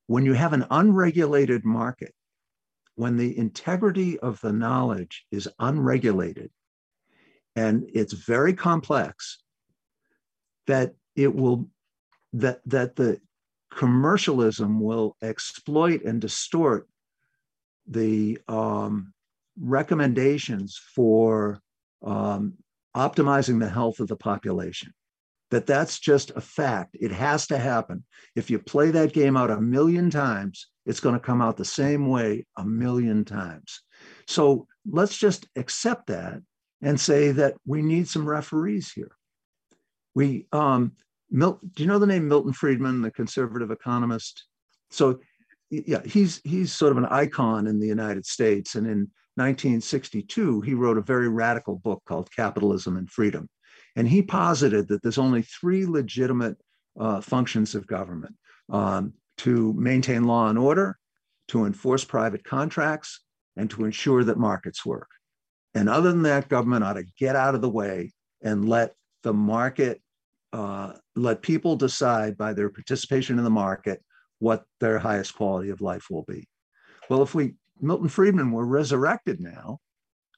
when 0.07 0.25
you 0.25 0.33
have 0.33 0.53
an 0.53 0.65
unregulated 0.71 1.63
market, 1.63 2.13
when 2.95 3.17
the 3.17 3.37
integrity 3.37 4.19
of 4.19 4.39
the 4.41 4.51
knowledge 4.51 5.25
is 5.31 5.47
unregulated 5.59 6.51
and 7.55 7.89
it's 7.93 8.13
very 8.13 8.53
complex, 8.53 9.41
that 10.67 10.93
it 11.15 11.33
will 11.33 11.69
that 12.33 12.61
that 12.65 12.95
the 12.95 13.19
commercialism 13.73 14.79
will 14.79 15.15
exploit 15.21 16.03
and 16.03 16.21
distort 16.21 16.87
the 17.87 18.37
um, 18.47 19.13
recommendations 19.59 20.79
for 20.93 21.61
um, 22.03 22.53
optimizing 22.95 23.59
the 23.59 23.69
health 23.69 23.99
of 23.99 24.07
the 24.07 24.15
population. 24.15 24.93
That 25.49 25.65
that's 25.65 25.99
just 25.99 26.31
a 26.35 26.41
fact. 26.41 26.95
It 26.99 27.11
has 27.11 27.47
to 27.47 27.57
happen. 27.57 28.05
If 28.35 28.49
you 28.49 28.57
play 28.57 28.91
that 28.91 29.13
game 29.13 29.35
out 29.35 29.51
a 29.51 29.59
million 29.59 30.09
times, 30.09 30.67
it's 30.85 31.01
going 31.01 31.13
to 31.13 31.19
come 31.19 31.41
out 31.41 31.57
the 31.57 31.65
same 31.65 32.07
way 32.07 32.45
a 32.57 32.65
million 32.65 33.25
times. 33.25 33.81
So 34.27 34.67
let's 34.89 35.17
just 35.17 35.47
accept 35.55 36.07
that 36.07 36.41
and 36.81 36.99
say 36.99 37.31
that 37.33 37.55
we 37.65 37.81
need 37.81 38.07
some 38.07 38.27
referees 38.27 38.91
here. 38.91 39.11
We, 40.15 40.47
um, 40.51 40.93
do 41.31 41.57
you 41.77 41.85
know 41.85 41.99
the 41.99 42.07
name 42.07 42.27
Milton 42.27 42.53
Friedman, 42.53 43.01
the 43.01 43.11
conservative 43.11 43.71
economist? 43.71 44.45
So, 44.89 45.19
yeah, 45.69 46.01
he's 46.03 46.41
he's 46.43 46.73
sort 46.73 46.91
of 46.91 46.97
an 46.97 47.05
icon 47.05 47.67
in 47.67 47.79
the 47.79 47.87
United 47.87 48.25
States, 48.25 48.75
and 48.75 48.85
in 48.85 49.09
1962, 49.35 50.61
he 50.61 50.73
wrote 50.73 50.97
a 50.97 51.01
very 51.01 51.29
radical 51.29 51.77
book 51.77 52.01
called 52.05 52.29
Capitalism 52.35 52.97
and 52.97 53.09
Freedom. 53.09 53.47
And 53.95 54.07
he 54.07 54.21
posited 54.21 54.87
that 54.87 55.01
there's 55.01 55.17
only 55.17 55.41
three 55.41 55.85
legitimate 55.85 56.57
uh, 56.99 57.21
functions 57.21 57.75
of 57.75 57.87
government 57.87 58.35
um, 58.69 59.13
to 59.37 59.73
maintain 59.73 60.25
law 60.25 60.49
and 60.49 60.57
order, 60.57 60.97
to 61.49 61.65
enforce 61.65 62.03
private 62.03 62.43
contracts, 62.43 63.21
and 63.55 63.69
to 63.69 63.85
ensure 63.85 64.23
that 64.23 64.37
markets 64.37 64.85
work. 64.85 65.09
And 65.73 65.89
other 65.89 66.11
than 66.11 66.23
that, 66.23 66.49
government 66.49 66.83
ought 66.83 66.93
to 66.93 67.05
get 67.17 67.35
out 67.35 67.55
of 67.55 67.61
the 67.61 67.69
way 67.69 68.11
and 68.41 68.67
let 68.67 68.93
the 69.23 69.33
market, 69.33 70.01
uh, 70.53 70.93
let 71.15 71.41
people 71.41 71.75
decide 71.75 72.37
by 72.37 72.53
their 72.53 72.69
participation 72.69 73.37
in 73.37 73.43
the 73.43 73.49
market 73.49 74.01
what 74.39 74.63
their 74.79 74.99
highest 74.99 75.35
quality 75.35 75.69
of 75.69 75.81
life 75.81 76.07
will 76.09 76.23
be. 76.23 76.47
Well, 77.09 77.21
if 77.21 77.35
we 77.35 77.55
Milton 77.81 78.09
Friedman 78.09 78.51
were 78.51 78.65
resurrected 78.65 79.39
now, 79.39 79.79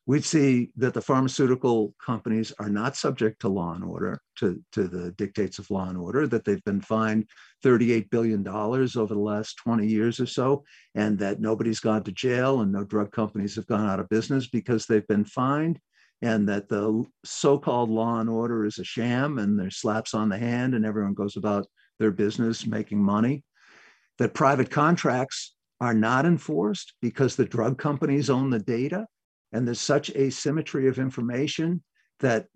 we'd 0.05 0.25
see 0.25 0.69
that 0.75 0.93
the 0.93 1.01
pharmaceutical 1.01 1.93
companies 2.03 2.51
are 2.59 2.69
not 2.69 2.95
subject 2.95 3.39
to 3.41 3.47
law 3.47 3.73
and 3.73 3.83
order, 3.83 4.21
to, 4.37 4.61
to 4.73 4.87
the 4.87 5.11
dictates 5.11 5.59
of 5.59 5.69
law 5.71 5.87
and 5.87 5.97
order, 5.97 6.27
that 6.27 6.43
they've 6.43 6.63
been 6.63 6.81
fined 6.81 7.25
$38 7.63 8.09
billion 8.09 8.45
over 8.47 9.13
the 9.13 9.19
last 9.19 9.55
20 9.57 9.87
years 9.87 10.19
or 10.19 10.25
so, 10.25 10.63
and 10.95 11.17
that 11.19 11.39
nobody's 11.39 11.79
gone 11.79 12.03
to 12.03 12.11
jail 12.11 12.61
and 12.61 12.71
no 12.71 12.83
drug 12.83 13.11
companies 13.11 13.55
have 13.55 13.67
gone 13.67 13.87
out 13.89 13.99
of 13.99 14.09
business 14.09 14.47
because 14.47 14.85
they've 14.85 15.07
been 15.07 15.25
fined, 15.25 15.79
and 16.21 16.47
that 16.49 16.67
the 16.67 17.05
so 17.23 17.57
called 17.57 17.89
law 17.89 18.19
and 18.19 18.29
order 18.29 18.65
is 18.65 18.79
a 18.79 18.83
sham 18.83 19.37
and 19.37 19.57
there's 19.57 19.77
slaps 19.77 20.13
on 20.13 20.29
the 20.29 20.37
hand 20.37 20.73
and 20.73 20.85
everyone 20.85 21.13
goes 21.13 21.37
about 21.37 21.65
their 21.99 22.11
business 22.11 22.65
making 22.65 23.01
money. 23.01 23.43
That 24.19 24.33
private 24.33 24.69
contracts 24.69 25.52
are 25.83 25.93
not 25.93 26.25
enforced 26.25 26.93
because 27.01 27.35
the 27.35 27.43
drug 27.43 27.77
companies 27.77 28.29
own 28.29 28.49
the 28.49 28.59
data 28.59 29.05
and 29.51 29.67
there's 29.67 29.81
such 29.81 30.09
asymmetry 30.11 30.87
of 30.87 30.97
information 30.97 31.83
that 32.21 32.47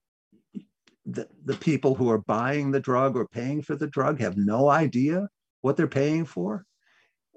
the, 1.05 1.28
the 1.43 1.57
people 1.57 1.93
who 1.93 2.09
are 2.09 2.19
buying 2.19 2.71
the 2.71 2.80
drug 2.80 3.17
or 3.17 3.28
paying 3.28 3.61
for 3.61 3.75
the 3.75 3.88
drug 3.88 4.21
have 4.21 4.38
no 4.38 4.69
idea 4.69 5.28
what 5.59 5.75
they're 5.75 5.88
paying 5.88 6.23
for 6.23 6.63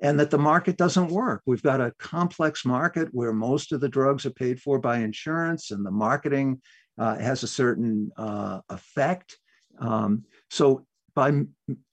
and 0.00 0.20
that 0.20 0.30
the 0.30 0.38
market 0.38 0.76
doesn't 0.76 1.10
work. 1.10 1.42
We've 1.44 1.60
got 1.60 1.80
a 1.80 1.92
complex 1.98 2.64
market 2.64 3.08
where 3.10 3.32
most 3.32 3.72
of 3.72 3.80
the 3.80 3.88
drugs 3.88 4.24
are 4.24 4.30
paid 4.44 4.60
for 4.60 4.78
by 4.78 4.98
insurance 4.98 5.72
and 5.72 5.84
the 5.84 5.90
marketing 5.90 6.62
uh, 6.98 7.16
has 7.16 7.42
a 7.42 7.48
certain 7.48 8.12
uh, 8.16 8.60
effect 8.68 9.36
Um, 9.80 10.24
so 10.50 10.86
by 11.14 11.32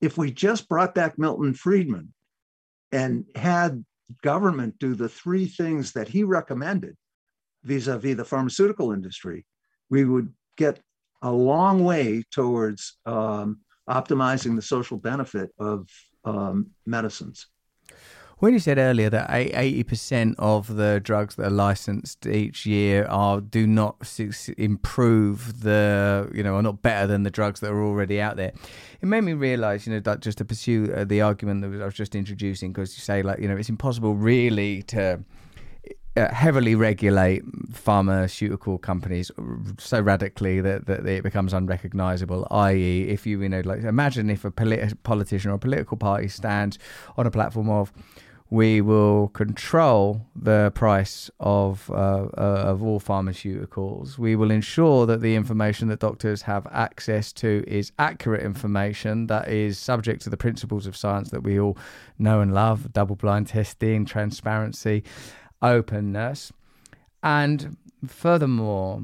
if 0.02 0.18
we 0.18 0.32
just 0.32 0.70
brought 0.70 0.94
back 0.94 1.18
Milton 1.18 1.56
Friedman 1.56 2.14
and 2.92 3.26
had 3.36 3.84
government 4.22 4.78
do 4.80 4.96
the 4.96 5.10
three 5.10 5.46
things 5.46 5.94
that 5.94 6.08
he 6.08 6.24
recommended 6.24 6.96
vis-a-vis 7.64 8.16
the 8.16 8.26
pharmaceutical 8.26 8.92
industry, 8.92 9.46
we 9.90 10.06
would 10.06 10.34
get 10.58 10.80
a 11.22 11.32
long 11.32 11.84
way 11.84 12.24
towards 12.32 12.98
um, 13.06 13.60
optimizing 13.90 14.56
the 14.56 14.62
social 14.62 14.98
benefit 14.98 15.50
of 15.60 15.90
um, 16.24 16.68
medicines. 16.86 17.48
When 18.40 18.54
you 18.54 18.60
said 18.60 18.78
earlier 18.78 19.10
that 19.10 19.32
eighty 19.32 19.84
percent 19.84 20.36
of 20.38 20.76
the 20.76 21.02
drugs 21.04 21.36
that 21.36 21.48
are 21.48 21.50
licensed 21.50 22.28
each 22.28 22.68
year 22.68 23.06
are 23.06 23.42
do 23.42 23.66
not 23.66 24.20
improve 24.58 25.64
the 25.64 26.30
you 26.32 26.44
know 26.44 26.56
are 26.56 26.62
not 26.62 26.84
better 26.84 27.08
than 27.08 27.24
the 27.24 27.32
drugs 27.32 27.62
that 27.62 27.72
are 27.72 27.84
already 27.84 28.22
out 28.22 28.38
there, 28.38 28.54
it 29.02 29.08
made 29.08 29.22
me 29.22 29.34
realise 29.34 29.88
you 29.88 29.94
know 29.94 30.00
that 30.02 30.20
just 30.20 30.38
to 30.38 30.46
pursue 30.46 30.94
uh, 30.96 31.04
the 31.04 31.20
argument 31.20 31.62
that 31.62 31.82
I 31.82 31.86
was 31.86 31.96
just 31.96 32.14
introducing 32.14 32.72
because 32.72 32.96
you 32.96 33.02
say 33.02 33.24
like 33.24 33.40
you 33.40 33.48
know 33.48 33.58
it's 33.58 33.70
impossible 33.70 34.14
really 34.14 34.84
to 34.84 35.24
uh, 36.16 36.34
heavily 36.34 36.76
regulate 36.76 37.44
pharmaceutical 37.72 38.78
companies 38.78 39.32
so 39.78 40.00
radically 40.00 40.62
that, 40.62 40.86
that 40.88 41.06
it 41.06 41.24
becomes 41.24 41.54
unrecognizable. 41.54 42.48
I.e., 42.50 43.04
if 43.10 43.26
you 43.26 43.42
you 43.42 43.50
know 43.50 43.62
like 43.62 43.84
imagine 43.84 44.30
if 44.30 44.46
a 44.46 44.52
polit- 44.52 45.02
politician 45.04 45.50
or 45.50 45.56
a 45.56 45.60
political 45.60 45.98
party 45.98 46.28
stands 46.28 46.78
on 47.18 47.26
a 47.26 47.32
platform 47.32 47.70
of 47.70 47.92
we 48.50 48.80
will 48.80 49.28
control 49.30 50.22
the 50.36 50.72
price 50.74 51.30
of 51.40 51.90
uh, 51.92 52.28
uh, 52.38 52.64
of 52.72 52.82
all 52.82 53.00
pharmaceuticals. 53.00 54.18
We 54.18 54.36
will 54.36 54.52
ensure 54.52 55.06
that 55.06 55.22
the 55.22 55.36
information 55.36 55.90
that 55.90 56.00
doctors 56.00 56.44
have 56.44 56.66
access 56.72 57.34
to 57.34 57.64
is 57.68 57.92
accurate 58.00 58.44
information 58.44 59.28
that 59.28 59.50
is 59.50 59.78
subject 59.78 60.22
to 60.22 60.30
the 60.30 60.38
principles 60.38 60.88
of 60.88 60.96
science 60.96 61.30
that 61.32 61.44
we 61.44 61.60
all 61.60 61.78
know 62.18 62.40
and 62.40 62.54
love: 62.54 62.94
double-blind 62.94 63.48
testing, 63.48 64.06
transparency, 64.06 65.04
openness, 65.62 66.54
and 67.22 67.76
furthermore, 68.08 69.02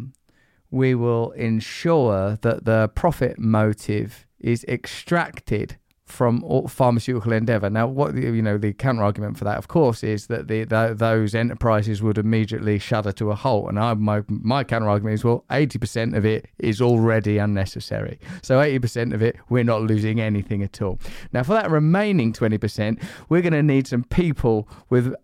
we 0.72 0.96
will 0.96 1.32
ensure 1.32 2.38
that 2.42 2.64
the 2.64 2.90
profit 2.96 3.38
motive 3.38 4.26
is 4.40 4.64
extracted 4.66 5.78
from 6.06 6.44
pharmaceutical 6.68 7.32
endeavor. 7.32 7.70
Now, 7.70 7.88
what 7.88 8.16
you 8.16 8.42
know, 8.42 8.58
the 8.58 8.74
counter 8.74 9.04
argument 9.04 9.38
for 9.38 9.46
that, 9.46 9.58
of 9.58 9.68
course, 9.70 10.04
is 10.04 10.28
that 10.28 10.48
the, 10.48 10.66
the, 10.66 10.94
those 10.96 11.34
enterprises 11.34 12.04
would 12.04 12.18
immediately 12.18 12.78
shudder 12.78 13.14
to 13.14 13.32
a 13.32 13.36
halt. 13.36 13.70
And 13.70 13.80
I, 13.80 13.94
my 13.94 14.24
my 14.28 14.64
counter 14.66 14.90
argument 14.90 15.16
is, 15.16 15.24
well, 15.24 15.46
eighty 15.50 15.80
percent 15.80 16.16
of 16.16 16.26
it 16.26 16.48
is 16.60 16.82
already 16.82 17.38
unnecessary. 17.38 18.20
So 18.42 18.60
eighty 18.60 18.80
percent 18.80 19.14
of 19.14 19.22
it, 19.22 19.38
we're 19.50 19.64
not 19.64 19.82
losing 19.82 20.20
anything 20.20 20.62
at 20.62 20.82
all. 20.82 21.00
Now, 21.32 21.44
for 21.44 21.54
that 21.54 21.72
remaining 21.72 22.34
twenty 22.34 22.58
percent, 22.58 23.00
we're 23.30 23.42
going 23.42 23.54
to 23.54 23.64
need 23.64 23.88
some 23.88 24.04
people 24.04 24.68
with 24.90 25.16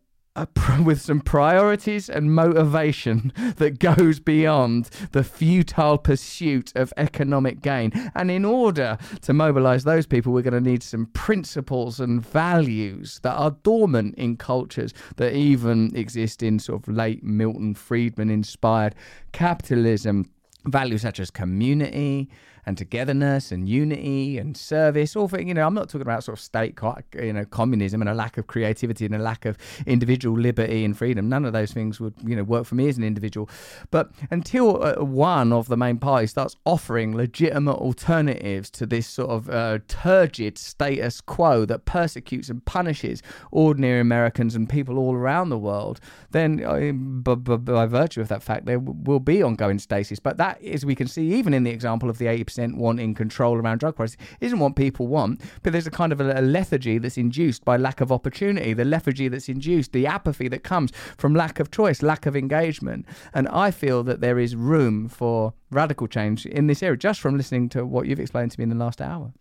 with 0.83 1.01
some 1.01 1.19
priorities 1.19 2.09
and 2.09 2.33
motivation 2.33 3.33
that 3.57 3.79
goes 3.79 4.19
beyond 4.19 4.89
the 5.11 5.23
futile 5.23 5.97
pursuit 5.97 6.71
of 6.75 6.93
economic 6.97 7.61
gain. 7.61 7.91
And 8.15 8.31
in 8.31 8.45
order 8.45 8.97
to 9.21 9.33
mobilize 9.33 9.83
those 9.83 10.05
people, 10.05 10.33
we're 10.33 10.41
going 10.41 10.63
to 10.63 10.69
need 10.69 10.83
some 10.83 11.07
principles 11.07 11.99
and 11.99 12.25
values 12.25 13.19
that 13.23 13.33
are 13.33 13.51
dormant 13.63 14.15
in 14.15 14.37
cultures 14.37 14.93
that 15.17 15.33
even 15.33 15.95
exist 15.95 16.43
in 16.43 16.59
sort 16.59 16.87
of 16.87 16.93
late 16.93 17.23
Milton 17.23 17.73
Friedman 17.73 18.29
inspired 18.29 18.95
capitalism. 19.31 20.29
Values 20.65 21.01
such 21.01 21.19
as 21.21 21.31
community, 21.31 22.29
and 22.65 22.77
togetherness 22.77 23.51
and 23.51 23.69
unity 23.69 24.37
and 24.37 24.55
service. 24.55 25.15
All 25.15 25.27
for, 25.27 25.41
you 25.41 25.53
know, 25.53 25.65
I'm 25.65 25.73
not 25.73 25.89
talking 25.89 26.01
about 26.01 26.23
sort 26.23 26.37
of 26.37 26.43
state, 26.43 26.77
you 27.15 27.33
know, 27.33 27.45
communism 27.45 28.01
and 28.01 28.09
a 28.09 28.13
lack 28.13 28.37
of 28.37 28.47
creativity 28.47 29.05
and 29.05 29.15
a 29.15 29.19
lack 29.19 29.45
of 29.45 29.57
individual 29.85 30.39
liberty 30.39 30.83
and 30.85 30.97
freedom. 30.97 31.29
None 31.29 31.45
of 31.45 31.53
those 31.53 31.71
things 31.71 31.99
would, 31.99 32.13
you 32.23 32.35
know, 32.35 32.43
work 32.43 32.65
for 32.65 32.75
me 32.75 32.89
as 32.89 32.97
an 32.97 33.03
individual. 33.03 33.49
But 33.91 34.11
until 34.31 34.83
uh, 34.83 35.03
one 35.03 35.53
of 35.53 35.67
the 35.67 35.77
main 35.77 35.97
parties 35.97 36.31
starts 36.31 36.55
offering 36.65 37.15
legitimate 37.15 37.77
alternatives 37.77 38.69
to 38.71 38.85
this 38.85 39.07
sort 39.07 39.29
of 39.29 39.49
uh, 39.49 39.79
turgid 39.87 40.57
status 40.57 41.21
quo 41.21 41.65
that 41.65 41.85
persecutes 41.85 42.49
and 42.49 42.63
punishes 42.65 43.21
ordinary 43.51 43.99
Americans 43.99 44.55
and 44.55 44.69
people 44.69 44.97
all 44.97 45.15
around 45.15 45.49
the 45.49 45.57
world, 45.57 45.99
then 46.31 46.63
uh, 46.63 46.91
by, 46.91 47.35
by, 47.35 47.55
by 47.57 47.85
virtue 47.85 48.21
of 48.21 48.27
that 48.27 48.43
fact, 48.43 48.65
there 48.65 48.79
will 48.79 49.19
be 49.19 49.41
ongoing 49.43 49.79
stasis. 49.79 50.19
But 50.19 50.37
that, 50.37 50.63
as 50.63 50.85
we 50.85 50.95
can 50.95 51.07
see, 51.07 51.33
even 51.33 51.53
in 51.53 51.63
the 51.63 51.71
example 51.71 52.09
of 52.09 52.17
the 52.17 52.25
80% 52.25 52.48
wanting 52.57 53.13
control 53.13 53.55
around 53.55 53.79
drug 53.79 53.95
prices 53.95 54.17
isn't 54.39 54.59
what 54.59 54.75
people 54.75 55.07
want. 55.07 55.41
But 55.63 55.73
there's 55.73 55.87
a 55.87 55.91
kind 55.91 56.11
of 56.11 56.21
a, 56.21 56.39
a 56.39 56.41
lethargy 56.41 56.97
that's 56.97 57.17
induced 57.17 57.65
by 57.65 57.77
lack 57.77 58.01
of 58.01 58.11
opportunity, 58.11 58.73
the 58.73 58.85
lethargy 58.85 59.27
that's 59.27 59.49
induced, 59.49 59.91
the 59.91 60.07
apathy 60.07 60.47
that 60.47 60.63
comes 60.63 60.91
from 61.17 61.33
lack 61.33 61.59
of 61.59 61.71
choice, 61.71 62.01
lack 62.01 62.25
of 62.25 62.35
engagement. 62.35 63.05
And 63.33 63.47
I 63.49 63.71
feel 63.71 64.03
that 64.03 64.21
there 64.21 64.39
is 64.39 64.55
room 64.55 65.07
for 65.07 65.53
radical 65.71 66.07
change 66.07 66.45
in 66.45 66.67
this 66.67 66.81
area 66.81 66.97
just 66.97 67.19
from 67.19 67.37
listening 67.37 67.69
to 67.69 67.85
what 67.85 68.07
you've 68.07 68.19
explained 68.19 68.51
to 68.51 68.59
me 68.59 68.63
in 68.63 68.69
the 68.69 68.75
last 68.75 69.01
hour. 69.01 69.33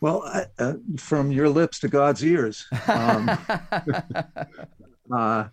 Well, 0.00 0.46
uh, 0.58 0.74
from 0.98 1.30
your 1.30 1.48
lips 1.48 1.78
to 1.80 1.88
God's 1.88 2.24
ears. 2.24 2.66
Um, 2.88 3.30
uh, 5.12 5.44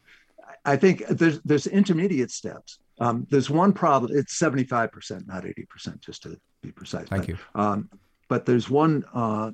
I 0.65 0.75
think 0.75 1.07
there's 1.07 1.39
there's 1.41 1.67
intermediate 1.67 2.31
steps. 2.31 2.79
Um, 3.01 3.25
there's 3.31 3.49
one 3.49 3.73
problem. 3.73 4.11
It's 4.15 4.39
75%, 4.39 5.27
not 5.27 5.43
80%, 5.43 6.01
just 6.01 6.21
to 6.21 6.39
be 6.61 6.71
precise. 6.71 7.07
Thank 7.09 7.23
but, 7.23 7.29
you. 7.29 7.37
Um, 7.55 7.89
but 8.29 8.45
there's 8.45 8.69
one. 8.69 9.03
Uh, 9.11 9.51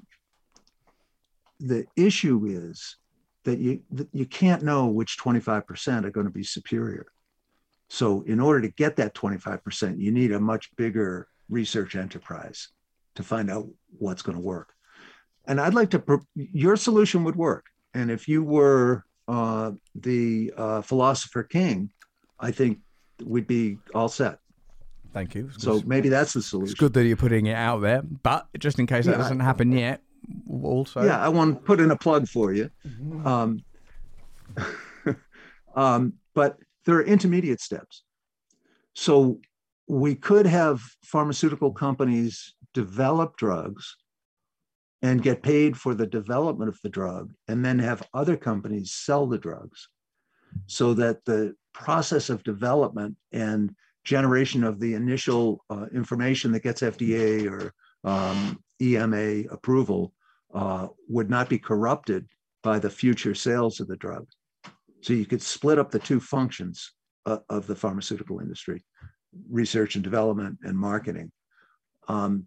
the 1.61 1.87
issue 1.95 2.45
is 2.45 2.97
that 3.45 3.57
you 3.57 3.81
that 3.91 4.09
you 4.11 4.25
can't 4.25 4.63
know 4.63 4.87
which 4.87 5.17
25% 5.17 6.03
are 6.03 6.11
going 6.11 6.25
to 6.25 6.31
be 6.31 6.43
superior. 6.43 7.07
So 7.87 8.21
in 8.23 8.41
order 8.41 8.61
to 8.61 8.67
get 8.67 8.97
that 8.97 9.15
25%, 9.15 9.97
you 9.97 10.11
need 10.11 10.33
a 10.33 10.39
much 10.41 10.75
bigger 10.75 11.29
research 11.49 11.95
enterprise 11.95 12.67
to 13.15 13.23
find 13.23 13.49
out 13.49 13.65
what's 13.97 14.21
going 14.21 14.37
to 14.37 14.43
work. 14.43 14.73
And 15.45 15.61
I'd 15.61 15.73
like 15.73 15.91
to. 15.91 16.03
Your 16.35 16.75
solution 16.75 17.23
would 17.23 17.37
work. 17.37 17.65
And 17.93 18.11
if 18.11 18.27
you 18.27 18.43
were 18.43 19.05
uh, 19.29 19.71
the 19.95 20.53
uh, 20.57 20.81
philosopher 20.81 21.43
king, 21.43 21.91
I 22.37 22.51
think 22.51 22.79
we'd 23.23 23.47
be 23.47 23.77
all 23.93 24.09
set. 24.09 24.39
Thank 25.13 25.35
you. 25.35 25.49
So 25.57 25.81
maybe 25.85 26.09
that's 26.09 26.33
the 26.33 26.41
solution. 26.41 26.71
It's 26.71 26.79
good 26.79 26.93
that 26.93 27.05
you're 27.05 27.17
putting 27.17 27.47
it 27.47 27.55
out 27.55 27.81
there, 27.81 28.01
but 28.01 28.47
just 28.59 28.77
in 28.77 28.85
case 28.85 29.05
that 29.05 29.17
doesn't 29.17 29.39
happen 29.39 29.71
yet, 29.71 30.01
also. 30.51 31.03
Yeah, 31.03 31.19
I 31.19 31.29
want 31.29 31.55
to 31.55 31.61
put 31.61 31.79
in 31.79 31.91
a 31.91 31.95
plug 31.95 32.27
for 32.27 32.53
you. 32.53 32.69
Mm-hmm. 32.87 33.27
Um, 33.27 33.63
um, 35.75 36.13
but 36.33 36.57
there 36.85 36.95
are 36.95 37.03
intermediate 37.03 37.61
steps. 37.61 38.03
So 38.93 39.39
we 39.87 40.15
could 40.15 40.45
have 40.45 40.81
pharmaceutical 41.03 41.71
companies 41.71 42.55
develop 42.73 43.37
drugs 43.37 43.95
and 45.01 45.21
get 45.21 45.43
paid 45.43 45.77
for 45.77 45.93
the 45.93 46.07
development 46.07 46.69
of 46.69 46.79
the 46.81 46.89
drug, 46.89 47.31
and 47.47 47.63
then 47.63 47.77
have 47.77 48.01
other 48.13 48.35
companies 48.35 48.91
sell 48.91 49.27
the 49.27 49.37
drugs 49.37 49.89
so 50.65 50.93
that 50.95 51.23
the 51.25 51.55
process 51.79 52.29
of 52.29 52.43
development 52.43 53.15
and 53.31 53.73
generation 54.03 54.63
of 54.63 54.79
the 54.79 54.93
initial 54.93 55.63
uh, 55.69 55.85
information 55.93 56.51
that 56.51 56.63
gets 56.63 56.81
FDA 56.81 57.49
or 57.49 57.73
um, 58.03 58.59
EMA 58.81 59.43
approval 59.51 60.13
uh, 60.53 60.87
would 61.07 61.29
not 61.29 61.49
be 61.49 61.59
corrupted 61.59 62.27
by 62.63 62.79
the 62.79 62.89
future 62.89 63.35
sales 63.35 63.79
of 63.79 63.87
the 63.87 63.95
drug. 63.97 64.25
So 65.01 65.13
you 65.13 65.25
could 65.25 65.41
split 65.41 65.77
up 65.77 65.91
the 65.91 65.99
two 65.99 66.19
functions 66.19 66.91
uh, 67.25 67.39
of 67.49 67.67
the 67.67 67.75
pharmaceutical 67.75 68.39
industry 68.39 68.83
research 69.51 69.95
and 69.95 70.03
development 70.03 70.57
and 70.63 70.75
marketing. 70.75 71.31
Um, 72.07 72.45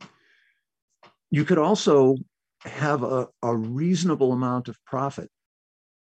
you 1.31 1.45
could 1.45 1.59
also 1.59 2.17
have 2.63 3.05
a, 3.05 3.29
a 3.43 3.55
reasonable 3.55 4.33
amount 4.33 4.69
of 4.69 4.77
profit 4.85 5.31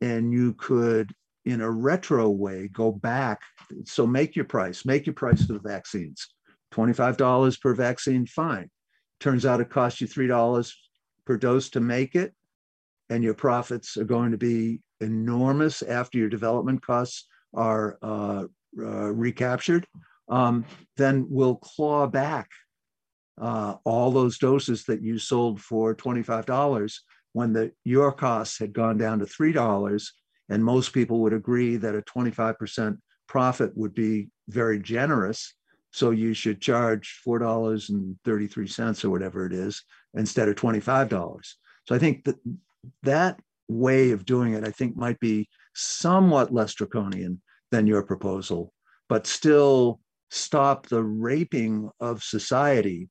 and 0.01 0.32
you 0.32 0.53
could 0.53 1.11
in 1.48 1.62
a 1.62 1.72
retro 1.72 2.30
way 2.30 2.68
go 2.68 2.91
back. 2.91 3.39
So 3.86 4.06
make 4.06 4.36
your 4.36 4.45
price, 4.45 4.86
make 4.86 5.06
your 5.06 5.14
price 5.16 5.45
for 5.45 5.54
the 5.54 5.60
vaccines. 5.60 6.28
$25 6.74 7.62
per 7.62 7.74
vaccine, 7.74 8.26
fine. 8.26 8.70
Turns 9.22 9.45
out 9.45 9.62
it 9.62 9.70
costs 9.70 10.02
you 10.02 10.08
$3 10.08 10.74
per 11.26 11.38
dose 11.38 11.70
to 11.70 11.80
make 11.80 12.16
it, 12.16 12.34
and 13.10 13.24
your 13.24 13.34
profits 13.34 13.95
are 13.95 14.04
going 14.04 14.32
to 14.32 14.38
be 14.38 14.82
enormous 15.00 15.82
after 15.82 16.18
your 16.18 16.30
development 16.30 16.86
costs 16.86 17.28
are 17.54 17.98
uh, 18.02 18.43
uh, 18.78 19.12
recaptured. 19.14 19.88
Um, 20.30 20.66
then 20.98 21.28
we'll 21.30 21.56
claw 21.56 22.08
back 22.08 22.50
uh, 23.41 23.76
all 23.86 24.12
those 24.12 24.38
doses 24.38 24.84
that 24.86 25.02
you 25.02 25.18
sold 25.18 25.62
for 25.62 25.95
$25 25.95 26.93
when 27.32 27.54
the 27.54 27.72
your 27.86 28.12
costs 28.12 28.60
had 28.60 28.74
gone 28.74 28.98
down 28.98 29.20
to 29.20 29.26
$3 29.26 30.10
and 30.50 30.64
most 30.64 30.93
people 30.93 31.20
would 31.22 31.34
agree 31.34 31.76
that 31.78 31.95
a 31.95 32.02
25% 32.02 32.98
profit 33.28 33.72
would 33.76 33.93
be 33.93 34.30
very 34.50 34.80
generous 34.80 35.54
So 35.91 36.12
you 36.12 36.34
should 36.34 36.62
charge 36.62 37.22
$4.33 37.26 39.06
or 39.06 39.10
whatever 39.10 39.45
it 39.45 39.54
is 39.54 39.84
instead 40.14 40.50
of 40.50 40.56
$25. 40.56 41.41
So 41.88 41.95
I 41.95 42.00
think 42.00 42.26
that 42.26 42.36
that 43.04 43.39
way 43.68 44.12
of 44.12 44.26
doing 44.26 44.54
it, 44.54 44.68
I 44.68 44.72
think, 44.72 44.95
might 44.95 45.20
be 45.20 45.50
somewhat 45.74 46.54
less 46.54 46.74
draconian 46.74 47.41
than 47.72 47.88
your 47.88 48.04
proposal, 48.04 48.74
but 49.10 49.28
still 49.28 50.00
stop 50.30 50.88
the 50.88 51.04
raping 51.04 51.89
of 52.00 52.24
society 52.24 53.10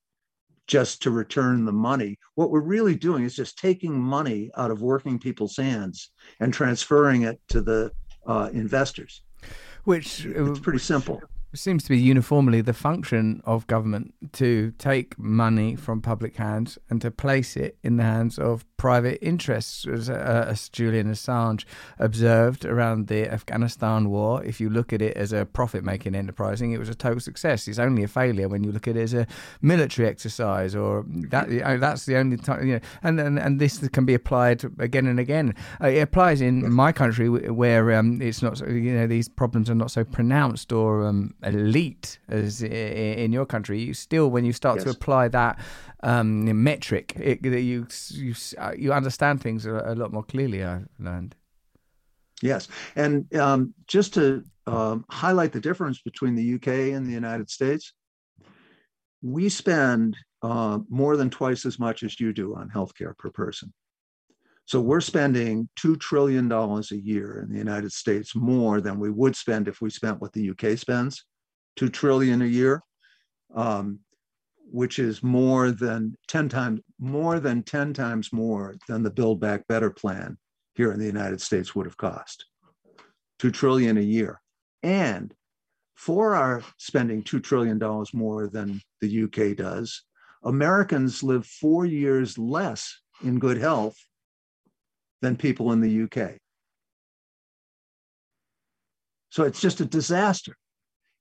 just 0.67 1.01
to 1.01 1.11
return 1.11 1.65
the 1.65 1.71
money. 1.71 2.17
What 2.35 2.51
we're 2.51 2.61
really 2.61 2.95
doing 2.95 3.23
is 3.23 3.35
just 3.35 3.57
taking 3.57 3.99
money 3.99 4.51
out 4.57 4.71
of 4.71 4.81
working 4.81 5.17
people's 5.17 5.57
hands 5.57 6.11
and 6.39 6.53
transferring 6.53 7.23
it 7.23 7.39
to 7.49 7.61
the 7.61 7.91
uh, 8.27 8.49
investors. 8.53 9.21
Which 9.85 10.25
It's 10.25 10.59
pretty 10.59 10.79
simple. 10.79 11.21
seems 11.55 11.83
to 11.83 11.89
be 11.89 11.97
uniformly 11.97 12.61
the 12.61 12.73
function 12.73 13.41
of 13.45 13.65
government 13.67 14.13
to 14.33 14.73
take 14.77 15.17
money 15.17 15.75
from 15.75 16.01
public 16.01 16.35
hands 16.35 16.77
and 16.89 17.01
to 17.01 17.09
place 17.09 17.55
it 17.55 17.77
in 17.83 17.95
the 17.95 18.03
hands 18.03 18.37
of 18.37 18.65
private 18.77 19.17
interests, 19.25 19.85
as, 19.87 20.09
uh, 20.09 20.45
as 20.47 20.69
Julian 20.69 21.11
Assange 21.11 21.65
observed 21.99 22.63
around 22.63 23.07
the 23.07 23.27
Afghanistan 23.31 24.09
war. 24.09 24.43
If 24.43 24.61
you 24.61 24.69
look 24.69 24.93
at 24.93 25.01
it 25.01 25.17
as 25.17 25.33
a 25.33 25.45
profit-making 25.45 26.15
enterprising, 26.15 26.71
it 26.71 26.79
was 26.79 26.89
a 26.89 26.95
total 26.95 27.19
success. 27.19 27.67
It's 27.67 27.79
only 27.79 28.03
a 28.03 28.07
failure 28.07 28.47
when 28.47 28.63
you 28.63 28.71
look 28.71 28.87
at 28.87 28.95
it 28.95 29.01
as 29.01 29.13
a 29.13 29.27
military 29.61 30.07
exercise, 30.07 30.75
or 30.75 31.05
that 31.07 31.49
that's 31.79 32.05
the 32.05 32.17
only 32.17 32.37
time. 32.37 32.67
You 32.67 32.73
know, 32.75 32.79
and, 33.03 33.19
and 33.19 33.39
and 33.39 33.59
this 33.59 33.79
can 33.89 34.05
be 34.05 34.13
applied 34.13 34.63
again 34.79 35.07
and 35.07 35.19
again. 35.19 35.55
Uh, 35.81 35.87
it 35.87 36.01
applies 36.01 36.41
in 36.41 36.71
my 36.71 36.91
country 36.91 37.29
where 37.29 37.93
um, 37.93 38.21
it's 38.21 38.41
not. 38.41 38.59
You 38.59 38.93
know, 38.93 39.07
these 39.07 39.27
problems 39.27 39.69
are 39.69 39.75
not 39.75 39.91
so 39.91 40.03
pronounced 40.03 40.71
or 40.71 41.05
um, 41.05 41.33
elite 41.43 42.19
as 42.29 42.61
in 42.61 43.31
your 43.31 43.45
country. 43.45 43.79
You 43.79 43.93
still, 43.93 44.29
when 44.29 44.45
you 44.45 44.53
start 44.53 44.81
to 44.81 44.89
apply 44.89 45.29
that 45.29 45.59
um, 46.03 46.63
metric, 46.63 47.13
it, 47.17 47.43
you 47.43 47.87
you 48.09 48.35
uh, 48.57 48.73
you 48.77 48.93
understand 48.93 49.41
things 49.41 49.65
a, 49.65 49.73
a 49.85 49.95
lot 49.95 50.13
more 50.13 50.23
clearly. 50.23 50.63
I've 50.63 50.87
learned. 50.99 51.35
Yes. 52.41 52.67
And 52.95 53.33
um, 53.35 53.73
just 53.87 54.13
to 54.13 54.43
um, 54.67 55.05
highlight 55.09 55.51
the 55.53 55.59
difference 55.59 56.01
between 56.01 56.35
the 56.35 56.55
UK 56.55 56.93
and 56.95 57.05
the 57.05 57.11
United 57.11 57.49
States, 57.49 57.93
we 59.21 59.49
spend 59.49 60.15
uh, 60.43 60.79
more 60.89 61.17
than 61.17 61.29
twice 61.29 61.65
as 61.65 61.79
much 61.79 62.03
as 62.03 62.19
you 62.19 62.33
do 62.33 62.55
on 62.55 62.69
healthcare 62.69 63.17
per 63.17 63.31
person. 63.31 63.73
So 64.65 64.81
we're 64.81 65.01
spending 65.01 65.69
$2 65.79 65.99
trillion 65.99 66.51
a 66.51 66.81
year 66.91 67.39
in 67.41 67.49
the 67.49 67.57
United 67.57 67.91
States 67.91 68.35
more 68.35 68.81
than 68.81 68.99
we 68.99 69.09
would 69.09 69.35
spend 69.35 69.67
if 69.67 69.81
we 69.81 69.89
spent 69.89 70.19
what 70.19 70.33
the 70.33 70.49
UK 70.49 70.77
spends, 70.77 71.23
2 71.77 71.89
trillion 71.89 72.41
a 72.41 72.45
year, 72.45 72.83
um, 73.55 73.99
which 74.71 74.99
is 74.99 75.23
more 75.23 75.71
than 75.71 76.15
10 76.27 76.49
times, 76.49 76.81
more 76.99 77.39
than 77.39 77.63
10 77.63 77.93
times 77.93 78.33
more 78.33 78.75
than 78.87 79.03
the 79.03 79.11
Build 79.11 79.39
Back 79.39 79.67
Better 79.67 79.89
plan 79.89 80.37
here 80.75 80.91
in 80.91 80.99
the 80.99 81.05
United 81.05 81.41
States 81.41 81.75
would 81.75 81.85
have 81.85 81.97
cost. 81.97 82.45
2 83.39 83.51
trillion 83.51 83.97
a 83.97 84.01
year. 84.01 84.41
And 84.83 85.33
for 85.95 86.35
our 86.35 86.63
spending 86.77 87.23
$2 87.23 87.43
trillion 87.43 87.79
more 88.13 88.47
than 88.47 88.81
the 89.01 89.23
UK 89.23 89.55
does, 89.55 90.03
Americans 90.43 91.23
live 91.23 91.45
four 91.45 91.85
years 91.85 92.37
less 92.37 92.99
in 93.23 93.39
good 93.39 93.57
health 93.57 93.97
than 95.21 95.35
people 95.35 95.71
in 95.71 95.81
the 95.81 96.03
UK. 96.03 96.37
So 99.29 99.43
it's 99.43 99.59
just 99.59 99.81
a 99.81 99.85
disaster. 99.85 100.55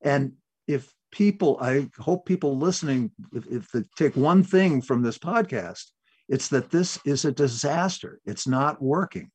And 0.02 0.32
if 0.66 0.92
people, 1.16 1.56
I 1.62 1.88
hope 1.98 2.26
people 2.26 2.58
listening, 2.58 3.10
if, 3.32 3.46
if 3.46 3.70
they 3.70 3.84
take 3.96 4.16
one 4.16 4.42
thing 4.42 4.82
from 4.82 5.02
this 5.02 5.16
podcast, 5.16 5.84
it's 6.28 6.48
that 6.48 6.70
this 6.70 6.98
is 7.06 7.24
a 7.24 7.32
disaster. 7.32 8.20
It's 8.26 8.46
not 8.46 8.82
working. 8.82 9.30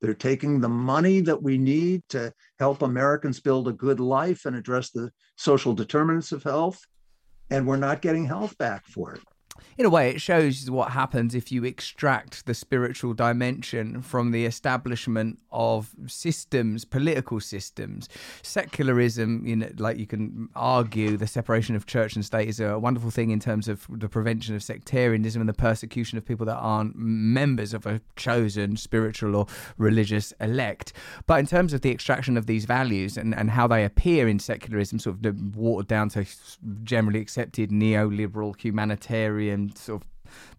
They're 0.00 0.14
taking 0.14 0.60
the 0.60 0.68
money 0.70 1.20
that 1.20 1.42
we 1.42 1.58
need 1.58 2.04
to 2.10 2.32
help 2.58 2.80
Americans 2.80 3.40
build 3.40 3.68
a 3.68 3.72
good 3.72 4.00
life 4.00 4.46
and 4.46 4.56
address 4.56 4.90
the 4.90 5.10
social 5.36 5.74
determinants 5.74 6.32
of 6.32 6.42
health, 6.42 6.80
and 7.50 7.66
we're 7.66 7.76
not 7.76 8.00
getting 8.00 8.24
health 8.24 8.56
back 8.56 8.86
for 8.86 9.14
it. 9.14 9.20
In 9.76 9.84
a 9.84 9.90
way, 9.90 10.10
it 10.10 10.20
shows 10.20 10.70
what 10.70 10.92
happens 10.92 11.34
if 11.34 11.50
you 11.50 11.64
extract 11.64 12.46
the 12.46 12.54
spiritual 12.54 13.12
dimension 13.12 14.02
from 14.02 14.30
the 14.30 14.46
establishment 14.46 15.40
of 15.50 15.90
systems, 16.06 16.84
political 16.84 17.40
systems. 17.40 18.08
Secularism, 18.42 19.44
you 19.44 19.56
know, 19.56 19.70
like 19.78 19.98
you 19.98 20.06
can 20.06 20.48
argue, 20.54 21.16
the 21.16 21.26
separation 21.26 21.74
of 21.74 21.86
church 21.86 22.14
and 22.14 22.24
state 22.24 22.48
is 22.48 22.60
a 22.60 22.78
wonderful 22.78 23.10
thing 23.10 23.30
in 23.30 23.40
terms 23.40 23.66
of 23.66 23.86
the 23.90 24.08
prevention 24.08 24.54
of 24.54 24.62
sectarianism 24.62 25.42
and 25.42 25.48
the 25.48 25.54
persecution 25.54 26.18
of 26.18 26.24
people 26.24 26.46
that 26.46 26.56
aren't 26.56 26.96
members 26.96 27.74
of 27.74 27.84
a 27.84 28.00
chosen 28.14 28.76
spiritual 28.76 29.34
or 29.34 29.46
religious 29.76 30.32
elect. 30.40 30.92
But 31.26 31.40
in 31.40 31.46
terms 31.46 31.72
of 31.72 31.80
the 31.80 31.90
extraction 31.90 32.36
of 32.36 32.46
these 32.46 32.64
values 32.64 33.16
and, 33.16 33.34
and 33.34 33.50
how 33.50 33.66
they 33.66 33.84
appear 33.84 34.28
in 34.28 34.38
secularism, 34.38 35.00
sort 35.00 35.24
of 35.24 35.56
watered 35.56 35.88
down 35.88 36.10
to 36.10 36.24
generally 36.84 37.20
accepted 37.20 37.70
neoliberal 37.70 38.58
humanitarian 38.58 39.53
sort 39.74 40.02
of 40.02 40.08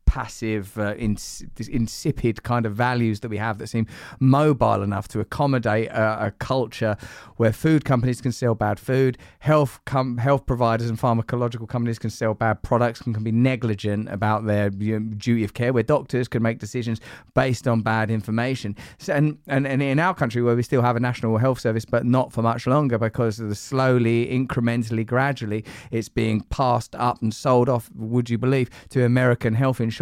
passive, 0.06 0.78
uh, 0.78 0.94
ins- 0.96 1.44
insipid 1.70 2.44
kind 2.44 2.66
of 2.66 2.74
values 2.74 3.20
that 3.20 3.30
we 3.30 3.38
have 3.38 3.58
that 3.58 3.68
seem 3.68 3.88
mobile 4.20 4.82
enough 4.82 5.08
to 5.10 5.20
accommodate 5.20 5.88
a, 5.90 6.28
a 6.28 6.32
culture 6.32 6.96
where 7.38 7.52
food 7.52 7.84
companies 7.84 8.22
can 8.22 8.32
sell 8.32 8.56
bad 8.56 8.80
food, 8.80 9.18
health 9.40 9.80
com- 9.86 10.18
health 10.18 10.46
providers 10.46 10.90
and 10.90 11.00
pharmacological 11.00 11.68
companies 11.68 12.00
can 12.00 12.10
sell 12.10 12.34
bad 12.34 12.62
products 12.62 13.02
and 13.02 13.14
can 13.14 13.24
be 13.24 13.32
negligent 13.32 14.08
about 14.10 14.46
their 14.46 14.72
you 14.78 15.00
know, 15.00 15.16
duty 15.16 15.44
of 15.44 15.54
care, 15.54 15.74
where 15.74 15.84
doctors 15.84 16.28
can 16.28 16.42
make 16.42 16.60
decisions 16.60 17.02
based 17.34 17.68
on 17.68 17.82
bad 17.82 18.10
information. 18.12 18.76
So, 19.00 19.14
and, 19.14 19.38
and 19.48 19.68
and 19.68 19.82
in 19.82 20.00
our 20.00 20.14
country, 20.14 20.42
where 20.42 20.56
we 20.56 20.64
still 20.64 20.82
have 20.82 20.96
a 20.96 21.00
national 21.00 21.38
health 21.40 21.60
service, 21.60 21.86
but 21.86 22.06
not 22.06 22.32
for 22.32 22.42
much 22.42 22.68
longer 22.68 22.98
because 22.98 23.40
of 23.40 23.50
the 23.50 23.56
slowly, 23.56 24.28
incrementally, 24.28 25.06
gradually, 25.06 25.66
it's 25.92 26.10
being 26.10 26.42
passed 26.42 26.96
up 26.96 27.22
and 27.22 27.34
sold 27.34 27.68
off. 27.68 27.90
Would 27.96 28.30
you 28.30 28.38
believe 28.38 28.70
to 28.90 29.04
American 29.04 29.56
health 29.56 29.82
insurance 29.82 29.95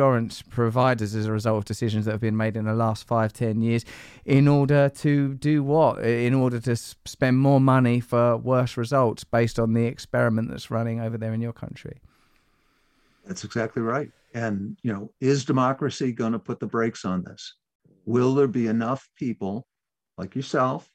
providers 0.49 1.15
as 1.15 1.25
a 1.25 1.31
result 1.31 1.57
of 1.57 1.65
decisions 1.65 2.05
that 2.05 2.11
have 2.11 2.21
been 2.21 2.37
made 2.37 2.57
in 2.57 2.65
the 2.65 2.73
last 2.73 3.05
five, 3.05 3.33
ten 3.33 3.61
years, 3.61 3.85
in 4.25 4.47
order 4.47 4.89
to 4.89 5.33
do 5.35 5.63
what? 5.63 6.03
In 6.03 6.33
order 6.33 6.59
to 6.59 6.75
spend 6.75 7.37
more 7.39 7.59
money 7.59 7.99
for 7.99 8.37
worse 8.37 8.77
results 8.77 9.23
based 9.23 9.59
on 9.59 9.73
the 9.73 9.85
experiment 9.85 10.49
that's 10.49 10.71
running 10.71 10.99
over 10.99 11.17
there 11.17 11.33
in 11.33 11.41
your 11.41 11.53
country. 11.53 12.01
That's 13.25 13.43
exactly 13.43 13.81
right. 13.81 14.11
And, 14.33 14.77
you 14.83 14.91
know, 14.91 15.11
is 15.21 15.45
democracy 15.45 16.11
going 16.11 16.33
to 16.33 16.39
put 16.39 16.59
the 16.59 16.67
brakes 16.67 17.05
on 17.05 17.23
this? 17.23 17.55
Will 18.05 18.33
there 18.35 18.47
be 18.47 18.67
enough 18.67 19.07
people 19.15 19.67
like 20.17 20.35
yourself 20.35 20.89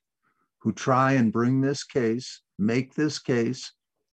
who 0.59 0.73
try 0.73 1.13
and 1.13 1.33
bring 1.33 1.61
this 1.61 1.85
case, 1.85 2.43
make 2.59 2.95
this 2.95 3.19
case 3.19 3.73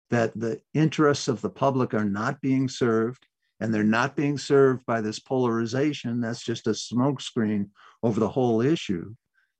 that 0.09 0.37
the 0.37 0.59
interests 0.73 1.27
of 1.27 1.39
the 1.39 1.49
public 1.49 1.93
are 1.93 2.03
not 2.03 2.41
being 2.41 2.67
served 2.67 3.25
and 3.61 3.73
they're 3.73 3.83
not 3.83 4.15
being 4.15 4.37
served 4.37 4.85
by 4.85 4.99
this 4.99 5.19
polarization 5.19 6.19
that's 6.19 6.43
just 6.43 6.67
a 6.67 6.71
smokescreen 6.71 7.69
over 8.03 8.19
the 8.19 8.27
whole 8.27 8.61
issue 8.61 9.13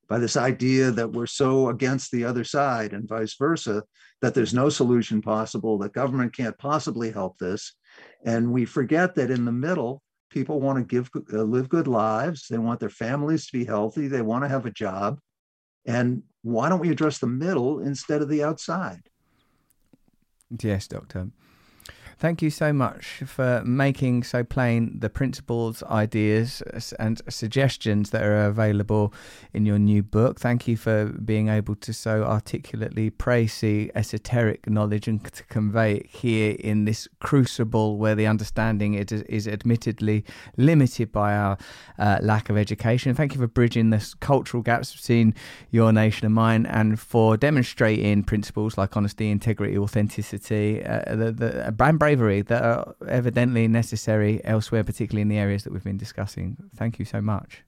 by 0.10 0.20
this 0.20 0.36
idea 0.36 0.92
that 0.92 1.14
we're 1.14 1.26
so 1.26 1.70
against 1.70 2.12
the 2.12 2.26
other 2.26 2.44
side 2.44 2.92
and 2.92 3.08
vice 3.08 3.36
versa 3.38 3.82
that 4.22 4.34
there's 4.34 4.54
no 4.54 4.68
solution 4.68 5.22
possible 5.22 5.78
that 5.78 5.94
government 5.94 6.36
can't 6.36 6.58
possibly 6.58 7.12
help 7.12 7.38
this. 7.38 7.76
And 8.26 8.52
we 8.52 8.66
forget 8.66 9.16
that 9.16 9.32
in 9.32 9.46
the 9.46 9.54
middle 9.54 10.02
people 10.30 10.60
want 10.60 10.78
to 10.78 10.84
give 10.84 11.10
uh, 11.32 11.44
live 11.44 11.70
good 11.70 11.88
lives 11.88 12.48
they 12.50 12.58
want 12.58 12.82
their 12.82 12.90
families 12.90 13.46
to 13.46 13.58
be 13.58 13.66
healthy 13.66 14.08
they 14.08 14.22
want 14.22 14.44
to 14.44 14.50
have 14.50 14.66
a 14.66 14.72
job. 14.72 15.20
And 15.86 16.24
why 16.42 16.68
don't 16.68 16.82
we 16.82 16.92
address 16.92 17.20
the 17.20 17.28
middle 17.28 17.80
instead 17.80 18.22
of 18.22 18.28
the 18.28 18.44
outside? 18.44 19.04
Yes, 20.62 20.88
Doctor. 20.88 21.30
Thank 22.22 22.44
you 22.44 22.52
so 22.52 22.72
much 22.72 23.24
for 23.26 23.64
making 23.66 24.22
so 24.26 24.44
plain 24.44 25.00
the 25.00 25.10
principles, 25.10 25.82
ideas, 25.82 26.62
and 27.00 27.20
suggestions 27.28 28.12
that 28.12 28.22
are 28.22 28.46
available 28.46 29.12
in 29.56 29.66
your 29.66 29.80
new 29.80 30.04
book. 30.04 30.40
Thank 30.40 30.68
you 30.68 30.78
for 30.78 31.06
being 31.06 31.48
able 31.48 31.74
to 31.78 31.92
so 31.92 32.24
articulately 32.24 33.10
praise 33.10 33.60
the 33.60 33.92
esoteric 33.96 34.70
knowledge 34.70 35.08
and 35.08 35.24
to 35.34 35.44
convey 35.46 35.96
it 35.96 36.06
here 36.06 36.56
in 36.60 36.86
this 36.86 37.08
crucible 37.22 37.98
where 37.98 38.14
the 38.14 38.28
understanding 38.28 38.94
it 38.94 39.12
is, 39.12 39.48
admittedly 39.48 40.24
limited 40.58 41.12
by 41.12 41.36
our 41.36 41.58
uh, 41.98 42.20
lack 42.22 42.52
of 42.52 42.56
education. 42.56 43.16
Thank 43.16 43.34
you 43.34 43.42
for 43.42 43.48
bridging 43.48 43.90
the 43.90 44.14
cultural 44.20 44.62
gaps 44.62 44.96
between 44.96 45.34
your 45.72 45.92
nation 45.92 46.28
and 46.28 46.36
mine 46.36 46.68
and 46.68 47.00
for 47.00 47.36
demonstrating 47.36 48.24
principles 48.24 48.78
like 48.78 48.96
honesty, 48.96 49.32
integrity, 49.32 49.76
authenticity, 49.76 50.86
uh, 50.86 51.16
the, 51.16 51.32
the, 51.32 51.72
and 52.11 52.11
bravery 52.12 52.42
that 52.42 52.64
are 52.64 52.96
evidently 53.08 53.68
necessary 53.68 54.42
elsewhere, 54.44 54.84
particularly 54.84 55.22
in 55.22 55.30
the 55.30 55.38
areas 55.38 55.64
that 55.64 55.72
we've 55.72 55.84
been 55.84 55.98
discussing. 55.98 56.58
Thank 56.76 57.00
you 57.00 57.06
so 57.06 57.22
much. 57.22 57.64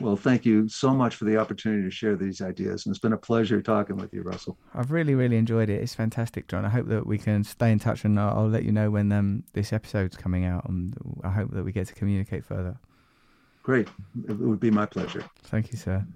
Well, 0.00 0.16
thank 0.16 0.44
you 0.44 0.68
so 0.68 0.90
much 0.90 1.16
for 1.16 1.24
the 1.24 1.38
opportunity 1.38 1.82
to 1.82 1.90
share 1.90 2.16
these 2.16 2.42
ideas. 2.42 2.84
And 2.84 2.92
it's 2.92 3.00
been 3.00 3.14
a 3.14 3.18
pleasure 3.18 3.62
talking 3.62 3.96
with 3.96 4.12
you, 4.12 4.22
Russell. 4.22 4.58
I've 4.74 4.90
really, 4.90 5.14
really 5.14 5.36
enjoyed 5.36 5.70
it. 5.70 5.82
It's 5.82 5.94
fantastic, 5.94 6.48
John. 6.48 6.66
I 6.66 6.68
hope 6.68 6.86
that 6.88 7.06
we 7.06 7.18
can 7.18 7.44
stay 7.44 7.72
in 7.72 7.78
touch, 7.78 8.04
and 8.04 8.20
I'll, 8.20 8.38
I'll 8.38 8.48
let 8.48 8.64
you 8.64 8.72
know 8.72 8.90
when 8.90 9.10
um, 9.10 9.44
this 9.54 9.72
episode's 9.72 10.16
coming 10.16 10.44
out. 10.44 10.68
And 10.68 10.94
I 11.24 11.30
hope 11.30 11.50
that 11.52 11.64
we 11.64 11.72
get 11.72 11.86
to 11.88 11.94
communicate 11.94 12.44
further. 12.44 12.76
Great. 13.66 13.88
It 14.28 14.38
would 14.38 14.60
be 14.60 14.70
my 14.70 14.86
pleasure. 14.86 15.24
Thank 15.42 15.72
you, 15.72 15.76
sir. 15.76 16.06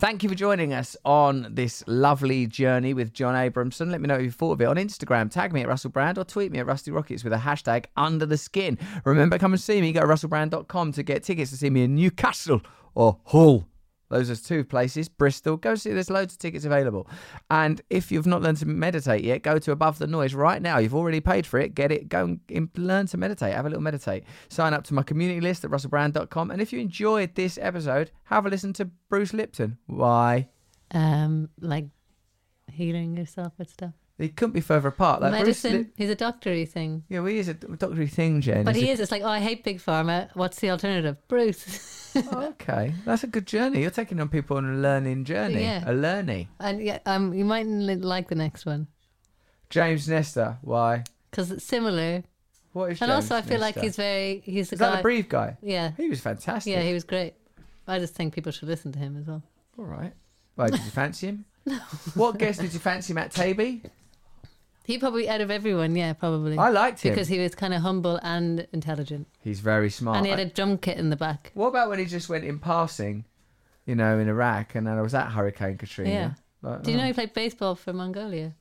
Thank 0.00 0.24
you 0.24 0.28
for 0.28 0.34
joining 0.34 0.74
us 0.74 0.96
on 1.04 1.46
this 1.54 1.84
lovely 1.86 2.48
journey 2.48 2.94
with 2.94 3.12
John 3.12 3.36
Abramson. 3.36 3.92
Let 3.92 4.00
me 4.00 4.08
know 4.08 4.14
what 4.14 4.24
you 4.24 4.32
thought 4.32 4.54
of 4.54 4.60
it 4.60 4.64
on 4.64 4.74
Instagram. 4.74 5.30
Tag 5.30 5.52
me 5.52 5.60
at 5.60 5.68
Russell 5.68 5.90
Brand 5.90 6.18
or 6.18 6.24
tweet 6.24 6.50
me 6.50 6.58
at 6.58 6.66
Rusty 6.66 6.90
Rockets 6.90 7.22
with 7.22 7.32
a 7.32 7.36
hashtag 7.36 7.84
under 7.96 8.26
the 8.26 8.36
skin. 8.36 8.76
Remember, 9.04 9.38
come 9.38 9.52
and 9.52 9.62
see 9.62 9.80
me. 9.80 9.92
Go 9.92 10.00
to 10.00 10.06
russellbrand.com 10.08 10.90
to 10.90 11.02
get 11.04 11.22
tickets 11.22 11.52
to 11.52 11.56
see 11.56 11.70
me 11.70 11.84
in 11.84 11.94
Newcastle 11.94 12.60
or 12.96 13.20
Hull. 13.26 13.68
Those 14.08 14.30
are 14.30 14.36
two 14.36 14.64
places. 14.64 15.08
Bristol. 15.08 15.56
Go 15.56 15.74
see. 15.74 15.92
There's 15.92 16.10
loads 16.10 16.34
of 16.34 16.38
tickets 16.38 16.64
available. 16.64 17.08
And 17.50 17.80
if 17.90 18.12
you've 18.12 18.26
not 18.26 18.42
learned 18.42 18.58
to 18.58 18.66
meditate 18.66 19.24
yet, 19.24 19.42
go 19.42 19.58
to 19.58 19.72
Above 19.72 19.98
the 19.98 20.06
Noise 20.06 20.34
right 20.34 20.60
now. 20.62 20.78
You've 20.78 20.94
already 20.94 21.20
paid 21.20 21.46
for 21.46 21.58
it. 21.58 21.74
Get 21.74 21.90
it. 21.92 22.08
Go 22.08 22.38
and 22.48 22.70
learn 22.76 23.06
to 23.06 23.16
meditate. 23.16 23.54
Have 23.54 23.66
a 23.66 23.68
little 23.68 23.82
meditate. 23.82 24.24
Sign 24.48 24.74
up 24.74 24.84
to 24.84 24.94
my 24.94 25.02
community 25.02 25.40
list 25.40 25.64
at 25.64 25.70
russellbrand.com. 25.70 26.50
And 26.50 26.62
if 26.62 26.72
you 26.72 26.80
enjoyed 26.80 27.34
this 27.34 27.58
episode, 27.60 28.10
have 28.24 28.46
a 28.46 28.48
listen 28.48 28.72
to 28.74 28.86
Bruce 29.08 29.32
Lipton. 29.32 29.78
Why? 29.86 30.48
Um, 30.92 31.48
like 31.60 31.86
healing 32.70 33.16
yourself 33.16 33.52
with 33.58 33.70
stuff. 33.70 33.94
They 34.18 34.28
couldn't 34.28 34.52
be 34.54 34.60
further 34.62 34.88
apart. 34.88 35.20
Like 35.20 35.32
Bruce 35.32 35.62
Medicine. 35.62 35.72
Lip- 35.72 35.92
he's 35.96 36.08
a 36.10 36.14
doctory 36.14 36.64
thing. 36.64 37.04
yeah, 37.10 37.18
well, 37.20 37.28
he 37.30 37.38
is 37.38 37.48
a 37.48 37.54
doctory 37.54 38.06
thing, 38.06 38.40
Jen. 38.40 38.64
But 38.64 38.74
he 38.76 38.88
a- 38.88 38.92
is. 38.92 39.00
It's 39.00 39.10
like, 39.12 39.22
oh, 39.22 39.28
I 39.28 39.40
hate 39.40 39.62
big 39.62 39.78
pharma. 39.78 40.30
What's 40.34 40.58
the 40.60 40.70
alternative? 40.70 41.16
Bruce. 41.28 41.92
Oh, 42.32 42.46
okay, 42.46 42.94
that's 43.04 43.24
a 43.24 43.26
good 43.26 43.46
journey. 43.46 43.82
You're 43.82 43.90
taking 43.90 44.18
on 44.20 44.30
people 44.30 44.56
on 44.56 44.64
a 44.64 44.72
learning 44.78 45.26
journey. 45.26 45.60
Yeah. 45.60 45.84
A 45.86 45.92
learning. 45.92 46.48
and 46.58 46.80
yeah, 46.80 46.98
um, 47.04 47.34
you 47.34 47.44
might 47.44 47.66
like 47.66 48.28
the 48.30 48.34
next 48.34 48.64
one 48.64 48.86
James 49.68 50.08
Nestor. 50.08 50.56
Why? 50.62 51.04
because 51.30 51.50
it's 51.50 51.64
similar. 51.66 52.24
What 52.72 52.92
is? 52.92 53.02
And 53.02 53.10
James 53.10 53.30
also, 53.30 53.36
I 53.36 53.42
feel 53.42 53.60
like 53.60 53.78
he's 53.78 53.96
very. 53.96 54.40
He's 54.46 54.70
the 54.70 54.76
Is 54.76 54.80
guy. 54.80 54.90
that 54.92 54.96
the 54.96 55.02
Breathe 55.02 55.28
guy? 55.28 55.58
Yeah. 55.60 55.90
He 55.98 56.08
was 56.08 56.20
fantastic. 56.20 56.72
Yeah, 56.72 56.80
he 56.80 56.94
was 56.94 57.04
great. 57.04 57.34
I 57.86 57.98
just 57.98 58.14
think 58.14 58.32
people 58.34 58.50
should 58.50 58.68
listen 58.68 58.92
to 58.92 58.98
him 58.98 59.18
as 59.18 59.26
well. 59.26 59.42
All 59.78 59.84
right. 59.84 60.14
Why 60.54 60.68
did 60.70 60.80
you 60.84 60.90
fancy 60.90 61.26
him? 61.26 61.44
no. 61.66 61.76
What 62.14 62.38
guest 62.38 62.62
did 62.62 62.72
you 62.72 62.78
fancy, 62.78 63.12
Matt 63.12 63.30
Taibbi? 63.34 63.82
He 64.86 64.98
probably 64.98 65.28
out 65.28 65.40
of 65.40 65.50
everyone, 65.50 65.96
yeah, 65.96 66.12
probably. 66.12 66.56
I 66.56 66.68
liked 66.70 67.02
him. 67.02 67.12
because 67.12 67.26
he 67.26 67.40
was 67.40 67.56
kind 67.56 67.74
of 67.74 67.82
humble 67.82 68.20
and 68.22 68.68
intelligent, 68.72 69.26
He's 69.40 69.58
very 69.58 69.90
smart. 69.90 70.18
and 70.18 70.26
he 70.26 70.30
had 70.30 70.38
a 70.38 70.46
drum 70.46 70.78
kit 70.78 70.96
in 70.96 71.10
the 71.10 71.16
back. 71.16 71.50
What 71.54 71.68
about 71.68 71.88
when 71.88 71.98
he 71.98 72.04
just 72.04 72.28
went 72.28 72.44
in 72.44 72.60
passing, 72.60 73.24
you 73.84 73.96
know, 73.96 74.18
in 74.20 74.28
Iraq, 74.28 74.76
and 74.76 74.86
then 74.86 74.96
I 74.96 75.02
was 75.02 75.12
at 75.12 75.32
Hurricane 75.32 75.76
Katrina? 75.76 76.10
Yeah. 76.10 76.30
Like, 76.62 76.84
Do 76.84 76.92
you 76.92 76.98
oh. 76.98 77.00
know 77.00 77.06
he 77.08 77.12
played 77.12 77.32
baseball 77.34 77.74
for 77.74 77.92
Mongolia 77.92 78.54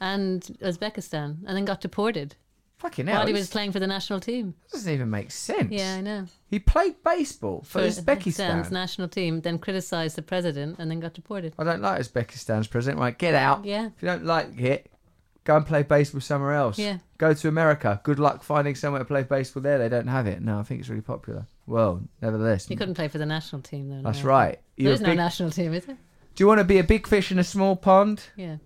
and 0.00 0.42
Uzbekistan, 0.60 1.38
and 1.46 1.56
then 1.56 1.64
got 1.64 1.80
deported 1.80 2.34
Fucking 2.78 3.06
hell. 3.06 3.18
while 3.20 3.26
he 3.26 3.32
was 3.32 3.48
playing 3.48 3.72
for 3.72 3.80
the 3.80 3.86
national 3.86 4.20
team? 4.20 4.54
That 4.64 4.72
doesn't 4.78 4.92
even 4.92 5.08
make 5.08 5.30
sense. 5.30 5.72
Yeah, 5.72 5.94
I 5.94 6.00
know. 6.02 6.26
He 6.46 6.58
played 6.58 7.02
baseball 7.02 7.62
for, 7.62 7.80
Uzbekistan's 7.80 8.68
Uzbekistan. 8.68 8.70
national 8.70 9.08
team, 9.08 9.40
then 9.40 9.58
criticised 9.58 10.14
the 10.16 10.22
president, 10.22 10.76
and 10.78 10.90
then 10.90 11.00
got 11.00 11.14
deported. 11.14 11.54
I 11.58 11.64
don't 11.64 11.80
like 11.80 12.00
Uzbekistan's 12.00 12.66
president. 12.66 13.00
Right, 13.00 13.16
get 13.16 13.34
out. 13.34 13.64
Yeah. 13.64 13.86
If 13.86 14.02
you 14.02 14.08
don't 14.08 14.26
like 14.26 14.58
it, 14.60 14.90
go 15.44 15.56
and 15.56 15.64
play 15.64 15.84
baseball 15.84 16.20
somewhere 16.20 16.52
else. 16.52 16.78
Yeah. 16.78 16.98
Go 17.16 17.32
to 17.32 17.48
America. 17.48 17.98
Good 18.04 18.18
luck 18.18 18.42
finding 18.42 18.74
somewhere 18.74 18.98
to 18.98 19.06
play 19.06 19.22
baseball 19.22 19.62
there. 19.62 19.78
They 19.78 19.88
don't 19.88 20.08
have 20.08 20.26
it. 20.26 20.42
No, 20.42 20.58
I 20.58 20.62
think 20.62 20.80
it's 20.80 20.90
really 20.90 21.00
popular. 21.00 21.46
Well, 21.66 22.02
nevertheless. 22.20 22.68
You 22.68 22.76
couldn't 22.76 22.94
play 22.94 23.08
for 23.08 23.16
the 23.16 23.24
national 23.26 23.62
team, 23.62 23.88
though. 23.88 24.02
That's 24.02 24.20
America. 24.20 24.28
right. 24.28 24.60
You're 24.76 24.90
There's 24.90 25.00
a 25.00 25.04
no 25.04 25.08
big- 25.10 25.16
national 25.16 25.50
team, 25.50 25.72
is 25.72 25.86
there? 25.86 25.96
Do 26.34 26.44
you 26.44 26.46
want 26.46 26.58
to 26.58 26.64
be 26.64 26.76
a 26.78 26.84
big 26.84 27.06
fish 27.06 27.32
in 27.32 27.38
a 27.38 27.44
small 27.44 27.74
pond? 27.74 28.22
Yeah. 28.36 28.56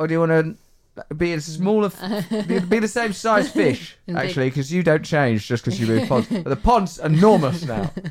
Or 0.00 0.08
do 0.08 0.14
you 0.14 0.18
want 0.18 0.30
to 0.32 0.56
be 1.16 1.32
a 1.32 1.40
smaller, 1.40 1.90
be, 2.46 2.60
be 2.60 2.78
the 2.78 2.88
same 2.88 3.12
size 3.12 3.50
fish, 3.52 3.96
actually, 4.14 4.48
because 4.48 4.72
you 4.72 4.82
don't 4.82 5.04
change 5.04 5.46
just 5.46 5.64
because 5.64 5.80
you 5.80 5.86
move 5.86 6.08
ponds. 6.08 6.28
But 6.28 6.44
the 6.44 6.56
pond's 6.56 6.98
enormous 6.98 7.64
now. 7.64 7.90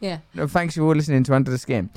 Yeah. 0.00 0.18
No, 0.34 0.46
thanks 0.46 0.74
for 0.74 0.82
all 0.82 0.94
listening 0.94 1.22
to 1.22 1.34
Under 1.34 1.50
the 1.50 1.56
Skin. 1.56 1.88